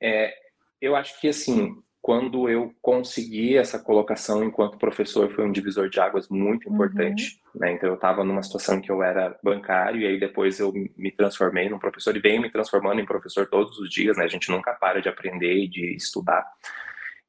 É, 0.02 0.34
eu 0.82 0.96
acho 0.96 1.20
que, 1.20 1.28
assim, 1.28 1.76
quando 2.02 2.50
eu 2.50 2.74
consegui 2.82 3.58
essa 3.58 3.78
colocação 3.78 4.44
enquanto 4.44 4.78
professor, 4.78 5.30
foi 5.32 5.46
um 5.46 5.52
divisor 5.52 5.90
de 5.90 6.00
águas 6.00 6.30
muito 6.30 6.68
uhum. 6.68 6.76
importante. 6.76 7.42
Uhum. 7.54 7.62
Né? 7.62 7.74
Então, 7.74 7.90
eu 7.90 7.96
estava 7.96 8.24
numa 8.24 8.42
situação 8.42 8.80
que 8.80 8.92
eu 8.92 9.04
era 9.04 9.38
bancário, 9.44 10.02
e 10.02 10.08
aí 10.08 10.20
depois 10.20 10.60
eu 10.60 10.72
me 10.98 11.12
transformei 11.12 11.70
num 11.70 11.80
professor, 11.80 12.16
e 12.16 12.20
venho 12.20 12.42
me 12.42 12.52
transformando 12.52 13.02
em 13.02 13.06
professor 13.06 13.48
todos 13.48 13.78
os 13.80 13.90
dias, 13.90 14.18
né? 14.18 14.24
A 14.24 14.30
gente 14.30 14.50
nunca 14.50 14.74
para 14.74 15.02
de 15.02 15.10
aprender 15.10 15.54
e 15.54 15.68
de 15.68 15.96
estudar. 15.96 16.46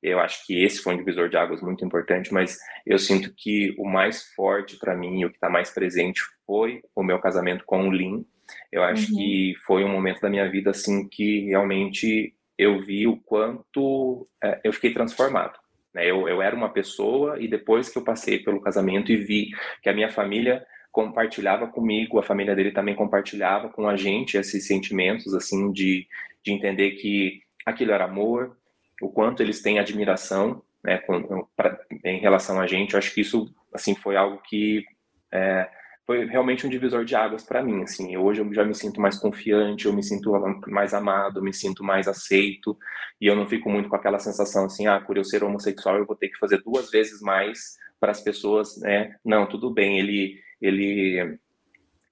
Eu 0.03 0.19
acho 0.19 0.47
que 0.47 0.65
esse 0.65 0.83
foi 0.83 0.95
um 0.95 0.97
divisor 0.97 1.29
de 1.29 1.37
águas 1.37 1.61
muito 1.61 1.85
importante, 1.85 2.33
mas 2.33 2.59
eu 2.87 2.99
sinto 2.99 3.35
que 3.37 3.75
o 3.79 3.85
mais 3.87 4.25
forte 4.35 4.79
para 4.79 4.97
mim, 4.97 5.25
o 5.25 5.29
que 5.29 5.37
está 5.37 5.51
mais 5.51 5.71
presente, 5.71 6.23
foi 6.47 6.81
o 6.95 7.03
meu 7.03 7.19
casamento 7.19 7.65
com 7.67 7.87
o 7.87 7.93
Lin. 7.93 8.25
Eu 8.73 8.83
acho 8.83 9.11
uhum. 9.11 9.19
que 9.19 9.55
foi 9.67 9.85
um 9.85 9.89
momento 9.89 10.21
da 10.21 10.31
minha 10.31 10.51
vida 10.51 10.71
assim 10.71 11.07
que 11.07 11.47
realmente 11.47 12.35
eu 12.61 12.79
vi 12.85 13.07
o 13.07 13.17
quanto 13.17 14.27
é, 14.45 14.61
eu 14.63 14.73
fiquei 14.75 14.93
transformado. 14.93 15.59
Né? 15.95 16.05
Eu, 16.05 16.29
eu 16.29 16.43
era 16.43 16.55
uma 16.55 16.69
pessoa 16.69 17.41
e 17.41 17.49
depois 17.49 17.89
que 17.89 17.97
eu 17.97 18.05
passei 18.05 18.39
pelo 18.39 18.61
casamento 18.61 19.11
e 19.11 19.17
vi 19.17 19.49
que 19.83 19.89
a 19.89 19.95
minha 19.95 20.11
família 20.11 20.63
compartilhava 20.93 21.67
comigo, 21.69 22.19
a 22.19 22.23
família 22.23 22.55
dele 22.55 22.71
também 22.71 22.95
compartilhava 22.95 23.71
com 23.71 23.89
a 23.89 23.97
gente 23.97 24.37
esses 24.37 24.67
sentimentos, 24.67 25.33
assim, 25.33 25.73
de, 25.73 26.07
de 26.45 26.53
entender 26.53 26.93
que 26.93 27.41
aquilo 27.65 27.93
era 27.93 28.05
amor, 28.05 28.59
o 29.01 29.09
quanto 29.09 29.43
eles 29.43 29.63
têm 29.63 29.79
admiração, 29.79 30.63
né, 30.85 30.99
com, 30.99 31.47
pra, 31.57 31.81
em 32.05 32.19
relação 32.19 32.61
a 32.61 32.67
gente. 32.67 32.93
Eu 32.93 32.99
acho 32.99 33.15
que 33.15 33.23
isso, 33.23 33.51
assim, 33.73 33.95
foi 33.95 34.17
algo 34.17 34.43
que 34.43 34.85
é, 35.33 35.67
foi 36.11 36.27
realmente 36.27 36.67
um 36.67 36.69
divisor 36.69 37.05
de 37.05 37.15
águas 37.15 37.45
para 37.45 37.63
mim, 37.63 37.85
assim. 37.85 38.17
Hoje 38.17 38.41
eu 38.41 38.53
já 38.53 38.65
me 38.65 38.75
sinto 38.75 39.01
mais 39.01 39.17
confiante, 39.17 39.87
eu 39.87 39.93
me 39.93 40.03
sinto 40.03 40.33
mais 40.67 40.93
amado, 40.93 41.41
me 41.41 41.53
sinto 41.53 41.85
mais 41.85 42.09
aceito, 42.09 42.77
e 43.21 43.29
eu 43.29 43.37
não 43.37 43.47
fico 43.47 43.71
muito 43.71 43.89
com 43.89 43.95
aquela 43.95 44.19
sensação 44.19 44.65
assim, 44.65 44.89
ah, 44.89 45.01
por 45.01 45.17
eu 45.17 45.23
ser 45.23 45.45
homossexual 45.45 45.99
eu 45.99 46.05
vou 46.05 46.17
ter 46.17 46.29
que 46.29 46.39
fazer 46.41 46.61
duas 46.65 46.91
vezes 46.91 47.21
mais 47.21 47.77
para 48.01 48.11
as 48.11 48.21
pessoas, 48.21 48.77
né? 48.79 49.15
Não, 49.25 49.47
tudo 49.47 49.73
bem, 49.73 50.01
ele 50.01 50.37
ele 50.61 51.39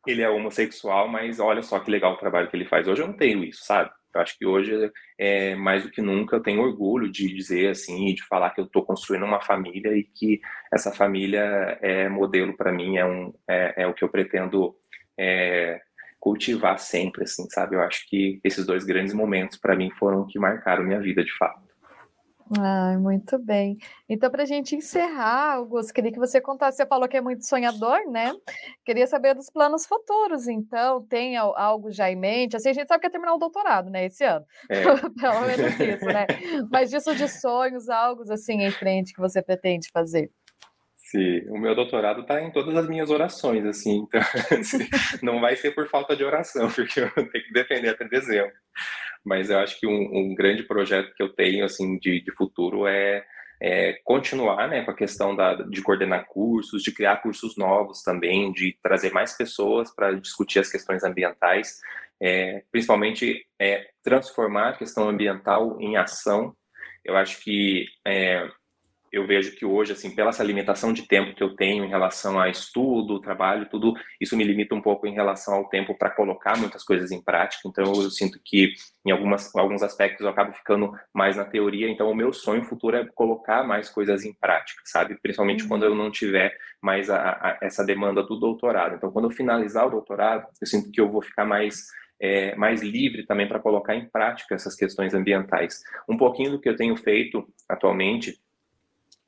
ele 0.07 0.23
é 0.23 0.31
homossexual, 0.31 1.09
mas 1.09 1.41
olha 1.41 1.61
só 1.61 1.81
que 1.81 1.91
legal 1.91 2.13
o 2.13 2.19
trabalho 2.19 2.49
que 2.49 2.57
ele 2.57 2.67
faz. 2.67 2.87
Hoje 2.87 3.03
eu 3.03 3.09
não 3.09 3.17
tenho 3.17 3.43
isso, 3.43 3.65
sabe? 3.65 3.91
Eu 4.19 4.23
acho 4.23 4.39
que 4.39 4.47
hoje, 4.47 4.93
é, 5.17 5.55
mais 5.55 5.85
do 5.85 5.91
que 5.91 6.03
nunca, 6.03 6.37
eu 6.37 6.43
tenho 6.43 6.61
orgulho 6.61 7.11
de 7.11 7.33
dizer 7.33 7.71
assim, 7.71 8.13
de 8.15 8.23
falar 8.27 8.51
que 8.51 8.61
eu 8.61 8.65
estou 8.65 8.85
construindo 8.85 9.25
uma 9.25 9.41
família 9.41 9.97
e 9.97 10.03
que 10.03 10.41
essa 10.73 10.93
família 10.93 11.79
é 11.81 12.09
modelo 12.09 12.57
para 12.57 12.73
mim, 12.73 12.97
é, 12.97 13.07
um, 13.07 13.33
é, 13.49 13.83
é, 13.83 13.87
o 13.87 13.95
que 13.95 14.03
eu 14.03 14.09
pretendo 14.09 14.75
é, 15.19 15.81
cultivar 16.19 16.79
sempre, 16.79 17.25
assim, 17.25 17.49
sabe? 17.51 17.77
Eu 17.77 17.83
acho 17.83 18.09
que 18.09 18.41
esses 18.43 18.67
dois 18.67 18.85
grandes 18.85 19.15
momentos 19.15 19.57
para 19.57 19.77
mim 19.77 19.91
foram 19.99 20.27
que 20.27 20.39
marcaram 20.39 20.85
minha 20.85 21.01
vida 21.01 21.25
de 21.25 21.33
fato. 21.37 21.68
Ah, 22.57 22.97
muito 22.99 23.39
bem. 23.39 23.77
Então, 24.09 24.31
para 24.31 24.43
a 24.45 24.47
gente 24.47 24.75
encerrar, 24.75 25.55
Augusto, 25.57 25.93
queria 25.93 26.11
que 26.11 26.19
você 26.19 26.41
contasse. 26.41 26.79
Você 26.79 26.87
falou 26.87 27.07
que 27.07 27.17
é 27.17 27.21
muito 27.21 27.45
sonhador, 27.45 27.99
né? 28.11 28.33
Queria 28.85 29.07
saber 29.07 29.35
dos 29.35 29.51
planos 29.51 29.85
futuros. 29.85 30.49
Então, 30.49 31.05
tem 31.07 31.37
algo 31.37 31.91
já 31.93 32.11
em 32.11 32.17
mente? 32.17 32.57
Assim, 32.57 32.71
a 32.71 32.73
gente 32.73 32.89
sabe 32.89 33.01
que 33.01 33.07
é 33.07 33.11
terminar 33.11 33.35
o 33.35 33.39
doutorado, 33.39 33.91
né? 33.91 34.07
Esse 34.07 34.25
ano. 34.25 34.47
É. 34.71 34.83
Pelo 35.21 35.41
menos 35.43 35.79
isso, 35.79 36.07
né? 36.07 36.27
Mas 36.71 36.89
disso 36.91 37.15
de 37.15 37.29
sonhos, 37.29 37.89
algo 37.91 38.23
assim 38.33 38.63
em 38.63 38.71
frente 38.71 39.13
que 39.13 39.21
você 39.21 39.43
pretende 39.43 39.91
fazer? 39.93 40.31
Sim, 41.11 41.41
o 41.49 41.59
meu 41.59 41.75
doutorado 41.75 42.21
está 42.21 42.43
em 42.43 42.51
todas 42.51 42.77
as 42.77 42.89
minhas 42.89 43.09
orações, 43.11 43.65
assim, 43.65 44.07
então 44.07 44.21
assim, 44.61 44.87
não 45.23 45.41
vai 45.41 45.57
ser 45.57 45.71
por 45.71 45.89
falta 45.89 46.15
de 46.15 46.23
oração, 46.23 46.69
porque 46.73 47.01
eu 47.01 47.11
tenho 47.11 47.45
que 47.45 47.53
defender 47.53 47.89
até 47.91 48.07
dezembro 48.07 48.53
mas 49.25 49.51
eu 49.51 49.59
acho 49.59 49.79
que 49.79 49.87
um, 49.87 50.17
um 50.17 50.35
grande 50.35 50.63
projeto 50.63 51.15
que 51.15 51.23
eu 51.23 51.29
tenho 51.29 51.65
assim 51.65 51.99
de, 51.99 52.21
de 52.21 52.33
futuro 52.33 52.87
é, 52.87 53.25
é, 53.61 54.01
continuar 54.05 54.69
né, 54.69 54.83
com 54.83 54.91
a 54.91 54.97
questão 54.97 55.35
da, 55.37 55.55
de 55.55 55.83
coordenar 55.83 56.27
cursos, 56.27 56.83
de 56.83 56.93
criar 56.93 57.17
cursos 57.19 57.57
novos 57.57 58.03
também, 58.03 58.53
de 58.53 58.77
trazer 58.83 59.13
mais 59.13 59.37
pessoas 59.37 59.95
para 59.95 60.13
discutir 60.13 60.61
as 60.61 60.71
questões 60.71 61.05
ambientais, 61.05 61.81
é, 62.21 62.63
principalmente 62.71 63.47
é, 63.59 63.89
transformar 64.03 64.71
a 64.71 64.77
questão 64.77 65.09
ambiental 65.09 65.79
em 65.81 65.97
ação. 65.97 66.57
Eu 67.05 67.17
acho 67.17 67.43
que 67.43 67.87
é, 68.07 68.49
eu 69.13 69.27
vejo 69.27 69.55
que 69.57 69.65
hoje, 69.65 69.93
assim, 69.93 70.15
pela 70.15 70.31
essa 70.31 70.45
limitação 70.45 70.93
de 70.93 71.07
tempo 71.07 71.35
que 71.35 71.43
eu 71.43 71.57
tenho 71.57 71.85
em 71.85 71.89
relação 71.89 72.39
a 72.39 72.49
estudo, 72.49 73.21
trabalho, 73.21 73.69
tudo, 73.69 73.95
isso 74.21 74.37
me 74.37 74.45
limita 74.45 74.75
um 74.75 74.81
pouco 74.81 75.07
em 75.07 75.15
relação 75.15 75.55
ao 75.55 75.69
tempo 75.69 75.97
para 75.97 76.11
colocar 76.11 76.57
muitas 76.57 76.85
coisas 76.85 77.11
em 77.11 77.21
prática. 77.21 77.67
Então, 77.67 77.85
eu 77.85 78.11
sinto 78.11 78.39
que 78.45 78.73
em 79.05 79.11
algumas, 79.11 79.55
alguns 79.57 79.83
aspectos 79.83 80.21
eu 80.21 80.29
acabo 80.29 80.53
ficando 80.53 80.93
mais 81.13 81.37
na 81.37 81.45
teoria. 81.45 81.89
Então, 81.89 82.11
o 82.11 82.15
meu 82.15 82.33
sonho 82.33 82.65
futuro 82.65 82.97
é 82.97 83.07
colocar 83.15 83.65
mais 83.65 83.89
coisas 83.89 84.25
em 84.25 84.33
prática, 84.33 84.81
sabe? 84.85 85.19
Principalmente 85.21 85.63
uhum. 85.63 85.69
quando 85.69 85.85
eu 85.85 85.95
não 85.95 86.11
tiver 86.11 86.57
mais 86.81 87.11
a, 87.11 87.31
a, 87.31 87.59
essa 87.63 87.85
demanda 87.85 88.23
do 88.23 88.39
doutorado. 88.39 88.95
Então, 88.95 89.11
quando 89.11 89.27
eu 89.27 89.31
finalizar 89.31 89.87
o 89.87 89.91
doutorado, 89.91 90.47
eu 90.61 90.67
sinto 90.67 90.91
que 90.91 91.01
eu 91.01 91.11
vou 91.11 91.23
ficar 91.23 91.45
mais 91.45 91.87
é, 92.21 92.55
mais 92.57 92.83
livre 92.83 93.25
também 93.25 93.47
para 93.47 93.61
colocar 93.61 93.95
em 93.95 94.09
prática 94.09 94.55
essas 94.55 94.75
questões 94.75 95.15
ambientais. 95.15 95.83
Um 96.09 96.17
pouquinho 96.17 96.51
do 96.51 96.61
que 96.61 96.69
eu 96.69 96.77
tenho 96.77 96.97
feito 96.97 97.47
atualmente 97.69 98.41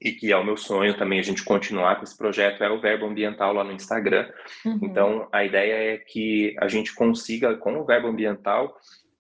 e 0.00 0.12
que 0.12 0.32
é 0.32 0.36
o 0.36 0.44
meu 0.44 0.56
sonho 0.56 0.96
também 0.96 1.18
a 1.18 1.22
gente 1.22 1.44
continuar 1.44 1.96
com 1.96 2.04
esse 2.04 2.16
projeto, 2.16 2.64
é 2.64 2.70
o 2.70 2.80
Verbo 2.80 3.06
Ambiental 3.06 3.52
lá 3.52 3.62
no 3.62 3.72
Instagram. 3.72 4.30
Uhum. 4.64 4.78
Então, 4.82 5.28
a 5.30 5.44
ideia 5.44 5.94
é 5.94 5.98
que 5.98 6.56
a 6.58 6.68
gente 6.68 6.94
consiga, 6.94 7.54
com 7.56 7.78
o 7.78 7.84
Verbo 7.84 8.08
Ambiental, 8.08 8.74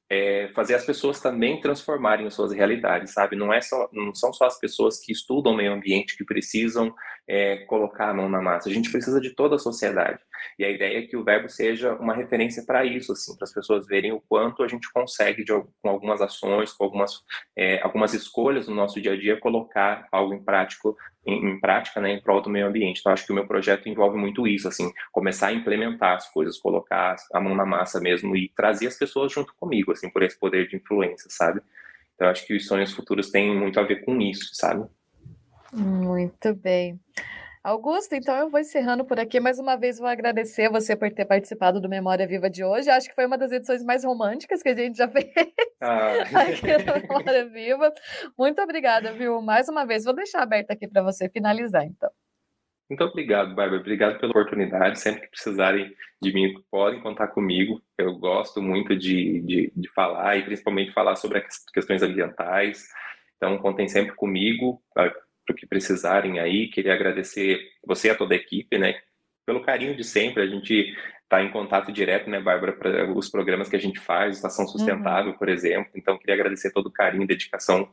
é, 0.08 0.50
fazer 0.54 0.74
as 0.74 0.84
pessoas 0.84 1.20
também 1.20 1.60
transformarem 1.60 2.26
as 2.26 2.34
suas 2.34 2.52
realidades, 2.52 3.12
sabe? 3.12 3.36
Não, 3.36 3.52
é 3.52 3.60
só, 3.60 3.88
não 3.92 4.12
são 4.12 4.32
só 4.32 4.46
as 4.46 4.58
pessoas 4.58 4.98
que 4.98 5.12
estudam 5.12 5.52
o 5.52 5.56
meio 5.56 5.72
ambiente 5.72 6.16
que 6.16 6.24
precisam 6.24 6.92
é, 7.30 7.58
colocar 7.58 8.10
a 8.10 8.14
mão 8.14 8.28
na 8.28 8.42
massa. 8.42 8.68
A 8.68 8.72
gente 8.72 8.90
precisa 8.90 9.20
de 9.20 9.30
toda 9.30 9.54
a 9.54 9.58
sociedade. 9.58 10.18
E 10.58 10.64
a 10.64 10.70
ideia 10.70 10.98
é 10.98 11.02
que 11.02 11.16
o 11.16 11.22
verbo 11.22 11.48
seja 11.48 11.94
uma 11.94 12.12
referência 12.12 12.64
para 12.66 12.84
isso, 12.84 13.12
assim, 13.12 13.36
para 13.36 13.44
as 13.44 13.54
pessoas 13.54 13.86
verem 13.86 14.10
o 14.10 14.20
quanto 14.20 14.64
a 14.64 14.68
gente 14.68 14.92
consegue, 14.92 15.44
de, 15.44 15.52
com 15.80 15.88
algumas 15.88 16.20
ações, 16.20 16.72
com 16.72 16.82
algumas, 16.82 17.22
é, 17.56 17.80
algumas 17.82 18.14
escolhas 18.14 18.66
no 18.66 18.74
nosso 18.74 19.00
dia 19.00 19.12
a 19.12 19.16
dia, 19.16 19.38
colocar 19.38 20.08
algo 20.10 20.34
em 20.34 20.42
prático 20.42 20.96
em, 21.24 21.50
em, 21.50 21.60
prática, 21.60 22.00
né, 22.00 22.14
em 22.14 22.20
prol 22.20 22.42
do 22.42 22.50
meio 22.50 22.66
ambiente. 22.66 22.98
Então, 22.98 23.12
acho 23.12 23.24
que 23.24 23.30
o 23.30 23.34
meu 23.34 23.46
projeto 23.46 23.88
envolve 23.88 24.18
muito 24.18 24.48
isso, 24.48 24.66
assim, 24.66 24.90
começar 25.12 25.48
a 25.48 25.52
implementar 25.52 26.16
as 26.16 26.28
coisas, 26.32 26.58
colocar 26.58 27.14
a 27.32 27.40
mão 27.40 27.54
na 27.54 27.64
massa 27.64 28.00
mesmo 28.00 28.34
e 28.34 28.48
trazer 28.56 28.88
as 28.88 28.98
pessoas 28.98 29.32
junto 29.32 29.54
comigo, 29.54 29.92
assim, 29.92 30.10
por 30.10 30.24
esse 30.24 30.36
poder 30.36 30.66
de 30.66 30.74
influência, 30.74 31.30
sabe? 31.30 31.60
Então, 32.16 32.28
acho 32.28 32.44
que 32.44 32.56
os 32.56 32.66
sonhos 32.66 32.92
futuros 32.92 33.30
têm 33.30 33.56
muito 33.56 33.78
a 33.78 33.84
ver 33.84 34.04
com 34.04 34.20
isso, 34.20 34.50
sabe? 34.52 34.88
Muito 35.72 36.54
bem. 36.54 36.98
Augusto, 37.62 38.14
então 38.14 38.34
eu 38.36 38.48
vou 38.48 38.58
encerrando 38.58 39.04
por 39.04 39.20
aqui. 39.20 39.38
Mais 39.38 39.58
uma 39.58 39.76
vez 39.76 39.98
vou 39.98 40.08
agradecer 40.08 40.70
você 40.70 40.96
por 40.96 41.10
ter 41.10 41.26
participado 41.26 41.78
do 41.78 41.90
Memória 41.90 42.26
Viva 42.26 42.48
de 42.48 42.64
hoje. 42.64 42.88
Acho 42.88 43.08
que 43.08 43.14
foi 43.14 43.26
uma 43.26 43.36
das 43.36 43.52
edições 43.52 43.84
mais 43.84 44.02
românticas 44.02 44.62
que 44.62 44.70
a 44.70 44.74
gente 44.74 44.96
já 44.96 45.06
fez 45.12 45.30
ah. 45.82 46.22
aqui 46.22 46.84
no 46.84 47.00
Memória 47.00 47.46
Viva. 47.46 47.92
Muito 48.38 48.62
obrigada, 48.62 49.12
viu? 49.12 49.42
Mais 49.42 49.68
uma 49.68 49.84
vez, 49.84 50.04
vou 50.04 50.14
deixar 50.14 50.42
aberto 50.42 50.70
aqui 50.70 50.88
para 50.88 51.02
você 51.02 51.28
finalizar, 51.28 51.84
então. 51.84 52.10
Muito 52.88 53.04
obrigado, 53.04 53.54
Bárbara. 53.54 53.80
Obrigado 53.80 54.18
pela 54.18 54.30
oportunidade. 54.30 54.98
Sempre 54.98 55.20
que 55.20 55.28
precisarem 55.28 55.94
de 56.20 56.32
mim, 56.32 56.54
podem 56.70 57.00
contar 57.02 57.28
comigo. 57.28 57.80
Eu 57.96 58.18
gosto 58.18 58.62
muito 58.62 58.96
de, 58.96 59.40
de, 59.42 59.72
de 59.76 59.88
falar 59.92 60.38
e 60.38 60.44
principalmente 60.44 60.92
falar 60.92 61.14
sobre 61.14 61.38
as 61.38 61.64
questões 61.66 62.02
ambientais. 62.02 62.88
Então, 63.36 63.58
contem 63.58 63.86
sempre 63.86 64.14
comigo 64.16 64.82
para 65.44 65.54
o 65.54 65.56
que 65.56 65.66
precisarem 65.66 66.38
aí. 66.38 66.68
Queria 66.68 66.94
agradecer 66.94 67.60
você 67.84 68.08
e 68.08 68.10
a 68.10 68.14
toda 68.14 68.34
a 68.34 68.36
equipe, 68.36 68.78
né? 68.78 69.00
Pelo 69.46 69.62
carinho 69.62 69.96
de 69.96 70.04
sempre. 70.04 70.42
A 70.42 70.46
gente 70.46 70.94
está 71.22 71.42
em 71.42 71.50
contato 71.50 71.92
direto, 71.92 72.28
né, 72.28 72.40
Bárbara, 72.40 72.72
para 72.72 73.12
os 73.12 73.28
programas 73.28 73.68
que 73.68 73.76
a 73.76 73.80
gente 73.80 74.00
faz, 74.00 74.36
Estação 74.36 74.66
Sustentável, 74.66 75.32
uhum. 75.32 75.38
por 75.38 75.48
exemplo. 75.48 75.92
Então, 75.94 76.18
queria 76.18 76.34
agradecer 76.34 76.72
todo 76.72 76.86
o 76.86 76.92
carinho 76.92 77.22
e 77.22 77.26
dedicação 77.26 77.88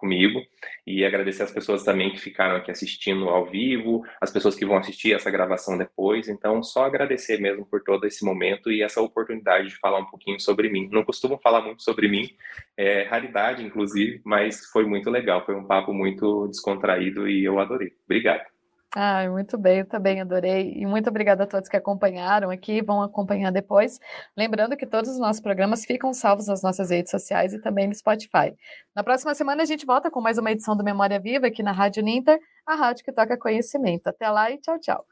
comigo 0.00 0.42
e 0.86 1.04
agradecer 1.04 1.42
as 1.42 1.52
pessoas 1.52 1.84
também 1.84 2.10
que 2.10 2.18
ficaram 2.18 2.56
aqui 2.56 2.70
assistindo 2.70 3.28
ao 3.28 3.46
vivo, 3.46 4.02
as 4.20 4.32
pessoas 4.32 4.56
que 4.56 4.64
vão 4.64 4.78
assistir 4.78 5.12
essa 5.12 5.30
gravação 5.30 5.76
depois. 5.76 6.28
Então, 6.28 6.62
só 6.62 6.84
agradecer 6.84 7.38
mesmo 7.38 7.66
por 7.66 7.82
todo 7.82 8.06
esse 8.06 8.24
momento 8.24 8.72
e 8.72 8.82
essa 8.82 9.02
oportunidade 9.02 9.68
de 9.68 9.76
falar 9.76 10.00
um 10.00 10.06
pouquinho 10.06 10.40
sobre 10.40 10.70
mim. 10.70 10.88
Não 10.90 11.04
costumo 11.04 11.38
falar 11.38 11.60
muito 11.60 11.82
sobre 11.82 12.08
mim, 12.08 12.30
é 12.76 13.02
raridade, 13.02 13.64
inclusive, 13.64 14.20
mas 14.24 14.64
foi 14.66 14.84
muito 14.86 15.10
legal. 15.10 15.44
Foi 15.44 15.54
um 15.54 15.64
papo 15.64 15.92
muito 15.92 16.48
descontraído 16.48 17.28
e 17.28 17.44
eu 17.44 17.60
adorei. 17.60 17.92
Obrigado. 18.06 18.59
Ah, 18.94 19.28
muito 19.30 19.56
bem, 19.56 19.78
eu 19.80 19.86
também 19.86 20.20
adorei. 20.20 20.72
E 20.74 20.84
muito 20.84 21.08
obrigada 21.08 21.44
a 21.44 21.46
todos 21.46 21.68
que 21.68 21.76
acompanharam 21.76 22.50
aqui, 22.50 22.82
vão 22.82 23.00
acompanhar 23.02 23.52
depois. 23.52 24.00
Lembrando 24.36 24.76
que 24.76 24.84
todos 24.84 25.08
os 25.10 25.18
nossos 25.18 25.40
programas 25.40 25.84
ficam 25.84 26.12
salvos 26.12 26.48
nas 26.48 26.60
nossas 26.62 26.90
redes 26.90 27.10
sociais 27.10 27.52
e 27.52 27.60
também 27.60 27.86
no 27.86 27.94
Spotify. 27.94 28.52
Na 28.94 29.04
próxima 29.04 29.32
semana 29.34 29.62
a 29.62 29.66
gente 29.66 29.86
volta 29.86 30.10
com 30.10 30.20
mais 30.20 30.38
uma 30.38 30.50
edição 30.50 30.76
do 30.76 30.82
Memória 30.82 31.20
Viva 31.20 31.46
aqui 31.46 31.62
na 31.62 31.70
Rádio 31.72 32.02
Ninter, 32.02 32.40
a 32.66 32.74
rádio 32.74 33.04
que 33.04 33.12
toca 33.12 33.38
conhecimento. 33.38 34.08
Até 34.08 34.28
lá 34.28 34.50
e 34.50 34.58
tchau, 34.58 34.78
tchau. 34.80 35.09